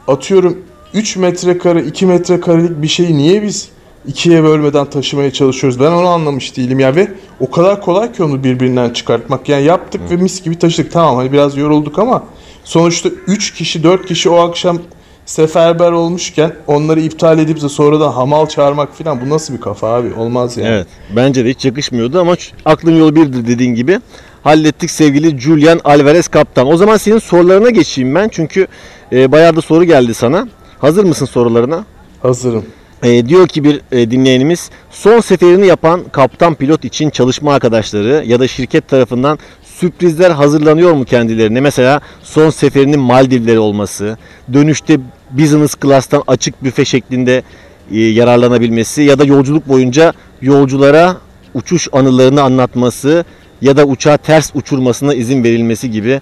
atıyorum 0.08 0.58
3 0.94 1.18
metrekare 1.18 1.84
2 1.84 2.06
metrekarelik 2.06 2.82
bir 2.82 2.88
şeyi 2.88 3.18
niye 3.18 3.44
biz 3.44 3.70
ikiye 4.08 4.44
bölmeden 4.44 4.86
taşımaya 4.86 5.34
çalışıyoruz? 5.34 5.80
Ben 5.80 5.92
onu 5.92 6.08
anlamış 6.08 6.58
değilim 6.58 6.80
ya 6.80 6.96
ve 6.96 7.08
o 7.40 7.52
kadar 7.52 7.82
kolay 7.82 8.12
ki 8.12 8.24
onu 8.24 8.44
birbirinden 8.44 8.90
çıkartmak. 8.90 9.50
Yani 9.50 9.64
yaptık 9.64 10.02
ve 10.12 10.16
mis 10.16 10.44
gibi 10.44 10.60
taşıdık. 10.60 10.92
Tamam 10.92 11.16
hani 11.16 11.32
biraz 11.32 11.58
yorulduk 11.58 12.00
ama 12.00 12.24
sonuçta 12.64 13.10
3 13.28 13.54
kişi 13.54 13.84
4 13.84 14.06
kişi 14.06 14.30
o 14.30 14.36
akşam 14.36 14.80
seferber 15.26 15.92
olmuşken 15.92 16.56
onları 16.68 17.00
iptal 17.02 17.40
edip 17.40 17.62
de 17.62 17.70
sonradan 17.70 18.12
hamal 18.12 18.46
çağırmak 18.46 18.94
falan 18.98 19.22
bu 19.22 19.30
nasıl 19.30 19.54
bir 19.54 19.62
kafa 19.62 19.88
abi? 19.88 20.14
Olmaz 20.14 20.58
yani. 20.58 20.70
Evet. 20.70 20.88
Bence 21.16 21.46
de 21.46 21.50
hiç 21.50 21.66
yakışmıyordu 21.66 22.20
ama 22.20 22.36
aklın 22.66 22.96
yolu 23.00 23.16
birdir 23.16 23.48
dediğin 23.48 23.76
gibi. 23.76 24.00
Hallettik 24.44 24.92
sevgili 24.92 25.40
Julian 25.40 25.80
Alvarez 25.84 26.28
kaptan. 26.28 26.68
O 26.68 26.78
zaman 26.78 26.98
senin 26.98 27.20
sorularına 27.20 27.70
geçeyim 27.70 28.16
ben. 28.16 28.30
Çünkü 28.30 28.68
e, 29.12 29.32
bayağı 29.32 29.56
da 29.56 29.62
soru 29.62 29.84
geldi 29.84 30.14
sana. 30.14 30.48
Hazır 30.80 31.04
mısın 31.04 31.26
sorularına? 31.26 31.86
Hazırım. 32.22 32.66
E, 33.06 33.26
diyor 33.26 33.48
ki 33.48 33.64
bir 33.64 33.82
e, 33.92 34.12
dinleyenimiz 34.12 34.70
son 34.92 35.20
seferini 35.20 35.68
yapan 35.68 36.04
kaptan 36.04 36.56
pilot 36.56 36.86
için 36.86 37.10
çalışma 37.10 37.54
arkadaşları 37.54 38.24
ya 38.28 38.40
da 38.40 38.48
şirket 38.48 38.88
tarafından 38.88 39.40
sürprizler 39.64 40.32
hazırlanıyor 40.32 40.94
mu 40.94 41.06
kendilerine? 41.06 41.62
Mesela 41.62 42.02
son 42.24 42.50
seferinin 42.50 43.00
Maldivleri 43.00 43.60
olması, 43.60 44.18
dönüşte 44.54 45.00
business 45.32 45.76
class'tan 45.82 46.24
açık 46.28 46.64
büfe 46.64 46.86
şeklinde 46.86 47.44
e, 47.92 48.00
yararlanabilmesi 48.00 49.02
ya 49.02 49.20
da 49.20 49.24
yolculuk 49.26 49.68
boyunca 49.68 50.14
yolculara 50.42 51.18
uçuş 51.54 51.88
anılarını 51.92 52.42
anlatması 52.42 53.26
ya 53.62 53.78
da 53.78 53.86
uçağı 53.86 54.18
ters 54.18 54.52
uçurmasına 54.56 55.14
izin 55.14 55.44
verilmesi 55.44 55.92
gibi 55.92 56.22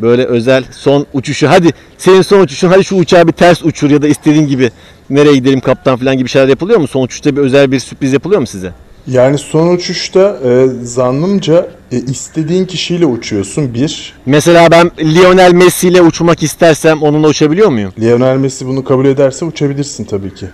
böyle 0.00 0.24
özel 0.24 0.64
son 0.70 1.06
uçuşu 1.12 1.48
hadi 1.48 1.70
senin 1.98 2.22
son 2.22 2.40
uçuşun 2.40 2.68
hadi 2.68 2.84
şu 2.84 2.96
uçağı 2.96 3.26
bir 3.26 3.32
ters 3.32 3.62
uçur 3.62 3.90
ya 3.90 4.02
da 4.02 4.08
istediğin 4.08 4.46
gibi 4.46 4.70
nereye 5.10 5.34
gidelim 5.34 5.60
kaptan 5.60 5.96
falan 5.96 6.18
gibi 6.18 6.28
şeyler 6.28 6.48
yapılıyor 6.48 6.78
mu? 6.80 6.86
Son 6.86 7.02
uçuşta 7.02 7.36
bir 7.36 7.40
özel 7.40 7.72
bir 7.72 7.78
sürpriz 7.78 8.12
yapılıyor 8.12 8.40
mu 8.40 8.46
size? 8.46 8.72
Yani 9.06 9.38
son 9.38 9.74
uçuşta 9.74 10.38
e, 10.44 10.66
zannımca 10.82 11.68
e, 11.92 11.96
istediğin 11.98 12.64
kişiyle 12.64 13.06
uçuyorsun 13.06 13.74
bir. 13.74 14.14
Mesela 14.26 14.70
ben 14.70 14.90
Lionel 15.00 15.52
Messi 15.52 15.88
ile 15.88 16.02
uçmak 16.02 16.42
istersem 16.42 17.02
onunla 17.02 17.28
uçabiliyor 17.28 17.68
muyum? 17.68 17.92
Lionel 18.00 18.36
Messi 18.36 18.66
bunu 18.66 18.84
kabul 18.84 19.06
ederse 19.06 19.44
uçabilirsin 19.44 20.04
tabii 20.04 20.34
ki. 20.34 20.46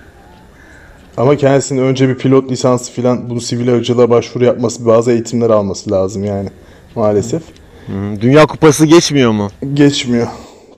Ama 1.20 1.36
kendisinin 1.36 1.82
önce 1.82 2.08
bir 2.08 2.14
pilot 2.14 2.50
lisansı 2.50 2.92
filan 2.92 3.30
bunu 3.30 3.40
sivil 3.40 3.68
havacılığa 3.68 4.10
başvuru 4.10 4.44
yapması, 4.44 4.86
bazı 4.86 5.12
eğitimler 5.12 5.50
alması 5.50 5.90
lazım 5.90 6.24
yani 6.24 6.48
maalesef. 6.94 7.42
Hmm, 7.86 8.20
Dünya 8.20 8.46
Kupası 8.46 8.86
geçmiyor 8.86 9.30
mu? 9.30 9.48
Geçmiyor. 9.74 10.26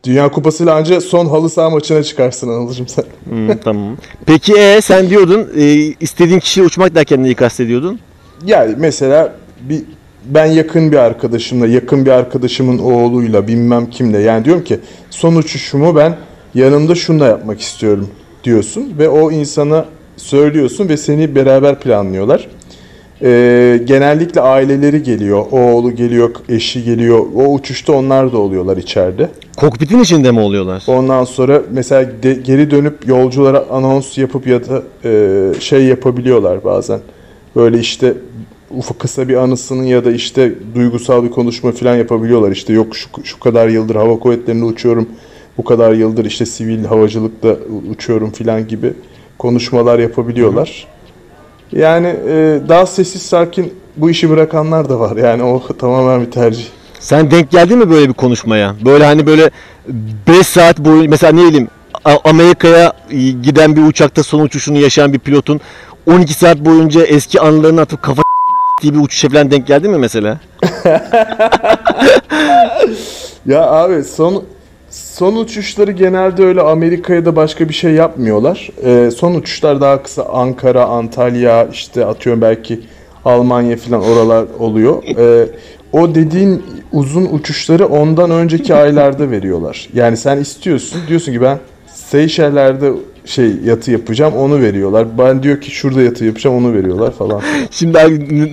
Dünya 0.04 0.30
Kupası'yla 0.30 0.74
ancak 0.74 1.02
son 1.02 1.26
halı 1.26 1.50
saha 1.50 1.70
maçına 1.70 2.02
çıkarsın 2.02 2.48
Anılcım 2.48 2.88
sen. 2.88 3.04
Hmm, 3.24 3.58
tamam. 3.64 3.96
Peki 4.26 4.54
e, 4.54 4.80
sen 4.80 5.10
diyordun 5.10 5.48
e, 5.56 5.74
istediğin 6.00 6.38
kişiyle 6.38 6.66
uçmak 6.66 6.94
derken 6.94 7.22
neyi 7.22 7.34
kastediyordun? 7.34 8.00
Yani 8.46 8.74
mesela 8.78 9.34
bir 9.60 9.82
ben 10.24 10.46
yakın 10.46 10.92
bir 10.92 10.96
arkadaşımla, 10.96 11.66
yakın 11.66 12.06
bir 12.06 12.10
arkadaşımın 12.10 12.78
oğluyla, 12.78 13.48
bilmem 13.48 13.90
kimle 13.90 14.18
yani 14.18 14.44
diyorum 14.44 14.64
ki 14.64 14.80
son 15.10 15.34
uçuşumu 15.34 15.96
ben 15.96 16.16
yanımda 16.54 16.94
şunla 16.94 17.26
yapmak 17.26 17.60
istiyorum 17.60 18.08
diyorsun 18.44 18.94
ve 18.98 19.08
o 19.08 19.30
insana 19.30 19.86
söylüyorsun 20.22 20.88
ve 20.88 20.96
seni 20.96 21.34
beraber 21.34 21.80
planlıyorlar. 21.80 22.48
Ee, 23.24 23.80
genellikle 23.84 24.40
aileleri 24.40 25.02
geliyor, 25.02 25.44
oğlu 25.50 25.94
geliyor, 25.94 26.30
eşi 26.48 26.84
geliyor. 26.84 27.18
O 27.36 27.52
uçuşta 27.52 27.92
onlar 27.92 28.32
da 28.32 28.38
oluyorlar 28.38 28.76
içeride. 28.76 29.28
Kokpitin 29.56 30.00
içinde 30.00 30.30
mi 30.30 30.40
oluyorlar? 30.40 30.84
Ondan 30.86 31.24
sonra 31.24 31.62
mesela 31.70 32.10
de- 32.22 32.34
geri 32.34 32.70
dönüp 32.70 33.08
yolculara 33.08 33.64
anons 33.70 34.18
yapıp 34.18 34.46
ya 34.46 34.60
da 34.68 34.82
e, 35.04 35.40
şey 35.60 35.84
yapabiliyorlar 35.84 36.64
bazen. 36.64 37.00
Böyle 37.56 37.78
işte 37.78 38.14
ufak 38.70 38.98
kısa 38.98 39.28
bir 39.28 39.34
anısının 39.36 39.82
ya 39.82 40.04
da 40.04 40.12
işte 40.12 40.52
duygusal 40.74 41.24
bir 41.24 41.30
konuşma 41.30 41.72
falan 41.72 41.96
yapabiliyorlar. 41.96 42.50
İşte 42.50 42.72
yok 42.72 42.96
şu, 42.96 43.08
şu 43.24 43.40
kadar 43.40 43.68
yıldır 43.68 43.94
hava 43.94 44.18
kuvvetlerinde 44.18 44.64
uçuyorum. 44.64 45.08
Bu 45.58 45.64
kadar 45.64 45.92
yıldır 45.92 46.24
işte 46.24 46.46
sivil 46.46 46.84
havacılıkta 46.84 47.56
uçuyorum 47.90 48.30
falan 48.30 48.68
gibi 48.68 48.92
konuşmalar 49.42 49.98
yapabiliyorlar. 49.98 50.86
Yani 51.72 52.06
e, 52.06 52.60
daha 52.68 52.86
sessiz 52.86 53.22
sakin 53.22 53.74
bu 53.96 54.10
işi 54.10 54.30
bırakanlar 54.30 54.88
da 54.88 55.00
var. 55.00 55.16
Yani 55.16 55.42
o 55.42 55.62
tamamen 55.78 56.26
bir 56.26 56.30
tercih. 56.30 56.64
Sen 57.00 57.30
denk 57.30 57.50
geldin 57.50 57.78
mi 57.78 57.90
böyle 57.90 58.08
bir 58.08 58.14
konuşmaya? 58.14 58.74
Böyle 58.84 59.04
hani 59.04 59.26
böyle 59.26 59.50
5 60.28 60.46
saat 60.46 60.78
boyunca 60.78 61.10
mesela 61.10 61.32
ne 61.32 61.48
bileyim 61.48 61.68
Amerika'ya 62.24 62.92
giden 63.42 63.76
bir 63.76 63.82
uçakta 63.82 64.22
son 64.22 64.40
uçuşunu 64.40 64.78
yaşayan 64.78 65.12
bir 65.12 65.18
pilotun 65.18 65.60
12 66.06 66.34
saat 66.34 66.58
boyunca 66.58 67.04
eski 67.04 67.40
anılarını 67.40 67.80
atıp 67.80 68.02
kafa 68.02 68.22
diye 68.82 68.94
bir 68.94 68.98
uçuşa 68.98 69.28
falan 69.28 69.50
denk 69.50 69.66
geldin 69.66 69.90
mi 69.90 69.98
mesela? 69.98 70.40
Ya 73.46 73.70
abi 73.70 74.04
son 74.04 74.44
son 74.92 75.36
uçuşları 75.36 75.92
genelde 75.92 76.44
öyle 76.44 76.60
Amerika'ya 76.60 77.24
da 77.24 77.36
başka 77.36 77.68
bir 77.68 77.74
şey 77.74 77.92
yapmıyorlar. 77.92 78.70
Ee, 78.84 79.10
son 79.10 79.34
uçuşlar 79.34 79.80
daha 79.80 80.02
kısa 80.02 80.22
Ankara, 80.24 80.84
Antalya, 80.84 81.68
işte 81.72 82.06
atıyorum 82.06 82.42
belki 82.42 82.80
Almanya 83.24 83.76
falan 83.76 84.02
oralar 84.02 84.46
oluyor. 84.58 85.02
Ee, 85.18 85.48
o 85.92 86.14
dediğin 86.14 86.62
uzun 86.92 87.28
uçuşları 87.32 87.86
ondan 87.86 88.30
önceki 88.30 88.74
aylarda 88.74 89.30
veriyorlar. 89.30 89.88
Yani 89.94 90.16
sen 90.16 90.38
istiyorsun 90.38 91.00
diyorsun 91.08 91.32
ki 91.32 91.40
ben 91.42 91.58
Seyşeller'de 91.86 92.92
şey 93.24 93.52
yatı 93.64 93.90
yapacağım 93.90 94.34
onu 94.34 94.60
veriyorlar. 94.60 95.18
Ben 95.18 95.42
diyor 95.42 95.60
ki 95.60 95.70
şurada 95.70 96.02
yatı 96.02 96.24
yapacağım 96.24 96.56
onu 96.56 96.72
veriyorlar 96.72 97.12
falan. 97.12 97.40
Şimdi 97.70 97.98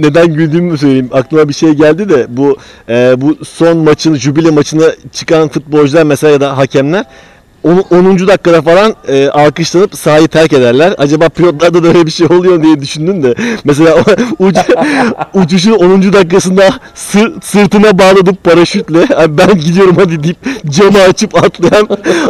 neden 0.01 0.33
güldüğümü 0.33 0.77
söyleyeyim. 0.77 1.09
Aklıma 1.11 1.49
bir 1.49 1.53
şey 1.53 1.71
geldi 1.71 2.09
de 2.09 2.25
bu 2.29 2.57
e, 2.89 3.21
bu 3.21 3.45
son 3.45 3.77
maçın 3.77 4.15
jübile 4.15 4.51
maçına 4.51 4.85
çıkan 5.11 5.49
futbolcular 5.49 6.03
mesela 6.03 6.33
ya 6.33 6.41
da 6.41 6.57
hakemler 6.57 7.05
10. 7.63 8.27
dakikada 8.27 8.61
falan 8.61 8.95
e, 9.07 9.27
alkışlanıp 9.29 9.95
sahayı 9.95 10.27
terk 10.27 10.53
ederler. 10.53 10.93
Acaba 10.97 11.29
pilotlarda 11.29 11.83
da 11.83 11.87
öyle 11.87 12.05
bir 12.05 12.11
şey 12.11 12.27
oluyor 12.27 12.63
diye 12.63 12.81
düşündüm 12.81 13.23
de. 13.23 13.35
Mesela 13.63 13.95
uç, 14.39 14.55
uçuşun 15.33 15.71
10. 15.71 16.13
dakikasında 16.13 16.63
sır, 16.95 17.41
sırtına 17.41 17.99
bağladıp 17.99 18.43
paraşütle 18.43 19.15
"Abi 19.15 19.37
ben 19.37 19.59
gidiyorum 19.59 19.95
hadi 19.99 20.23
deyip 20.23 20.37
camı 20.69 20.99
açıp 20.99 21.35
atlayan 21.35 21.87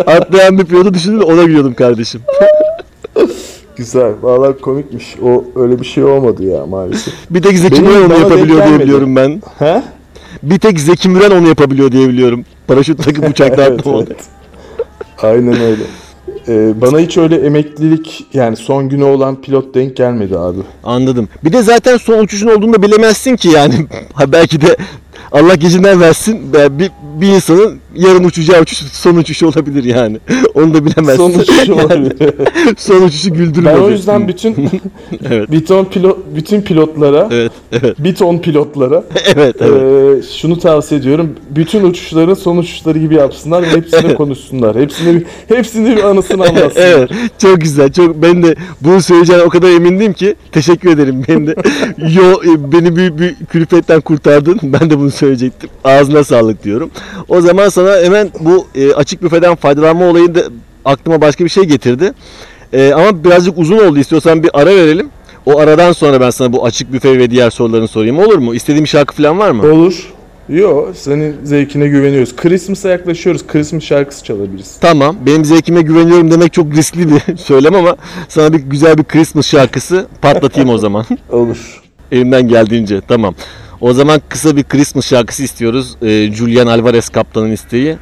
atlayan 0.07 0.57
bir 0.57 0.65
pilotu 0.65 0.93
düşündüm 0.93 1.19
de 1.19 1.23
ona 1.23 1.43
gülüyordum 1.43 1.73
kardeşim. 1.73 2.21
Güzel. 3.75 4.11
Vallahi 4.21 4.57
komikmiş. 4.57 5.15
O 5.23 5.43
öyle 5.55 5.80
bir 5.80 5.86
şey 5.86 6.03
olmadı 6.03 6.43
ya 6.43 6.65
maalesef. 6.65 7.13
Bir 7.30 7.41
tek 7.41 7.57
Zeki 7.57 7.82
Müren 7.82 8.01
onu 8.01 8.19
yapabiliyor 8.19 8.67
diye 8.67 8.80
biliyorum 8.80 9.15
ben. 9.15 9.41
He? 9.59 9.84
Bir 10.43 10.59
tek 10.59 10.80
Zeki 10.80 11.09
Müren 11.09 11.32
onu 11.32 11.47
yapabiliyor 11.47 11.91
diye 11.91 12.09
biliyorum. 12.09 12.45
Paraşüt 12.67 13.03
takıp 13.03 13.30
uçakta 13.30 13.63
Evet, 13.63 13.82
evet. 13.88 14.17
Aynen 15.22 15.61
öyle. 15.61 15.84
Ee, 16.47 16.82
bana 16.82 16.99
hiç 16.99 17.17
öyle 17.17 17.36
emeklilik 17.36 18.26
yani 18.34 18.55
son 18.55 18.89
günü 18.89 19.03
olan 19.03 19.41
pilot 19.41 19.76
denk 19.76 19.95
gelmedi 19.95 20.38
abi. 20.38 20.59
Anladım. 20.84 21.30
Bir 21.43 21.53
de 21.53 21.61
zaten 21.61 21.97
son 21.97 22.20
uçuşun 22.20 22.47
olduğunu 22.47 22.74
da 22.74 22.82
bilemezsin 22.82 23.36
ki 23.36 23.47
yani. 23.47 23.74
Ha 24.13 24.32
belki 24.32 24.61
de 24.61 24.78
Allah 25.32 25.55
gecinden 25.55 26.01
versin 26.01 26.53
bir, 26.53 26.91
bir 27.22 27.28
insanın 27.28 27.80
yarın 27.96 28.24
uçacağı 28.24 28.62
uçuş 28.62 28.78
son 28.78 29.16
uçuşu 29.16 29.48
olabilir 29.48 29.84
yani. 29.84 30.18
Onu 30.54 30.74
da 30.74 30.86
bilemezsin. 30.86 31.18
Son 31.18 31.40
uçuş 31.40 31.58
Yani 31.68 31.82
olabilir. 31.82 32.34
son 32.78 33.02
uçuşu 33.02 33.34
güldürmedi. 33.34 33.76
Ben 33.76 33.82
o 33.82 33.90
yüzden 33.90 34.28
bütün 34.28 34.70
Evet. 35.30 35.52
bir 35.52 35.66
ton 35.66 35.86
pilot 35.86 36.18
bütün 36.36 36.62
pilotlara 36.62 37.28
Evet, 37.32 37.52
evet, 37.72 37.96
bir 38.00 38.16
ton 38.16 38.38
pilotlara 38.38 39.04
evet, 39.36 39.56
evet. 39.60 39.82
ee, 39.82 40.28
şunu 40.38 40.60
tavsiye 40.60 41.02
ediyorum. 41.02 41.36
Bütün 41.50 41.84
uçuşların 41.84 42.34
son 42.34 42.58
uçuşları 42.58 43.00
gibi 43.00 43.16
yapsınlar 43.16 43.62
ve 43.64 43.68
hepsine 43.70 44.16
konuşsunlar. 44.16 44.76
Hepsine 44.76 45.14
bir, 45.14 45.24
hepsine 45.48 45.96
bir 45.96 46.04
anısını 46.04 46.44
anlatsınlar. 46.44 46.88
Evet, 46.98 47.10
çok 47.38 47.62
güzel. 47.62 47.92
Çok 47.92 48.22
ben 48.22 48.44
de 48.44 48.56
bunu 48.82 49.02
söyleyeceğine 49.02 49.44
o 49.44 49.50
kadar 49.50 49.70
emindim 49.70 50.14
ki 50.14 50.36
teşekkür 50.52 50.90
ederim. 50.90 51.24
Ben 51.28 51.48
de 51.48 51.56
yo 51.98 52.54
e, 52.54 52.72
beni 52.72 52.96
büyük 52.96 53.20
bir 53.20 53.36
külfetten 53.52 54.02
kurtardın. 54.02 54.60
Ben 54.64 54.90
de 54.90 55.00
bunu 55.00 55.12
söyleyecektim. 55.12 55.70
Ağzına 55.84 56.24
sağlık 56.24 56.64
diyorum. 56.64 56.90
O 57.28 57.42
zaman 57.42 57.70
sana 57.80 58.01
hemen 58.03 58.30
bu 58.39 58.67
e, 58.75 58.93
açık 58.93 59.23
büfeden 59.23 59.55
faydalanma 59.55 60.05
olayı 60.05 60.36
da 60.36 60.41
aklıma 60.86 61.21
başka 61.21 61.43
bir 61.45 61.49
şey 61.49 61.63
getirdi. 61.63 62.13
E, 62.73 62.93
ama 62.93 63.23
birazcık 63.23 63.57
uzun 63.57 63.77
oldu. 63.77 63.99
İstiyorsan 63.99 64.43
bir 64.43 64.49
ara 64.53 64.69
verelim. 64.69 65.09
O 65.45 65.59
aradan 65.59 65.91
sonra 65.91 66.21
ben 66.21 66.30
sana 66.30 66.53
bu 66.53 66.65
açık 66.65 66.93
büfe 66.93 67.19
ve 67.19 67.32
diğer 67.32 67.49
sorularını 67.49 67.88
sorayım. 67.88 68.19
Olur 68.19 68.38
mu? 68.38 68.55
İstediğin 68.55 68.84
bir 68.84 68.89
şarkı 68.89 69.15
falan 69.15 69.39
var 69.39 69.51
mı? 69.51 69.71
Olur. 69.71 70.13
Yo, 70.49 70.93
senin 70.93 71.36
zevkine 71.43 71.88
güveniyoruz. 71.88 72.36
Christmas'a 72.36 72.89
yaklaşıyoruz. 72.89 73.47
Christmas 73.47 73.84
şarkısı 73.84 74.23
çalabiliriz. 74.23 74.77
Tamam. 74.82 75.15
Benim 75.25 75.45
zevkime 75.45 75.82
güveniyorum 75.82 76.32
demek 76.32 76.53
çok 76.53 76.73
riskli 76.73 77.07
bir 77.11 77.38
söylem 77.38 77.75
ama 77.75 77.95
sana 78.27 78.53
bir 78.53 78.57
güzel 78.57 78.97
bir 78.97 79.03
Christmas 79.03 79.47
şarkısı 79.47 80.07
patlatayım 80.21 80.69
o 80.69 80.77
zaman. 80.77 81.05
Olur. 81.32 81.82
Elimden 82.11 82.47
geldiğince. 82.47 83.01
Tamam. 83.07 83.36
O 83.82 83.93
zaman 83.93 84.21
kısa 84.30 84.55
bir 84.55 84.63
Christmas 84.63 85.07
şarkısı 85.07 85.43
istiyoruz. 85.43 85.95
Ee, 86.01 86.32
Julian 86.34 86.67
Alvarez 86.67 87.09
kaptanın 87.09 87.51
isteği. 87.51 87.97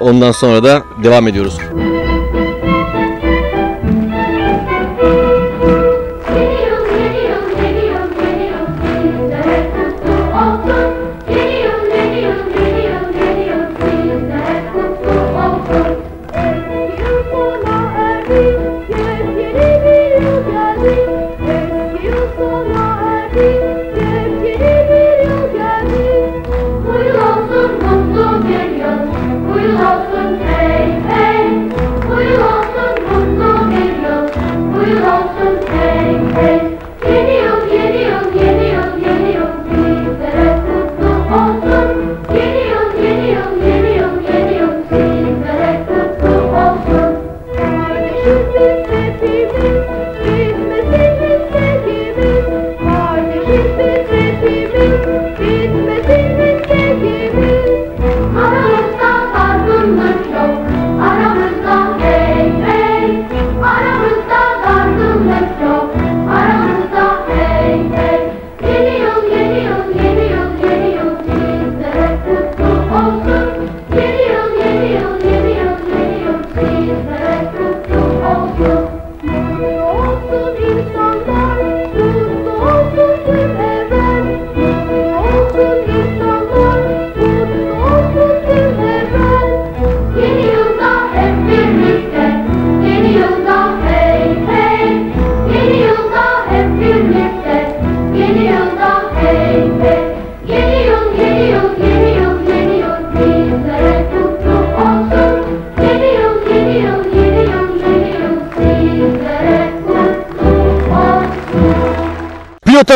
Ondan 0.00 0.32
sonra 0.32 0.64
da 0.64 0.82
devam 1.04 1.28
ediyoruz. 1.28 1.58
Geliyor, 1.58 1.99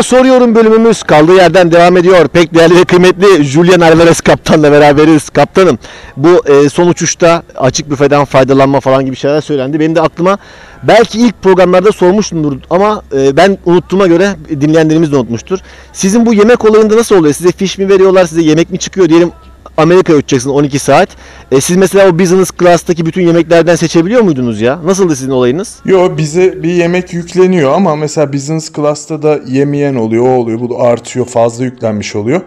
soruyorum 0.05 0.55
bölümümüz 0.55 1.03
kaldığı 1.03 1.35
yerden 1.35 1.73
devam 1.73 1.97
ediyor. 1.97 2.29
Pek 2.29 2.55
değerli 2.55 2.77
ve 2.77 2.85
kıymetli 2.85 3.45
Julian 3.45 3.81
Alvarez 3.81 4.21
kaptanla 4.21 4.73
beraberiz. 4.73 5.31
Kaptanım 5.31 5.79
bu 6.17 6.43
e, 6.47 6.69
son 6.69 6.89
uçuşta 6.89 7.43
açık 7.57 7.91
büfeden 7.91 8.25
faydalanma 8.25 8.81
falan 8.81 9.07
gibi 9.07 9.17
şeyler 9.17 9.41
söylendi. 9.41 9.81
Benim 9.81 9.95
de 9.95 10.01
aklıma 10.01 10.39
belki 10.83 11.19
ilk 11.19 11.43
programlarda 11.43 11.93
sormuştumdur 11.93 12.57
ama 12.71 13.03
e, 13.17 13.37
ben 13.37 13.59
unuttuğuma 13.67 14.07
göre 14.07 14.37
dinleyenlerimiz 14.61 15.13
de 15.13 15.17
unutmuştur. 15.17 15.59
Sizin 15.93 16.27
bu 16.27 16.35
yemek 16.35 16.65
olayında 16.65 16.97
nasıl 16.97 17.17
oluyor? 17.17 17.35
Size 17.35 17.53
fiş 17.53 17.79
mi 17.79 17.89
veriyorlar, 17.89 18.25
size 18.25 18.43
yemek 18.43 18.71
mi 18.71 18.79
çıkıyor 18.79 19.09
diyelim 19.09 19.33
Amerika'ya 19.77 20.19
uçacaksın 20.19 20.51
12 20.51 20.79
saat. 20.79 21.09
E, 21.53 21.61
siz 21.61 21.77
mesela 21.77 22.09
o 22.09 22.19
business 22.19 22.51
class'taki 22.61 23.07
bütün 23.07 23.27
yemeklerden 23.27 23.77
seçebiliyor 23.77 24.23
muydunuz 24.23 24.61
ya? 24.61 24.81
Nasıldı 24.85 25.17
sizin 25.17 25.31
olayınız? 25.31 25.77
Yo 25.85 26.17
bize 26.17 26.63
bir 26.63 26.73
yemek 26.73 27.13
yükleniyor 27.13 27.73
ama 27.73 27.97
mesela 27.97 28.33
business 28.33 28.73
class'ta 28.73 29.23
da 29.23 29.41
yemeyen 29.47 29.95
oluyor, 29.95 30.25
o 30.25 30.29
oluyor, 30.29 30.61
bu 30.61 30.71
da 30.71 30.77
artıyor, 30.79 31.27
fazla 31.27 31.65
yüklenmiş 31.65 32.17
oluyor. 32.17 32.41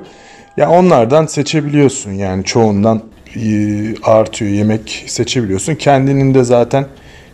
Ya 0.57 0.69
onlardan 0.69 1.25
seçebiliyorsun 1.25 2.11
yani 2.11 2.43
çoğundan 2.43 3.01
e, 3.35 3.41
artıyor 4.03 4.51
yemek 4.51 5.03
seçebiliyorsun. 5.07 5.75
Kendinin 5.75 6.33
de 6.33 6.43
zaten 6.43 6.85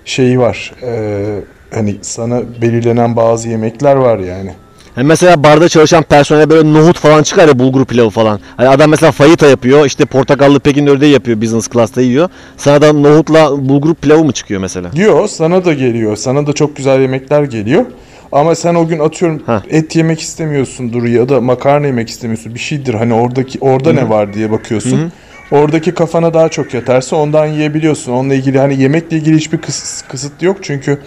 şeyi 0.06 0.40
var. 0.40 0.74
e, 0.84 1.40
hani 1.74 1.96
sana 2.02 2.42
belirlenen 2.62 3.16
bazı 3.16 3.50
yemekler 3.50 3.96
var 3.96 4.20
yani. 4.20 4.54
Hani 4.96 5.08
mesela 5.08 5.44
barda 5.44 5.70
çalışan 5.70 6.04
personel 6.04 6.50
böyle 6.50 6.74
nohut 6.74 7.00
falan 7.00 7.24
çıkar 7.24 7.48
ya 7.48 7.60
bulgur 7.60 7.86
pilavı 7.86 8.10
falan. 8.10 8.40
Hani 8.58 8.70
adam 8.70 8.90
mesela 8.90 9.12
fayita 9.12 9.48
yapıyor 9.48 9.86
işte 9.86 10.06
portakallı 10.06 10.60
pekin 10.60 10.88
ördeği 10.88 11.14
yapıyor 11.14 11.42
business 11.42 11.70
class'ta 11.70 12.02
yiyor. 12.02 12.30
Sana 12.58 12.82
da 12.82 12.94
nohutla 12.94 13.70
bulgur 13.70 13.96
pilavı 13.96 14.24
mı 14.24 14.32
çıkıyor 14.32 14.62
mesela? 14.62 14.92
Diyor 14.92 15.28
sana 15.28 15.66
da 15.66 15.74
geliyor. 15.74 16.16
Sana 16.16 16.48
da 16.48 16.54
çok 16.54 16.76
güzel 16.76 17.02
yemekler 17.02 17.44
geliyor. 17.44 17.86
Ama 18.32 18.56
sen 18.56 18.76
o 18.76 18.88
gün 18.88 19.00
atıyorum 19.00 19.44
Heh. 19.46 19.60
et 19.70 19.96
yemek 19.96 20.22
istemiyorsundur 20.22 21.04
ya 21.04 21.30
da 21.30 21.42
makarna 21.42 21.88
yemek 21.88 22.10
istemiyorsun. 22.10 22.56
Bir 22.56 22.60
şeydir 22.60 22.94
hani 22.94 23.14
oradaki 23.14 23.58
orada 23.62 23.94
ne 23.94 24.10
var 24.10 24.34
diye 24.34 24.52
bakıyorsun. 24.52 25.12
Oradaki 25.52 25.92
kafana 25.92 26.34
daha 26.34 26.50
çok 26.50 26.74
yatarsa 26.74 27.16
ondan 27.16 27.46
yiyebiliyorsun. 27.46 28.12
Onunla 28.12 28.34
ilgili 28.34 28.60
hani 28.60 28.82
yemekle 28.82 29.18
ilgili 29.18 29.38
hiçbir 29.38 29.58
kıs- 29.58 30.08
kısıt 30.08 30.42
yok 30.44 30.58
çünkü 30.62 30.98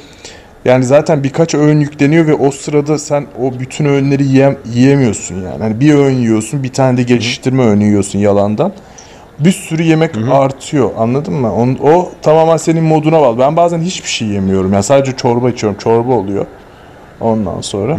yani 0.66 0.84
zaten 0.84 1.24
birkaç 1.24 1.54
öğün 1.54 1.80
yükleniyor 1.80 2.26
ve 2.26 2.34
o 2.34 2.50
sırada 2.50 2.98
sen 2.98 3.26
o 3.42 3.60
bütün 3.60 3.84
öğünleri 3.84 4.24
yiyem, 4.24 4.56
yiyemiyorsun 4.74 5.34
yani. 5.34 5.62
Hani 5.62 5.80
bir 5.80 5.94
öğün 5.94 6.14
yiyorsun, 6.14 6.62
bir 6.62 6.72
tane 6.72 6.96
de 6.96 7.02
geliştirme 7.02 7.64
öğünü 7.64 7.84
yiyorsun 7.84 8.18
yalandan. 8.18 8.72
Bir 9.38 9.52
sürü 9.52 9.82
yemek 9.82 10.14
artıyor 10.32 10.90
anladın 10.98 11.34
mı? 11.34 11.54
On- 11.54 11.78
o 11.82 12.10
tamamen 12.22 12.56
senin 12.56 12.84
moduna 12.84 13.20
bağlı. 13.20 13.38
Ben 13.38 13.56
bazen 13.56 13.80
hiçbir 13.80 14.08
şey 14.08 14.28
yemiyorum. 14.28 14.72
Yani 14.72 14.82
sadece 14.82 15.16
çorba 15.16 15.50
içiyorum. 15.50 15.78
Çorba 15.78 16.12
oluyor. 16.12 16.46
Ondan 17.20 17.60
sonra. 17.60 17.96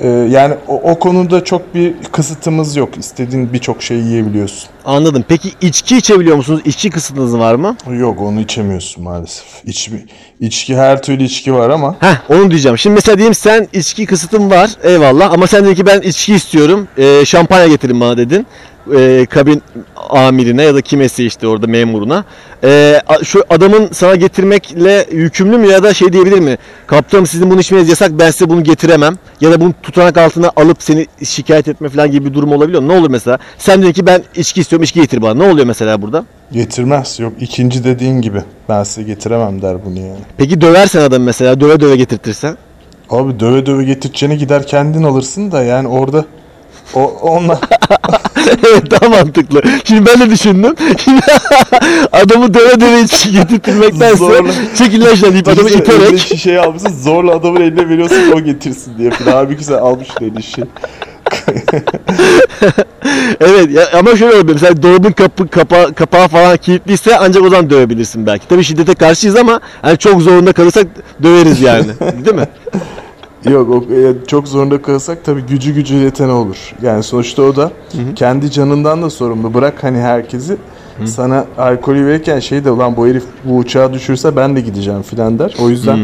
Ee, 0.00 0.08
yani 0.08 0.54
o, 0.68 0.74
o 0.74 0.98
konuda 0.98 1.44
çok 1.44 1.74
bir 1.74 1.94
kısıtımız 2.12 2.76
yok. 2.76 2.96
İstediğin 2.98 3.52
birçok 3.52 3.82
şeyi 3.82 4.04
yiyebiliyorsun. 4.04 4.68
Anladım. 4.84 5.24
Peki 5.28 5.52
içki 5.60 5.96
içebiliyor 5.96 6.36
musunuz? 6.36 6.60
İçki 6.64 6.90
kısıtınız 6.90 7.38
var 7.38 7.54
mı? 7.54 7.76
Yok 7.98 8.20
onu 8.20 8.40
içemiyorsun 8.40 9.04
maalesef. 9.04 9.44
İç, 9.64 9.90
içki 10.40 10.76
her 10.76 11.02
türlü 11.02 11.24
içki 11.24 11.54
var 11.54 11.70
ama 11.70 11.96
Heh 12.00 12.30
onu 12.30 12.50
diyeceğim. 12.50 12.78
Şimdi 12.78 12.94
mesela 12.94 13.16
diyeyim 13.18 13.34
sen 13.34 13.68
içki 13.72 14.06
kısıtın 14.06 14.50
var 14.50 14.70
eyvallah 14.82 15.32
ama 15.32 15.46
sen 15.46 15.64
dedin 15.64 15.74
ki 15.74 15.86
ben 15.86 16.00
içki 16.00 16.34
istiyorum. 16.34 16.88
Ee, 16.98 17.24
şampanya 17.24 17.66
getirin 17.68 18.00
bana 18.00 18.16
dedin. 18.16 18.46
Ee, 18.94 19.26
kabin 19.30 19.62
amirine 20.10 20.62
ya 20.64 20.74
da 20.74 20.80
kimesi 20.80 21.24
işte 21.26 21.46
orada 21.48 21.66
memuruna. 21.66 22.24
A- 23.08 23.24
şu 23.24 23.44
adamın 23.50 23.88
sana 23.92 24.16
getirmekle 24.16 25.06
yükümlü 25.12 25.58
mü 25.58 25.66
ya 25.66 25.82
da 25.82 25.94
şey 25.94 26.12
diyebilir 26.12 26.38
mi? 26.38 26.58
Kaptanım 26.86 27.26
sizin 27.26 27.50
bunu 27.50 27.60
içmeniz 27.60 27.88
yasak 27.88 28.10
ben 28.18 28.30
size 28.30 28.48
bunu 28.50 28.62
getiremem. 28.64 29.14
Ya 29.40 29.52
da 29.52 29.60
bunu 29.60 29.74
tutanak 29.82 30.16
altına 30.18 30.50
alıp 30.56 30.82
seni 30.82 31.06
şikayet 31.24 31.68
etme 31.68 31.88
falan 31.88 32.10
gibi 32.10 32.28
bir 32.30 32.34
durum 32.34 32.52
olabiliyor. 32.52 32.82
Ne 32.82 32.92
olur 32.92 33.10
mesela? 33.10 33.38
Sen 33.58 33.82
dedin 33.82 33.92
ki 33.92 34.06
ben 34.06 34.22
içki 34.36 34.60
istiyorum 34.60 34.84
içki 34.84 35.00
getir 35.00 35.22
bana. 35.22 35.34
Ne 35.34 35.50
oluyor 35.50 35.66
mesela 35.66 36.02
burada? 36.02 36.24
getirmez. 36.52 37.20
Yok 37.20 37.32
ikinci 37.40 37.84
dediğin 37.84 38.20
gibi. 38.20 38.42
Ben 38.68 38.82
size 38.82 39.02
getiremem 39.02 39.62
der 39.62 39.76
bunu 39.86 39.98
yani. 39.98 40.18
Peki 40.36 40.60
döversen 40.60 41.00
adam 41.00 41.22
mesela 41.22 41.60
döve 41.60 41.80
döve 41.80 41.96
getirtirsen? 41.96 42.56
Abi 43.10 43.40
döve 43.40 43.66
döve 43.66 43.84
getireceğine 43.84 44.36
gider 44.36 44.66
kendin 44.66 45.02
alırsın 45.02 45.52
da 45.52 45.62
yani 45.62 45.88
orada 45.88 46.24
o 46.94 47.00
onunla 47.22 47.60
evet 48.46 48.90
daha 48.90 49.08
mantıklı. 49.10 49.62
Şimdi 49.84 50.06
ben 50.06 50.20
de 50.20 50.30
düşündüm. 50.30 50.74
Şimdi 51.04 51.20
adamı 52.12 52.54
döve 52.54 52.80
döve 52.80 53.00
getirtmektense 53.32 54.16
Zorla. 54.16 54.52
çekil 54.78 55.04
lan 55.04 55.14
şuradan 55.14 55.32
deyip 55.32 55.48
adamı 55.48 55.70
iterek. 55.70 56.18
şişeyi 56.18 56.60
almışsın 56.60 57.02
zorla 57.02 57.32
adamın 57.32 57.60
eline 57.60 57.88
veriyorsun 57.88 58.32
o 58.34 58.40
getirsin 58.40 58.98
diye. 58.98 59.10
Daha 59.26 59.50
bir 59.50 59.56
güzel 59.58 59.78
almış 59.78 60.08
eli 60.20 60.42
şey. 60.42 60.64
Evet 63.40 63.70
ya, 63.70 63.88
ama 63.98 64.16
şöyle 64.16 64.34
olabilir. 64.34 64.52
Mesela 64.52 64.82
dolabın 64.82 65.12
kapı, 65.12 65.48
kapa, 65.48 65.92
kapağı 65.92 66.28
falan 66.28 66.56
kilitliyse 66.56 67.18
ancak 67.18 67.42
o 67.42 67.48
zaman 67.48 67.70
dövebilirsin 67.70 68.26
belki. 68.26 68.48
Tabii 68.48 68.64
şiddete 68.64 68.94
karşıyız 68.94 69.36
ama 69.36 69.60
hani 69.82 69.98
çok 69.98 70.22
zorunda 70.22 70.52
kalırsak 70.52 70.86
döveriz 71.22 71.60
yani. 71.60 71.86
Değil 72.24 72.36
mi? 72.36 72.48
Yok 73.50 73.70
o, 73.70 73.94
e, 73.94 74.26
çok 74.26 74.48
zorunda 74.48 74.82
kalırsak 74.82 75.24
tabii 75.24 75.40
gücü 75.42 75.74
gücü 75.74 75.94
yetene 75.94 76.32
olur. 76.32 76.74
Yani 76.82 77.02
sonuçta 77.02 77.42
o 77.42 77.56
da 77.56 77.70
kendi 78.16 78.50
canından 78.50 79.02
da 79.02 79.10
sorumlu. 79.10 79.54
Bırak 79.54 79.84
hani 79.84 79.98
herkesi 79.98 80.56
sana 81.04 81.44
alkolü 81.58 82.06
verirken 82.06 82.38
şey 82.40 82.64
de 82.64 82.70
ulan 82.70 82.96
bu 82.96 83.06
herif 83.06 83.24
bu 83.44 83.56
uçağı 83.56 83.92
düşürse 83.92 84.36
ben 84.36 84.56
de 84.56 84.60
gideceğim 84.60 85.02
filan 85.02 85.38
der. 85.38 85.54
O 85.62 85.68
yüzden 85.70 85.98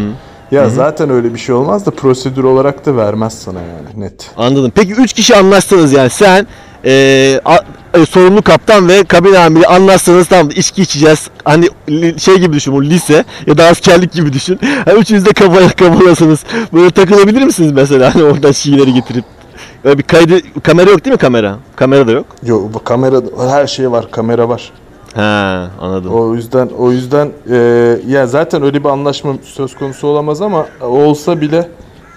ya 0.50 0.68
zaten 0.70 1.10
öyle 1.10 1.34
bir 1.34 1.38
şey 1.38 1.54
olmaz 1.54 1.86
da 1.86 1.90
prosedür 1.90 2.44
olarak 2.44 2.86
da 2.86 2.96
vermez 2.96 3.32
sana 3.38 3.58
yani 3.58 4.00
net. 4.04 4.30
Anladım. 4.36 4.72
Peki 4.74 4.92
3 4.92 5.12
kişi 5.12 5.36
anlaşsanız 5.36 5.92
yani 5.92 6.10
sen 6.10 6.46
e, 6.84 7.40
a- 7.44 7.58
e, 7.94 8.06
sorumlu 8.06 8.42
kaptan 8.42 8.88
ve 8.88 9.04
kabin 9.04 9.34
amiri 9.34 9.66
anlaşsanız 9.66 10.28
tamam 10.28 10.50
içki 10.56 10.82
içeceğiz. 10.82 11.30
Hani 11.44 11.68
şey 12.18 12.36
gibi 12.38 12.52
düşün 12.52 12.74
bu 12.74 12.84
lise 12.84 13.24
ya 13.46 13.58
da 13.58 13.64
askerlik 13.64 14.12
gibi 14.12 14.32
düşün. 14.32 14.58
Hani 14.84 14.98
üçünüz 14.98 15.26
de 15.26 15.32
kafaya 15.32 15.68
kafalasınız. 15.76 16.44
Böyle 16.72 16.90
takılabilir 16.90 17.42
misiniz 17.42 17.72
mesela 17.72 18.14
hani 18.14 18.22
oradan 18.22 18.52
şiileri 18.52 18.94
getirip? 18.94 19.24
Öyle 19.84 19.98
bir 19.98 20.02
kaydı 20.02 20.40
kamera 20.62 20.90
yok 20.90 21.04
değil 21.04 21.12
mi 21.12 21.18
kamera? 21.18 21.56
Kamera 21.76 22.06
da 22.06 22.12
yok. 22.12 22.26
Yok 22.42 22.74
bu 22.74 22.84
kamera 22.84 23.20
her 23.50 23.66
şey 23.66 23.90
var 23.90 24.10
kamera 24.10 24.48
var. 24.48 24.72
Ha 25.14 25.70
anladım. 25.80 26.14
O 26.14 26.34
yüzden 26.34 26.68
o 26.78 26.92
yüzden 26.92 27.30
e, 27.50 27.56
ya 28.08 28.26
zaten 28.26 28.62
öyle 28.62 28.84
bir 28.84 28.88
anlaşma 28.88 29.34
söz 29.42 29.74
konusu 29.76 30.06
olamaz 30.06 30.42
ama 30.42 30.66
olsa 30.80 31.40
bile 31.40 31.68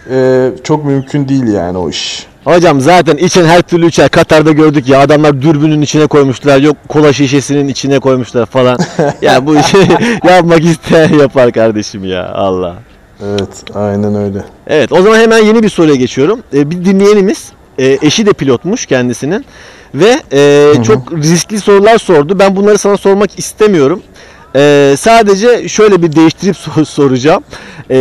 e, 0.10 0.50
çok 0.64 0.86
mümkün 0.86 1.28
değil 1.28 1.48
yani 1.48 1.78
o 1.78 1.90
iş. 1.90 2.28
Hocam 2.46 2.82
zaten 2.82 3.18
içen 3.18 3.46
her 3.46 3.62
türlü 3.62 3.88
içer. 3.88 4.10
Katar'da 4.10 4.52
gördük 4.52 4.90
ya 4.90 5.00
adamlar 5.00 5.42
dürbünün 5.42 5.82
içine 5.82 6.08
koymuşlar. 6.08 6.60
Yok 6.62 6.78
kola 6.90 7.14
şişesinin 7.14 7.68
içine 7.68 8.00
koymuşlar 8.00 8.46
falan. 8.46 8.78
ya 9.22 9.46
bu 9.46 9.58
işi 9.58 9.78
yapmak 10.28 10.66
isteyen 10.66 11.14
yapar 11.14 11.52
kardeşim 11.52 12.06
ya 12.06 12.30
Allah. 12.34 12.76
Evet 13.24 13.64
aynen 13.76 14.16
öyle. 14.16 14.44
Evet 14.68 14.92
o 14.92 15.02
zaman 15.02 15.20
hemen 15.20 15.46
yeni 15.46 15.64
bir 15.64 15.70
soruya 15.70 15.96
geçiyorum. 15.96 16.40
Ee, 16.54 16.72
bir 16.72 16.86
dinleyenimiz 16.86 17.52
e, 17.80 17.98
eşi 18.02 18.26
de 18.26 18.34
pilotmuş 18.34 18.86
kendisinin 18.86 19.46
ve 19.96 20.20
e, 20.34 20.74
çok 20.84 21.14
riskli 21.14 21.60
sorular 21.60 21.98
sordu. 21.98 22.40
Ben 22.40 22.56
bunları 22.56 22.78
sana 22.78 22.98
sormak 22.98 23.40
istemiyorum. 23.40 24.02
Ee, 24.56 24.96
sadece 25.00 25.70
şöyle 25.70 26.02
bir 26.02 26.16
değiştirip 26.16 26.58
sor- 26.76 26.86
soracağım. 26.86 27.44
Ee, 27.92 27.96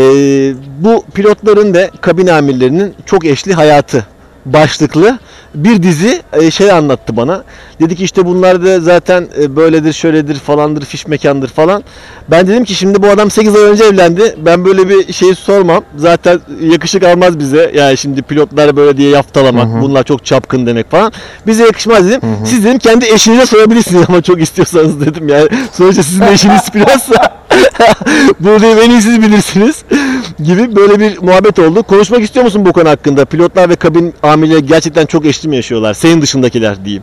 bu 0.79 1.05
pilotların 1.15 1.75
ve 1.75 1.91
kabin 2.01 2.27
amirlerinin 2.27 2.95
çok 3.07 3.25
eşli 3.25 3.55
hayatı 3.55 4.07
başlıklı 4.47 5.19
bir 5.55 5.83
dizi 5.83 6.23
e, 6.33 6.51
şey 6.51 6.73
anlattı 6.73 7.17
bana. 7.17 7.45
Dedi 7.81 7.97
ki 7.97 8.05
işte 8.05 8.27
bunlar 8.27 8.65
da 8.65 8.81
zaten 8.81 9.29
e, 9.41 9.57
böyledir, 9.57 9.93
şöyledir 9.93 10.35
falandır, 10.35 10.85
fiş 10.85 11.07
mekandır 11.07 11.49
falan. 11.49 11.85
Ben 12.31 12.47
dedim 12.47 12.65
ki 12.65 12.75
şimdi 12.75 13.03
bu 13.03 13.09
adam 13.09 13.31
8 13.31 13.57
ay 13.57 13.63
önce 13.63 13.85
evlendi. 13.85 14.35
Ben 14.39 14.65
böyle 14.65 14.89
bir 14.89 15.13
şey 15.13 15.35
sormam. 15.35 15.85
Zaten 15.97 16.41
yakışık 16.61 17.03
almaz 17.03 17.39
bize. 17.39 17.73
Yani 17.75 17.97
şimdi 17.97 18.23
pilotlar 18.23 18.77
böyle 18.77 18.97
diye 18.97 19.11
yaftalamak, 19.11 19.83
bunlar 19.83 20.05
çok 20.05 20.25
çapkın 20.25 20.67
demek 20.67 20.91
falan. 20.91 21.13
Bize 21.47 21.63
yakışmaz 21.65 22.09
dedim. 22.09 22.21
Siz 22.45 22.65
dedim 22.65 22.79
kendi 22.79 23.05
eşinize 23.07 23.47
sorabilirsiniz 23.47 24.05
ama 24.09 24.23
çok 24.23 24.41
istiyorsanız 24.41 25.01
dedim. 25.01 25.29
Yani 25.29 25.49
sonuçta 25.73 26.03
sizin 26.03 26.23
eşiniz 26.33 26.71
pilotsa 26.71 27.44
Burada 28.41 28.67
en 28.67 28.91
iyi 28.91 29.03
siz 29.03 29.23
bilirsiniz 29.23 29.85
gibi 30.45 30.77
böyle 30.77 31.01
bir 31.01 31.23
muhabbet 31.23 31.59
oldu. 31.59 31.83
Konuşmak 31.83 32.23
istiyor 32.23 32.45
musun 32.45 32.67
bu 32.67 32.73
konu 32.73 32.89
hakkında? 32.89 33.25
Pilotlar 33.25 33.71
ve 33.71 33.77
kabin 33.77 34.15
amirleri 34.23 34.67
gerçekten 34.67 35.07
çok 35.07 35.27
eşli 35.27 35.49
mi 35.49 35.57
yaşıyorlar? 35.57 35.95
Senin 35.95 36.23
dışındakiler 36.23 36.85
diyeyim. 36.85 37.03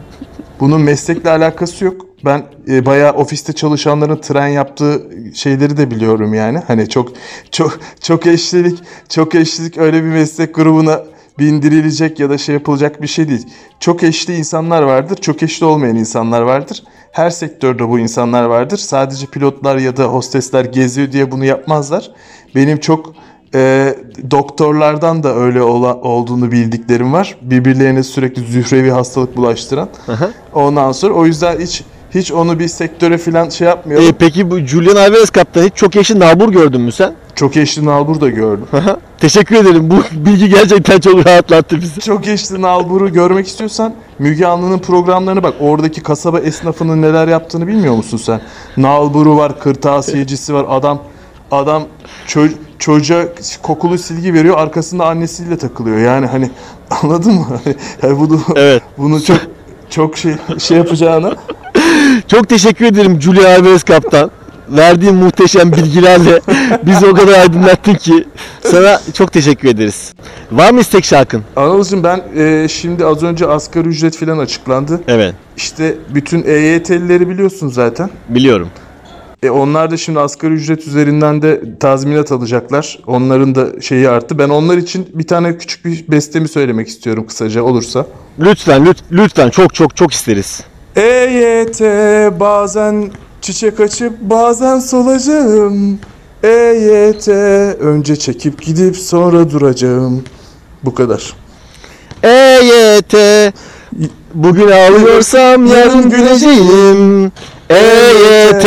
Bunun 0.60 0.82
meslekle 0.82 1.30
alakası 1.30 1.86
yok. 1.86 2.06
Ben 2.26 2.44
e, 2.68 2.86
bayağı 2.86 3.12
ofiste 3.12 3.54
çalışanların 3.54 4.18
tren 4.18 4.48
yaptığı 4.48 5.02
şeyleri 5.36 5.78
de 5.78 5.92
biliyorum 5.92 6.34
yani. 6.34 6.62
Hani 6.68 6.90
çok 6.90 7.12
çok 7.52 7.80
çok 8.02 8.28
eşlilik, 8.28 8.80
çok 9.10 9.36
eşlilik 9.36 9.78
öyle 9.78 10.04
bir 10.04 10.10
meslek 10.10 10.56
grubuna 10.56 11.02
bindirilecek 11.40 12.20
ya 12.20 12.30
da 12.30 12.38
şey 12.38 12.56
yapılacak 12.56 13.02
bir 13.02 13.08
şey 13.08 13.30
değil. 13.30 13.48
Çok 13.80 14.04
eşli 14.04 14.36
insanlar 14.36 14.82
vardır, 14.84 15.16
çok 15.16 15.44
eşli 15.44 15.66
olmayan 15.66 15.96
insanlar 15.96 16.42
vardır. 16.42 16.84
Her 17.12 17.30
sektörde 17.30 17.90
bu 17.90 18.00
insanlar 18.00 18.44
vardır. 18.44 18.78
Sadece 18.78 19.26
pilotlar 19.26 19.78
ya 19.78 19.98
da 19.98 20.04
hostesler 20.04 20.66
geziyor 20.66 21.12
diye 21.12 21.32
bunu 21.32 21.46
yapmazlar. 21.46 22.12
Benim 22.56 22.78
çok 22.80 23.14
Ee, 23.56 23.96
doktorlardan 24.32 25.24
da 25.24 25.36
öyle 25.36 25.62
ola, 25.62 25.96
olduğunu 25.96 26.52
bildiklerim 26.52 27.14
var. 27.14 27.38
Birbirlerine 27.42 28.04
sürekli 28.04 28.42
zührevi 28.42 28.92
hastalık 28.92 29.38
bulaştıran. 29.38 29.90
Ondan 30.54 30.92
sonra 30.92 31.14
o 31.14 31.26
yüzden 31.26 31.60
hiç 31.60 31.84
hiç 32.16 32.32
onu 32.32 32.60
bir 32.60 32.68
sektöre 32.68 33.18
falan 33.18 33.50
şey 33.50 33.68
yapmıyorum. 33.68 34.08
E, 34.08 34.12
peki 34.12 34.52
bu 34.52 34.60
Julian 34.60 34.96
Alvarez 34.96 35.30
kaptan 35.30 35.64
hiç 35.64 35.76
çok 35.76 35.96
eşli 35.96 36.20
nabur 36.20 36.52
gördün 36.52 36.82
mü 36.82 36.92
sen? 36.92 37.14
Çok 37.36 37.58
eşli 37.58 37.86
nalbur 37.86 38.22
da 38.22 38.30
gördüm. 38.30 38.66
Teşekkür 39.18 39.56
ederim. 39.56 39.90
Bu 39.90 39.96
bilgi 40.26 40.50
gerçekten 40.50 41.00
çok 41.00 41.28
rahatlattı 41.28 41.82
bizi. 41.82 42.02
Çok 42.02 42.28
eşli 42.28 42.62
nalburu 42.62 43.14
görmek 43.14 43.48
istiyorsan 43.48 43.94
Müge 44.20 44.46
Anlı'nın 44.46 44.80
programlarını 44.80 45.44
bak. 45.44 45.54
Oradaki 45.60 46.04
kasaba 46.04 46.40
esnafının 46.40 47.02
neler 47.02 47.28
yaptığını 47.28 47.68
bilmiyor 47.68 47.96
musun 47.96 48.18
sen? 48.18 48.42
Nalburu 48.78 49.38
var, 49.38 49.60
kırtasiyecisi 49.60 50.54
var. 50.54 50.66
Adam 50.70 51.00
adam 51.52 51.84
ço- 52.28 52.54
çocuğa 52.80 53.24
kokulu 53.62 53.98
silgi 53.98 54.34
veriyor. 54.34 54.58
Arkasında 54.58 55.06
annesiyle 55.06 55.58
takılıyor. 55.58 55.98
Yani 55.98 56.26
hani 56.26 56.50
anladın 57.04 57.34
mı? 57.34 57.48
Yani 58.04 58.20
bunu 58.20 58.40
Evet. 58.56 58.82
bunu 58.98 59.24
çok 59.24 59.40
çok 59.90 60.18
şey 60.18 60.34
şey 60.60 60.78
yapacağına 60.78 61.36
Çok 62.32 62.50
teşekkür 62.50 62.86
ederim 62.86 63.22
Julian 63.22 63.60
Alvarez 63.62 63.84
kaptan. 63.84 64.32
Verdiğin 64.70 65.16
muhteşem 65.16 65.72
bilgilerle 65.72 66.42
bizi 66.86 67.06
o 67.08 67.14
kadar 67.14 67.40
aydınlattın 67.40 67.94
ki 67.94 68.28
sana 68.62 69.02
çok 69.14 69.32
teşekkür 69.32 69.68
ederiz. 69.70 70.14
Var 70.52 70.72
mı 70.72 70.80
istek 70.80 71.06
şarkın? 71.06 71.44
Anılcığım 71.56 72.04
ben 72.04 72.24
e, 72.38 72.68
şimdi 72.68 73.06
az 73.06 73.24
önce 73.24 73.48
asgari 73.48 73.88
ücret 73.88 74.18
falan 74.18 74.38
açıklandı. 74.38 75.02
Evet, 75.08 75.36
İşte 75.58 75.96
bütün 76.16 76.44
EYT'lileri 76.44 77.30
biliyorsun 77.30 77.68
zaten. 77.70 78.10
biliyorum. 78.30 78.70
E 79.44 79.50
onlar 79.50 79.92
da 79.92 79.98
şimdi 79.98 80.20
asgari 80.20 80.54
ücret 80.54 80.88
üzerinden 80.88 81.42
de 81.42 81.62
tazminat 81.80 82.32
alacaklar. 82.32 83.00
Onların 83.08 83.56
da 83.56 83.82
şeyi 83.82 84.10
arttı. 84.10 84.38
Ben 84.38 84.50
onlar 84.50 84.78
için 84.78 85.10
bir 85.14 85.28
tane 85.28 85.58
küçük 85.58 85.86
bir 85.86 86.08
bestemi 86.08 86.48
söylemek 86.48 86.88
istiyorum 86.88 87.28
kısaca 87.28 87.64
olursa. 87.64 88.06
Lütfen, 88.40 88.86
lüt- 88.86 89.04
lütfen 89.12 89.50
çok 89.50 89.74
çok 89.74 89.96
çok 89.96 90.14
isteriz. 90.14 90.71
EYT 90.96 91.82
bazen 92.40 93.12
çiçek 93.42 93.80
açıp 93.80 94.22
bazen 94.22 94.80
solacağım. 94.80 96.00
EYT 96.44 97.28
önce 97.80 98.16
çekip 98.16 98.62
gidip 98.62 98.98
sonra 98.98 99.50
duracağım. 99.52 100.24
Bu 100.84 100.96
kadar. 100.96 101.34
EYT 102.24 103.14
Bugün 104.34 104.72
ağlıyorsam 104.72 105.66
yarın 105.66 106.10
güleceğim. 106.10 107.32
EYT 107.70 108.66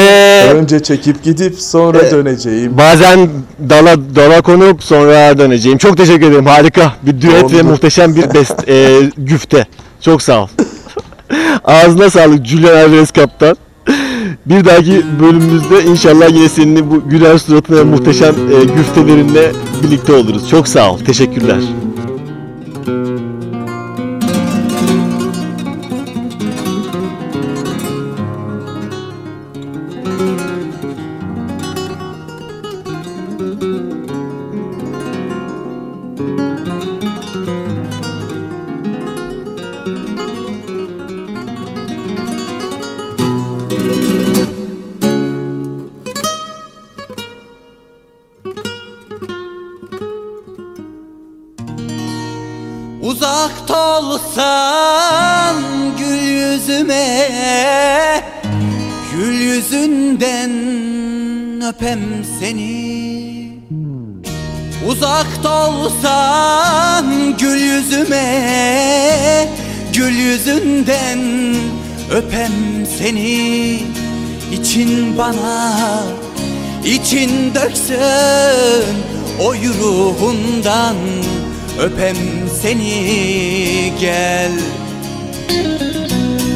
Önce 0.54 0.82
çekip 0.82 1.22
gidip 1.22 1.60
sonra 1.60 1.98
E- 2.02 2.10
döneceğim. 2.10 2.78
Bazen 2.78 3.28
dala 3.70 4.16
dala 4.16 4.42
konup 4.42 4.82
sonra 4.84 5.38
döneceğim. 5.38 5.78
Çok 5.78 5.96
teşekkür 5.96 6.26
ederim. 6.26 6.46
Harika. 6.46 6.92
Bir 7.02 7.20
düet 7.20 7.52
ve 7.52 7.56
Oldu. 7.56 7.64
muhteşem 7.64 8.16
bir 8.16 8.34
best 8.34 8.68
e, 8.68 9.00
güfte. 9.18 9.66
Çok 10.00 10.22
sağ 10.22 10.42
ol. 10.42 10.48
Ağzına 11.64 12.10
sağlık 12.10 12.46
Julian 12.46 12.88
Alvarez 12.88 13.10
kaptan. 13.10 13.56
Bir 14.46 14.64
dahaki 14.64 15.02
bölümümüzde 15.20 15.84
inşallah 15.84 16.30
yine 16.34 16.48
seninle 16.48 16.90
bu 16.90 17.08
güler 17.08 17.38
suratına 17.38 17.84
muhteşem 17.84 18.34
e, 18.34 18.64
güftelerinle 18.64 19.52
birlikte 19.82 20.12
oluruz. 20.12 20.50
Çok 20.50 20.68
sağ 20.68 20.92
ol. 20.92 20.98
Teşekkürler. 20.98 21.60
Yüzünden 70.84 71.54
öpem 72.10 72.52
seni 72.98 73.82
İçin 74.52 75.18
bana 75.18 76.02
için 76.84 77.54
döksün 77.54 78.96
O 79.40 79.54
ruhundan 79.54 80.96
öpem 81.80 82.16
seni 82.62 83.92
gel 84.00 84.52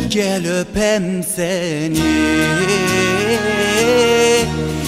Gel 0.08 0.60
öpem 0.60 1.22
seni. 1.36 1.98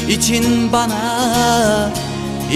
İçin 0.08 0.72
bana 0.72 1.90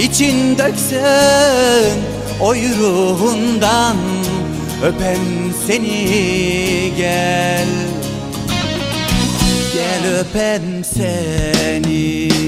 için 0.02 0.58
döksün 0.58 1.98
O 2.40 2.54
ruhundan 2.54 3.96
öpem 4.82 5.43
seni 5.66 6.92
gel. 6.96 7.68
Gel 9.74 10.04
öpem 10.20 10.84
seni 10.84 12.43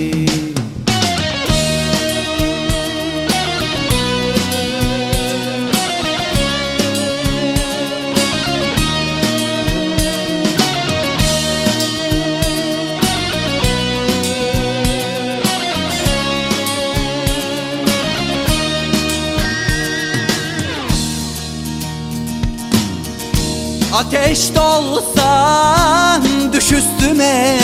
Ateş 23.96 24.50
olsan 24.50 26.22
düş 26.52 26.72
üstüme 26.72 27.58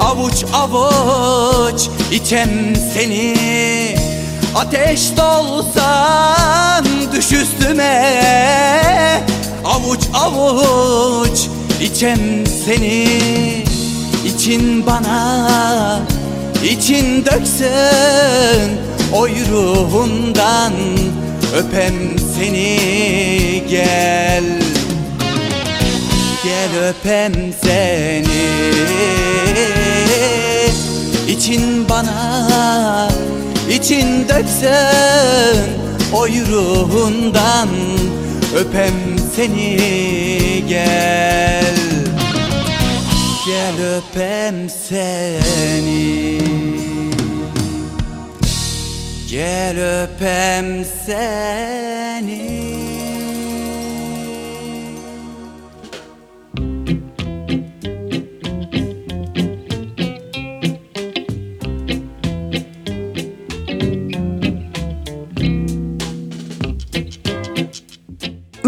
Avuç 0.00 0.44
avuç 0.52 1.88
içem 2.12 2.50
seni. 2.94 3.34
Ateş 4.54 5.10
olsan 5.10 6.84
düş 7.12 7.32
üstüme 7.32 8.12
Avuç 9.64 10.00
avuç 10.14 11.38
içem 11.80 12.46
seni. 12.64 13.08
İçin 14.24 14.86
bana 14.86 16.00
için 16.64 17.24
döksün 17.24 18.78
Oy 19.12 19.32
ruhundan 19.50 20.72
öpem 21.56 22.18
seni 22.36 23.62
gel 23.68 24.55
Gel 26.46 26.88
öpem 26.88 27.32
seni. 27.64 28.46
İçin 31.28 31.88
bana 31.88 33.08
için 33.70 34.28
döksün 34.28 35.70
Oy 36.12 36.30
ruhundan. 36.50 37.68
Öpem 38.56 38.94
seni 39.36 40.64
gel. 40.68 41.76
Gel 43.46 43.96
öpem 43.96 44.70
seni. 44.88 46.40
Gel 49.30 49.76
öpem 49.78 50.84
seni 51.06 52.65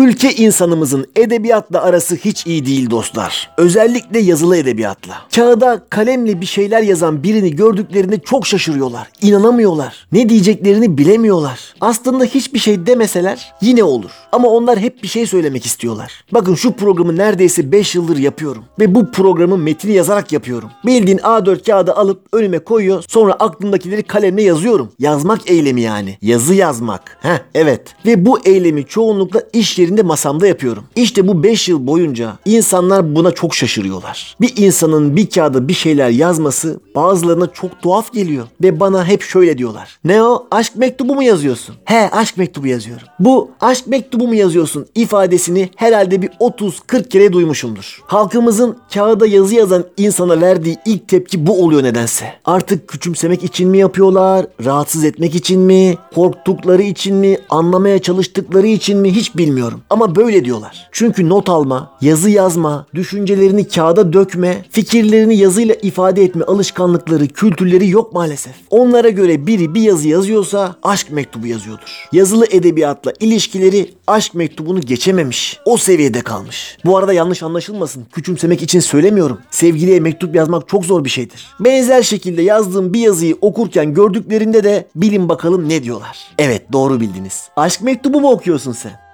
Ülke 0.09 0.35
insanımızın 0.35 1.07
edebiyatla 1.17 1.83
arası 1.83 2.17
hiç 2.17 2.47
iyi 2.47 2.67
değil 2.67 2.91
dostlar. 2.91 3.51
Özellikle 3.57 4.19
yazılı 4.19 4.57
edebiyatla. 4.57 5.15
Kağıda 5.35 5.83
kalemle 5.91 6.41
bir 6.41 6.47
şeyler 6.47 6.83
yazan 6.83 7.23
birini 7.23 7.57
gördüklerinde 7.57 8.19
çok 8.21 8.47
şaşırıyorlar. 8.47 9.09
İnanamıyorlar. 9.23 10.07
Ne 10.13 10.29
diyeceklerini 10.29 10.99
bilemiyorlar. 10.99 11.75
Aslında 11.81 12.25
hiçbir 12.25 12.59
şey 12.59 12.87
demeseler 12.87 13.55
yine 13.61 13.85
olur. 13.85 14.11
Ama 14.33 14.49
onlar 14.49 14.79
hep 14.79 15.03
bir 15.03 15.09
şey 15.09 15.27
söylemek 15.27 15.67
istiyorlar. 15.67 16.25
Bakın 16.33 16.55
şu 16.55 16.73
programı 16.73 17.17
neredeyse 17.17 17.73
5 17.73 17.95
yıldır 17.95 18.17
yapıyorum. 18.17 18.65
Ve 18.81 18.95
bu 18.95 19.11
programı 19.11 19.59
metni 19.59 19.93
yazarak 19.93 20.33
yapıyorum. 20.33 20.71
Bildiğin 20.87 21.19
A4 21.19 21.67
kağıdı 21.67 21.95
alıp 21.95 22.21
önüme 22.33 22.59
koyuyor. 22.59 23.05
Sonra 23.09 23.33
aklımdakileri 23.33 24.03
kalemle 24.03 24.43
yazıyorum. 24.43 24.93
Yazmak 24.99 25.51
eylemi 25.51 25.81
yani. 25.81 26.19
Yazı 26.23 26.55
yazmak. 26.55 27.19
Heh 27.21 27.39
evet. 27.55 27.83
Ve 28.07 28.27
bu 28.27 28.39
eylemi 28.45 28.85
çoğunlukla 28.85 29.43
iş 29.53 29.79
yerinde 29.79 29.98
masamda 30.03 30.47
yapıyorum. 30.47 30.85
İşte 30.97 31.29
bu 31.29 31.43
5 31.43 31.69
yıl 31.69 31.87
boyunca 31.87 32.39
insanlar 32.45 33.15
buna 33.15 33.31
çok 33.31 33.55
şaşırıyorlar. 33.55 34.37
Bir 34.41 34.57
insanın 34.57 35.17
bir 35.17 35.31
kağıda 35.31 35.69
bir 35.69 35.75
şeyler 35.75 36.09
yazması 36.09 36.81
bazılarına 36.95 37.53
çok 37.53 37.83
tuhaf 37.83 38.13
geliyor. 38.13 38.47
Ve 38.63 38.81
bana 38.81 39.05
hep 39.05 39.23
şöyle 39.23 39.59
diyorlar. 39.59 39.99
Ne 40.05 40.23
o? 40.23 40.47
Aşk 40.51 40.77
mektubu 40.77 41.15
mu 41.15 41.23
yazıyorsun? 41.23 41.75
He 41.85 42.11
aşk 42.11 42.37
mektubu 42.37 42.67
yazıyorum. 42.67 43.07
Bu 43.21 43.51
aşk 43.61 43.87
mektubu 43.87 44.29
mu 44.29 44.35
yazıyorsun 44.35 44.87
ifadesini 44.95 45.71
herhalde 45.77 46.23
bir 46.23 46.29
30-40 46.29 47.09
kere 47.09 47.33
duymuşumdur. 47.33 48.03
Halkımızın 48.07 48.77
kağıda 48.95 49.27
yazı 49.27 49.55
yazan 49.55 49.85
insana 49.97 50.41
verdiği 50.41 50.77
ilk 50.85 51.09
tepki 51.09 51.47
bu 51.47 51.65
oluyor 51.65 51.83
nedense. 51.83 52.33
Artık 52.45 52.89
küçümsemek 52.89 53.45
için 53.45 53.69
mi 53.69 53.79
yapıyorlar? 53.79 54.47
Rahatsız 54.65 55.05
etmek 55.05 55.35
için 55.35 55.61
mi? 55.61 55.99
Korktukları 56.15 56.83
için 56.83 57.17
mi? 57.17 57.39
Anlamaya 57.51 57.99
çalıştıkları 57.99 58.67
için 58.67 58.99
mi? 58.99 59.15
Hiç 59.15 59.37
bilmiyorum. 59.37 59.81
Ama 59.91 60.17
böyle 60.17 60.45
diyorlar. 60.45 60.89
Çünkü 60.93 61.29
not 61.29 61.49
alma, 61.49 61.91
yazı 62.01 62.31
yazma, 62.31 62.87
düşüncelerini 62.95 63.69
kağıda 63.69 64.13
dökme, 64.13 64.65
fikirlerini 64.71 65.37
yazıyla 65.37 65.75
ifade 65.83 66.25
etme 66.25 66.45
alışkanlıkları, 66.45 67.29
kültürleri 67.29 67.89
yok 67.89 68.13
maalesef. 68.13 68.55
Onlara 68.71 69.09
göre 69.09 69.47
biri 69.47 69.75
bir 69.75 69.83
yazı 69.83 70.09
yazıyorsa 70.09 70.77
aşk 70.83 71.11
mektubu 71.11 71.47
yazıyordur. 71.47 72.09
Yazılı 72.13 72.47
edebiyatla 72.51 73.13
ilişkileri 73.21 73.95
aşk 74.07 74.35
mektubunu 74.35 74.81
geçememiş. 74.81 75.59
O 75.65 75.77
seviyede 75.77 76.21
kalmış. 76.21 76.79
Bu 76.85 76.97
arada 76.97 77.13
yanlış 77.13 77.43
anlaşılmasın. 77.43 78.07
Küçümsemek 78.13 78.63
için 78.63 78.81
söylemiyorum. 78.81 79.39
Sevgiliye 79.51 80.01
mektup 80.01 80.35
yazmak 80.35 80.69
çok 80.69 80.85
zor 80.85 81.05
bir 81.05 81.11
şeydir. 81.11 81.47
Benzer 81.61 82.03
şekilde 82.03 82.43
yazdığım 82.43 82.93
bir 82.95 83.01
yazıyı 83.01 83.37
okurken 83.41 83.95
gördüklerinde 83.95 84.65
de 84.65 84.89
bilin 84.97 85.29
bakalım 85.29 85.69
ne 85.69 85.83
diyorlar. 85.83 86.19
Evet 86.39 86.73
doğru 86.73 87.01
bildiniz. 87.01 87.49
Aşk 87.57 87.83
mektubu 87.83 88.21
mu 88.21 88.31
okuyorsun 88.31 88.73
sen? 88.73 89.08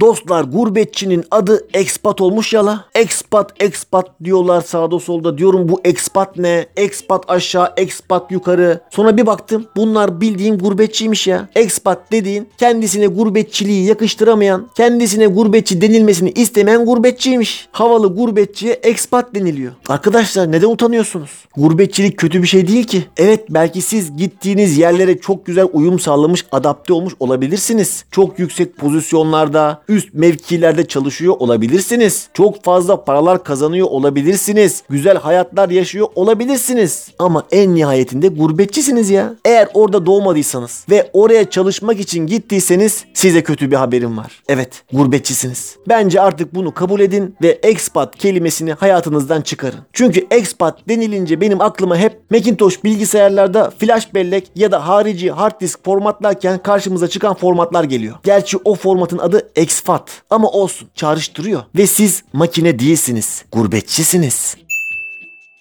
Dostlar 0.00 0.44
gurbetçinin 0.44 1.24
adı 1.30 1.66
expat 1.74 2.20
olmuş 2.20 2.52
yala. 2.52 2.84
Expat 2.94 3.52
expat 3.60 4.10
diyorlar 4.24 4.60
sağda 4.60 4.98
solda. 4.98 5.38
Diyorum 5.38 5.68
bu 5.68 5.80
expat 5.84 6.36
ne? 6.36 6.66
Expat 6.76 7.30
aşağı, 7.30 7.72
expat 7.76 8.30
yukarı. 8.30 8.80
Sonra 8.90 9.16
bir 9.16 9.26
baktım 9.26 9.66
bunlar 9.76 10.20
bildiğin 10.20 10.58
gurbetçiymiş 10.58 11.26
ya. 11.26 11.48
Expat 11.54 12.12
dediğin 12.12 12.48
kendisine 12.58 13.06
gurbetçiliği 13.06 13.86
yakıştıramayan, 13.86 14.66
kendisine 14.76 15.26
gurbetçi 15.26 15.80
denilmesini 15.80 16.30
istemeyen 16.30 16.84
gurbetçiymiş. 16.84 17.68
Havalı 17.72 18.14
gurbetçiye 18.14 18.72
expat 18.72 19.34
deniliyor. 19.34 19.72
Arkadaşlar 19.88 20.52
neden 20.52 20.68
utanıyorsunuz? 20.68 21.30
Gurbetçilik 21.56 22.18
kötü 22.18 22.42
bir 22.42 22.48
şey 22.48 22.68
değil 22.68 22.84
ki. 22.84 23.04
Evet 23.16 23.44
belki 23.50 23.82
siz 23.82 24.16
gittiğiniz 24.16 24.78
yerlere 24.78 25.18
çok 25.18 25.46
güzel 25.46 25.66
uyum 25.72 25.98
sağlamış, 25.98 26.44
adapte 26.52 26.92
olmuş 26.92 27.14
olabilirsiniz. 27.20 28.04
Çok 28.10 28.38
yüksek 28.38 28.76
pozisyonlarda, 28.76 29.83
üst 29.88 30.14
mevkilerde 30.14 30.86
çalışıyor 30.86 31.34
olabilirsiniz. 31.38 32.28
Çok 32.34 32.64
fazla 32.64 33.04
paralar 33.04 33.44
kazanıyor 33.44 33.86
olabilirsiniz. 33.90 34.82
Güzel 34.88 35.18
hayatlar 35.18 35.68
yaşıyor 35.68 36.06
olabilirsiniz. 36.14 37.08
Ama 37.18 37.46
en 37.50 37.74
nihayetinde 37.74 38.28
gurbetçisiniz 38.28 39.10
ya. 39.10 39.34
Eğer 39.44 39.68
orada 39.74 40.06
doğmadıysanız 40.06 40.86
ve 40.90 41.10
oraya 41.12 41.50
çalışmak 41.50 42.00
için 42.00 42.26
gittiyseniz 42.26 43.04
size 43.14 43.42
kötü 43.42 43.70
bir 43.70 43.76
haberim 43.76 44.18
var. 44.18 44.42
Evet, 44.48 44.82
gurbetçisiniz. 44.92 45.76
Bence 45.88 46.20
artık 46.20 46.54
bunu 46.54 46.74
kabul 46.74 47.00
edin 47.00 47.36
ve 47.42 47.58
expat 47.62 48.16
kelimesini 48.18 48.72
hayatınızdan 48.72 49.40
çıkarın. 49.42 49.80
Çünkü 49.92 50.26
expat 50.30 50.88
denilince 50.88 51.40
benim 51.40 51.60
aklıma 51.60 51.96
hep 51.96 52.30
Macintosh 52.30 52.84
bilgisayarlarda 52.84 53.70
flash 53.78 54.14
bellek 54.14 54.50
ya 54.56 54.72
da 54.72 54.88
harici 54.88 55.30
hard 55.30 55.60
disk 55.60 55.84
formatlarken 55.84 56.58
karşımıza 56.58 57.08
çıkan 57.08 57.34
formatlar 57.34 57.84
geliyor. 57.84 58.16
Gerçi 58.24 58.58
o 58.64 58.74
formatın 58.74 59.18
adı 59.18 59.48
exFAT 59.74 60.22
ama 60.30 60.48
olsun 60.48 60.88
çağrıştırıyor. 60.94 61.62
Ve 61.76 61.86
siz 61.86 62.22
makine 62.32 62.78
değilsiniz, 62.78 63.44
gurbetçisiniz. 63.52 64.56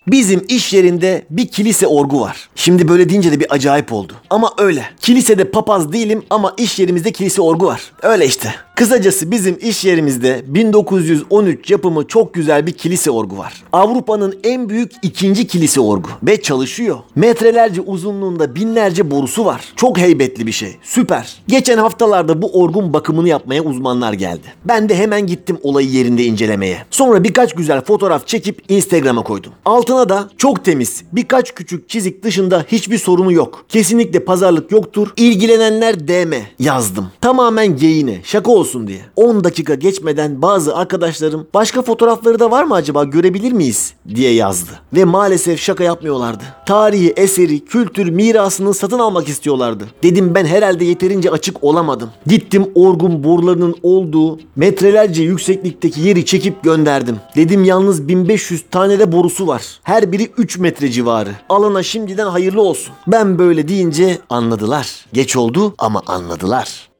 Bizim 0.08 0.46
iş 0.48 0.74
yerinde 0.74 1.26
bir 1.30 1.48
kilise 1.48 1.88
orgu 1.88 2.22
var. 2.22 2.50
Şimdi 2.56 2.88
böyle 2.88 3.10
deyince 3.10 3.32
de 3.32 3.40
bir 3.40 3.54
acayip 3.54 3.94
oldu. 3.94 4.14
Ama 4.30 4.54
öyle. 4.58 4.86
Kilisede 5.02 5.52
papaz 5.52 5.94
değilim 5.94 6.24
ama 6.30 6.54
iş 6.58 6.80
yerimizde 6.80 7.12
kilise 7.12 7.42
orgu 7.42 7.66
var. 7.66 7.82
Öyle 8.02 8.26
işte. 8.26 8.56
Kısacası 8.76 9.32
bizim 9.32 9.58
iş 9.62 9.86
yerimizde 9.86 10.44
1913 10.48 11.72
yapımı 11.72 12.08
çok 12.08 12.34
güzel 12.34 12.68
bir 12.68 12.72
kilise 12.72 13.12
orgu 13.12 13.38
var. 13.38 13.64
Avrupa'nın 13.74 14.40
en 14.44 14.70
büyük 14.70 14.92
ikinci 15.02 15.48
kilise 15.48 15.82
orgu 15.82 16.10
ve 16.24 16.42
çalışıyor. 16.42 16.98
Metrelerce 17.16 17.82
uzunluğunda 17.82 18.56
binlerce 18.56 19.12
borusu 19.12 19.46
var. 19.46 19.74
Çok 19.76 19.98
heybetli 19.98 20.48
bir 20.48 20.52
şey. 20.52 20.78
Süper. 20.84 21.38
Geçen 21.48 21.78
haftalarda 21.78 22.42
bu 22.42 22.60
orgun 22.62 22.94
bakımını 22.94 23.28
yapmaya 23.30 23.64
uzmanlar 23.64 24.14
geldi. 24.14 24.48
Ben 24.66 24.90
de 24.90 24.96
hemen 24.96 25.28
gittim 25.28 25.58
olayı 25.64 25.90
yerinde 25.90 26.24
incelemeye. 26.24 26.78
Sonra 26.92 27.24
birkaç 27.24 27.54
güzel 27.56 27.82
fotoğraf 27.82 28.28
çekip 28.28 28.62
Instagram'a 28.70 29.24
koydum. 29.24 29.54
Altına 29.66 30.10
da 30.10 30.30
çok 30.38 30.66
temiz, 30.66 31.04
birkaç 31.12 31.54
küçük 31.54 31.90
çizik 31.90 32.24
dışında 32.24 32.66
hiçbir 32.68 32.98
sorunu 32.98 33.32
yok. 33.32 33.66
Kesinlikle 33.70 34.20
pazarlık 34.20 34.72
yoktur. 34.72 35.08
İlgilenenler 35.18 36.08
DM 36.08 36.34
yazdım. 36.60 37.08
Tamamen 37.22 37.76
geyine, 37.78 38.20
şaka 38.24 38.52
olsun 38.52 38.63
diye. 38.88 39.02
10 39.16 39.44
dakika 39.44 39.76
geçmeden 39.76 40.42
bazı 40.42 40.76
arkadaşlarım 40.76 41.48
başka 41.54 41.82
fotoğrafları 41.82 42.40
da 42.40 42.52
var 42.52 42.64
mı 42.64 42.76
acaba 42.76 43.04
görebilir 43.04 43.52
miyiz 43.52 43.94
diye 44.16 44.34
yazdı. 44.34 44.72
Ve 44.94 45.06
maalesef 45.06 45.60
şaka 45.60 45.84
yapmıyorlardı. 45.84 46.44
Tarihi, 46.66 47.14
eseri, 47.18 47.66
kültür, 47.66 48.10
mirasını 48.10 48.74
satın 48.74 49.00
almak 49.00 49.30
istiyorlardı. 49.30 49.86
Dedim 50.04 50.36
ben 50.36 50.46
herhalde 50.46 50.86
yeterince 50.86 51.32
açık 51.32 51.64
olamadım. 51.64 52.10
Gittim 52.28 52.66
orgun 52.76 53.24
borularının 53.24 53.76
olduğu 53.84 54.40
metrelerce 54.56 55.24
yükseklikteki 55.24 56.02
yeri 56.02 56.26
çekip 56.26 56.64
gönderdim. 56.64 57.18
Dedim 57.36 57.64
yalnız 57.64 58.08
1500 58.08 58.64
tane 58.72 59.00
de 59.00 59.12
borusu 59.12 59.48
var. 59.48 59.80
Her 59.84 60.12
biri 60.12 60.32
3 60.38 60.58
metre 60.58 60.90
civarı. 60.92 61.30
Alana 61.50 61.84
şimdiden 61.84 62.28
hayırlı 62.28 62.62
olsun. 62.62 62.94
Ben 63.08 63.40
böyle 63.40 63.68
deyince 63.68 64.18
anladılar. 64.30 65.06
Geç 65.14 65.36
oldu 65.36 65.76
ama 65.78 66.02
anladılar. 66.08 66.93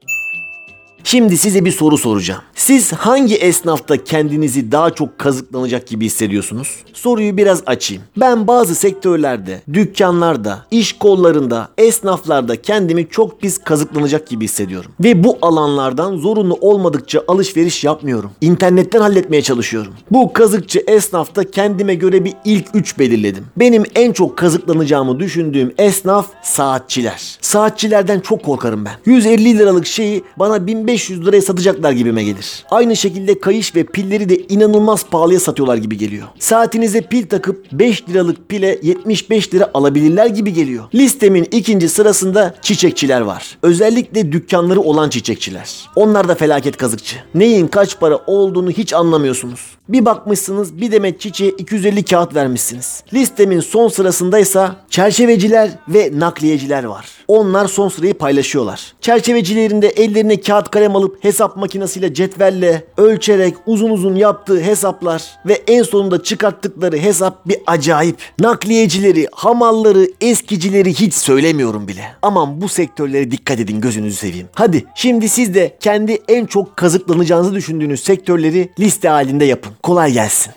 Şimdi 1.06 1.38
size 1.38 1.64
bir 1.64 1.72
soru 1.72 1.98
soracağım. 1.98 2.40
Siz 2.54 2.92
hangi 2.92 3.36
esnafta 3.36 4.04
kendinizi 4.04 4.72
daha 4.72 4.90
çok 4.90 5.18
kazıklanacak 5.18 5.86
gibi 5.86 6.04
hissediyorsunuz? 6.04 6.68
Soruyu 6.92 7.36
biraz 7.36 7.62
açayım. 7.66 8.02
Ben 8.16 8.46
bazı 8.46 8.74
sektörlerde, 8.74 9.62
dükkanlarda, 9.72 10.66
iş 10.70 10.92
kollarında, 10.92 11.68
esnaflarda 11.78 12.62
kendimi 12.62 13.08
çok 13.08 13.40
pis 13.40 13.58
kazıklanacak 13.58 14.28
gibi 14.28 14.44
hissediyorum. 14.44 14.90
Ve 15.00 15.24
bu 15.24 15.38
alanlardan 15.42 16.16
zorunlu 16.16 16.58
olmadıkça 16.60 17.22
alışveriş 17.28 17.84
yapmıyorum. 17.84 18.30
İnternetten 18.40 19.00
halletmeye 19.00 19.42
çalışıyorum. 19.42 19.92
Bu 20.10 20.32
kazıkçı 20.32 20.84
esnafta 20.86 21.50
kendime 21.50 21.94
göre 21.94 22.24
bir 22.24 22.32
ilk 22.44 22.66
3 22.74 22.98
belirledim. 22.98 23.46
Benim 23.56 23.84
en 23.94 24.12
çok 24.12 24.38
kazıklanacağımı 24.38 25.20
düşündüğüm 25.20 25.74
esnaf 25.78 26.26
saatçiler. 26.42 27.38
Saatçilerden 27.40 28.20
çok 28.20 28.42
korkarım 28.42 28.84
ben. 28.84 28.94
150 29.06 29.58
liralık 29.58 29.86
şeyi 29.86 30.24
bana 30.38 30.66
1500 30.66 30.93
liraya 30.98 31.42
satacaklar 31.42 31.92
gibime 31.92 32.24
gelir. 32.24 32.64
Aynı 32.70 32.96
şekilde 32.96 33.38
kayış 33.40 33.76
ve 33.76 33.84
pilleri 33.84 34.28
de 34.28 34.38
inanılmaz 34.38 35.06
pahalıya 35.06 35.40
satıyorlar 35.40 35.76
gibi 35.76 35.98
geliyor. 35.98 36.26
Saatinize 36.38 37.00
pil 37.00 37.26
takıp 37.26 37.66
5 37.72 38.08
liralık 38.08 38.48
pile 38.48 38.78
75 38.82 39.54
lira 39.54 39.70
alabilirler 39.74 40.26
gibi 40.26 40.52
geliyor. 40.52 40.84
Listemin 40.94 41.48
ikinci 41.50 41.88
sırasında 41.88 42.54
çiçekçiler 42.62 43.20
var. 43.20 43.58
Özellikle 43.62 44.32
dükkanları 44.32 44.80
olan 44.80 45.08
çiçekçiler. 45.08 45.88
Onlar 45.96 46.28
da 46.28 46.34
felaket 46.34 46.76
kazıkçı. 46.76 47.16
Neyin 47.34 47.66
kaç 47.66 48.00
para 48.00 48.18
olduğunu 48.26 48.70
hiç 48.70 48.92
anlamıyorsunuz. 48.92 49.60
Bir 49.88 50.04
bakmışsınız 50.04 50.80
bir 50.80 50.92
demet 50.92 51.20
çiçeğe 51.20 51.50
250 51.50 52.04
kağıt 52.04 52.34
vermişsiniz. 52.34 53.04
Listemin 53.12 53.60
son 53.60 53.88
sırasındaysa 53.88 54.76
çerçeveciler 54.90 55.70
ve 55.88 56.10
nakliyeciler 56.14 56.84
var. 56.84 57.06
Onlar 57.28 57.66
son 57.66 57.88
sırayı 57.88 58.14
paylaşıyorlar. 58.14 58.94
Çerçevecilerinde 59.00 59.88
ellerine 59.88 60.40
kağıt 60.40 60.70
kalem 60.70 60.96
alıp 60.96 61.24
hesap 61.24 61.56
makinesiyle 61.56 62.14
cetvelle 62.14 62.84
ölçerek 62.96 63.54
uzun 63.66 63.90
uzun 63.90 64.14
yaptığı 64.14 64.60
hesaplar 64.60 65.22
ve 65.46 65.62
en 65.66 65.82
sonunda 65.82 66.22
çıkarttıkları 66.22 66.96
hesap 66.96 67.48
bir 67.48 67.56
acayip. 67.66 68.16
Nakliyecileri, 68.40 69.26
hamalları, 69.32 70.08
eskicileri 70.20 70.94
hiç 70.94 71.14
söylemiyorum 71.14 71.88
bile. 71.88 72.04
Aman 72.22 72.60
bu 72.60 72.68
sektörlere 72.68 73.30
dikkat 73.30 73.60
edin 73.60 73.80
gözünüzü 73.80 74.16
seveyim. 74.16 74.48
Hadi 74.54 74.84
şimdi 74.94 75.28
siz 75.28 75.54
de 75.54 75.76
kendi 75.80 76.18
en 76.28 76.46
çok 76.46 76.76
kazıklanacağınızı 76.76 77.54
düşündüğünüz 77.54 78.02
sektörleri 78.02 78.68
liste 78.80 79.08
halinde 79.08 79.44
yapın. 79.44 79.74
Kolay 79.84 80.12
gelsin. 80.12 80.52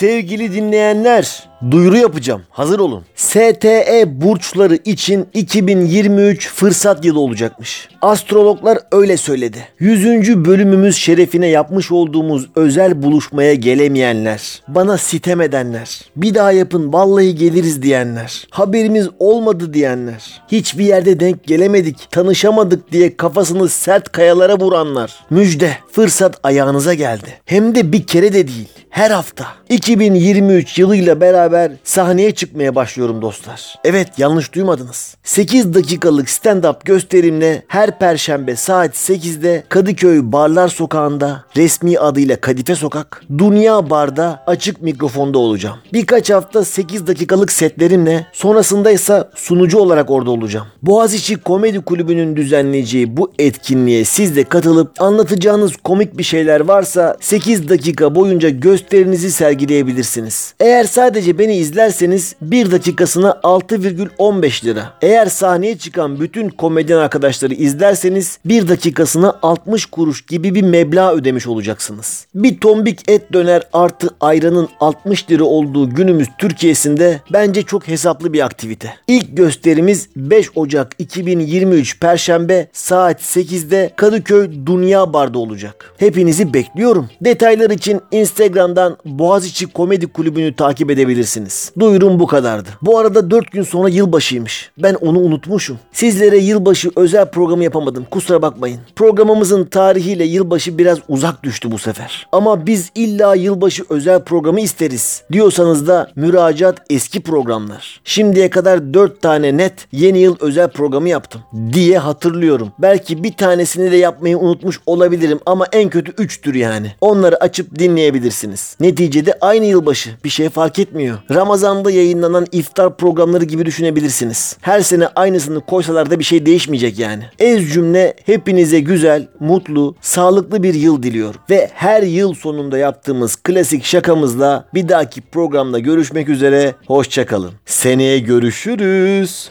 Sevgili 0.00 0.54
dinleyenler, 0.54 1.49
duyuru 1.70 1.96
yapacağım. 1.96 2.42
Hazır 2.50 2.78
olun. 2.78 3.04
STE 3.16 4.04
burçları 4.06 4.78
için 4.84 5.26
2023 5.34 6.48
fırsat 6.48 7.04
yılı 7.04 7.20
olacakmış. 7.20 7.88
Astrologlar 8.02 8.78
öyle 8.92 9.16
söyledi. 9.16 9.58
100. 9.78 10.44
bölümümüz 10.44 10.96
şerefine 10.96 11.46
yapmış 11.46 11.92
olduğumuz 11.92 12.48
özel 12.56 13.02
buluşmaya 13.02 13.54
gelemeyenler, 13.54 14.62
bana 14.68 14.98
sitem 14.98 15.40
edenler, 15.40 16.00
bir 16.16 16.34
daha 16.34 16.52
yapın 16.52 16.92
vallahi 16.92 17.34
geliriz 17.34 17.82
diyenler, 17.82 18.46
haberimiz 18.50 19.08
olmadı 19.18 19.74
diyenler, 19.74 20.42
hiçbir 20.52 20.84
yerde 20.84 21.20
denk 21.20 21.44
gelemedik, 21.44 22.10
tanışamadık 22.10 22.92
diye 22.92 23.16
kafasını 23.16 23.68
sert 23.68 24.12
kayalara 24.12 24.60
vuranlar. 24.60 25.14
Müjde, 25.30 25.76
fırsat 25.92 26.40
ayağınıza 26.42 26.94
geldi. 26.94 27.40
Hem 27.44 27.74
de 27.74 27.92
bir 27.92 28.06
kere 28.06 28.32
de 28.32 28.48
değil. 28.48 28.68
Her 28.90 29.10
hafta 29.10 29.46
2023 29.68 30.78
yılıyla 30.78 31.20
beraber 31.20 31.49
sahneye 31.84 32.34
çıkmaya 32.34 32.74
başlıyorum 32.74 33.22
dostlar. 33.22 33.74
Evet 33.84 34.08
yanlış 34.18 34.54
duymadınız. 34.54 35.16
8 35.24 35.74
dakikalık 35.74 36.28
stand-up 36.28 36.76
gösterimle 36.84 37.62
her 37.68 37.98
perşembe 37.98 38.56
saat 38.56 38.94
8'de 38.94 39.64
Kadıköy 39.68 40.20
Barlar 40.22 40.68
Sokağı'nda 40.68 41.44
resmi 41.56 41.98
adıyla 41.98 42.36
Kadife 42.36 42.74
Sokak, 42.74 43.22
Dünya 43.38 43.90
Bar'da 43.90 44.42
açık 44.46 44.82
mikrofonda 44.82 45.38
olacağım. 45.38 45.78
Birkaç 45.92 46.30
hafta 46.30 46.64
8 46.64 47.06
dakikalık 47.06 47.52
setlerimle 47.52 48.26
sonrasında 48.32 48.90
ise 48.90 49.24
sunucu 49.34 49.78
olarak 49.78 50.10
orada 50.10 50.30
olacağım. 50.30 50.66
Boğaziçi 50.82 51.36
Komedi 51.36 51.80
Kulübü'nün 51.80 52.36
düzenleyeceği 52.36 53.16
bu 53.16 53.32
etkinliğe 53.38 54.04
siz 54.04 54.36
de 54.36 54.44
katılıp 54.44 55.02
anlatacağınız 55.02 55.76
komik 55.76 56.18
bir 56.18 56.22
şeyler 56.22 56.60
varsa 56.60 57.16
8 57.20 57.68
dakika 57.68 58.14
boyunca 58.14 58.48
gösterinizi 58.48 59.30
sergileyebilirsiniz. 59.30 60.54
Eğer 60.60 60.84
sadece 60.84 61.38
beni 61.40 61.56
izlerseniz 61.56 62.34
1 62.40 62.70
dakikasına 62.70 63.30
6,15 63.30 64.64
lira. 64.64 64.92
Eğer 65.02 65.26
sahneye 65.26 65.78
çıkan 65.78 66.20
bütün 66.20 66.48
komedyen 66.48 66.98
arkadaşları 66.98 67.54
izlerseniz 67.54 68.38
1 68.44 68.68
dakikasına 68.68 69.38
60 69.42 69.86
kuruş 69.86 70.26
gibi 70.26 70.54
bir 70.54 70.62
meblağ 70.62 71.14
ödemiş 71.14 71.46
olacaksınız. 71.46 72.26
Bir 72.34 72.60
tombik 72.60 73.10
et 73.10 73.32
döner 73.32 73.62
artı 73.72 74.08
ayranın 74.20 74.68
60 74.80 75.30
lira 75.30 75.44
olduğu 75.44 75.90
günümüz 75.90 76.28
Türkiye'sinde 76.38 77.20
bence 77.32 77.62
çok 77.62 77.88
hesaplı 77.88 78.32
bir 78.32 78.44
aktivite. 78.44 78.94
İlk 79.08 79.36
gösterimiz 79.36 80.08
5 80.16 80.50
Ocak 80.54 80.94
2023 80.98 82.00
Perşembe 82.00 82.68
saat 82.72 83.20
8'de 83.20 83.90
Kadıköy 83.96 84.50
Dünya 84.66 85.12
Bar'da 85.12 85.38
olacak. 85.38 85.94
Hepinizi 85.98 86.54
bekliyorum. 86.54 87.08
Detaylar 87.20 87.70
için 87.70 88.00
Instagram'dan 88.12 88.96
Boğaziçi 89.04 89.66
Komedi 89.66 90.06
Kulübü'nü 90.06 90.56
takip 90.56 90.90
edebilirsiniz. 90.90 91.29
Duyurum 91.78 92.20
bu 92.20 92.26
kadardı. 92.26 92.68
Bu 92.82 92.98
arada 92.98 93.30
4 93.30 93.50
gün 93.52 93.62
sonra 93.62 93.88
yılbaşıymış. 93.88 94.70
Ben 94.78 94.94
onu 94.94 95.18
unutmuşum. 95.18 95.78
Sizlere 95.92 96.38
yılbaşı 96.38 96.90
özel 96.96 97.30
programı 97.30 97.64
yapamadım. 97.64 98.06
Kusura 98.10 98.42
bakmayın. 98.42 98.80
Programımızın 98.96 99.64
tarihiyle 99.64 100.24
yılbaşı 100.24 100.78
biraz 100.78 100.98
uzak 101.08 101.42
düştü 101.42 101.70
bu 101.70 101.78
sefer. 101.78 102.26
Ama 102.32 102.66
biz 102.66 102.90
illa 102.94 103.34
yılbaşı 103.34 103.84
özel 103.88 104.24
programı 104.24 104.60
isteriz. 104.60 105.22
Diyorsanız 105.32 105.88
da 105.88 106.10
müracaat 106.16 106.78
eski 106.90 107.20
programlar. 107.22 108.00
Şimdiye 108.04 108.50
kadar 108.50 108.94
4 108.94 109.22
tane 109.22 109.56
net 109.56 109.86
yeni 109.92 110.18
yıl 110.18 110.36
özel 110.40 110.68
programı 110.68 111.08
yaptım 111.08 111.40
diye 111.72 111.98
hatırlıyorum. 111.98 112.72
Belki 112.78 113.24
bir 113.24 113.32
tanesini 113.32 113.92
de 113.92 113.96
yapmayı 113.96 114.38
unutmuş 114.38 114.80
olabilirim 114.86 115.40
ama 115.46 115.66
en 115.72 115.88
kötü 115.90 116.12
3'tür 116.12 116.58
yani. 116.58 116.92
Onları 117.00 117.36
açıp 117.36 117.78
dinleyebilirsiniz. 117.78 118.76
Neticede 118.80 119.38
aynı 119.40 119.64
yılbaşı. 119.64 120.10
Bir 120.24 120.28
şey 120.28 120.48
fark 120.48 120.78
etmiyor. 120.78 121.18
Ramazan'da 121.30 121.90
yayınlanan 121.90 122.46
iftar 122.52 122.96
programları 122.96 123.44
gibi 123.44 123.66
düşünebilirsiniz. 123.66 124.56
Her 124.60 124.80
sene 124.80 125.08
aynısını 125.08 125.60
koysalar 125.60 126.10
da 126.10 126.18
bir 126.18 126.24
şey 126.24 126.46
değişmeyecek 126.46 126.98
yani. 126.98 127.22
Ez 127.38 127.72
cümle 127.72 128.14
hepinize 128.26 128.80
güzel, 128.80 129.28
mutlu, 129.40 129.96
sağlıklı 130.00 130.62
bir 130.62 130.74
yıl 130.74 131.02
diliyorum. 131.02 131.40
Ve 131.50 131.70
her 131.74 132.02
yıl 132.02 132.34
sonunda 132.34 132.78
yaptığımız 132.78 133.36
klasik 133.36 133.84
şakamızla 133.84 134.68
bir 134.74 134.88
dahaki 134.88 135.20
programda 135.20 135.78
görüşmek 135.78 136.28
üzere. 136.28 136.74
Hoşçakalın. 136.86 137.52
Seneye 137.66 138.18
görüşürüz. 138.18 139.50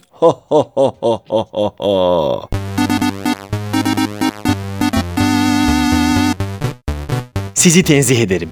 Sizi 7.53 7.83
tenzih 7.83 8.21
ederim. 8.21 8.49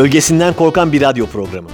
Gölgesinden 0.00 0.54
korkan 0.54 0.92
bir 0.92 1.00
radyo 1.00 1.26
programı. 1.26 1.68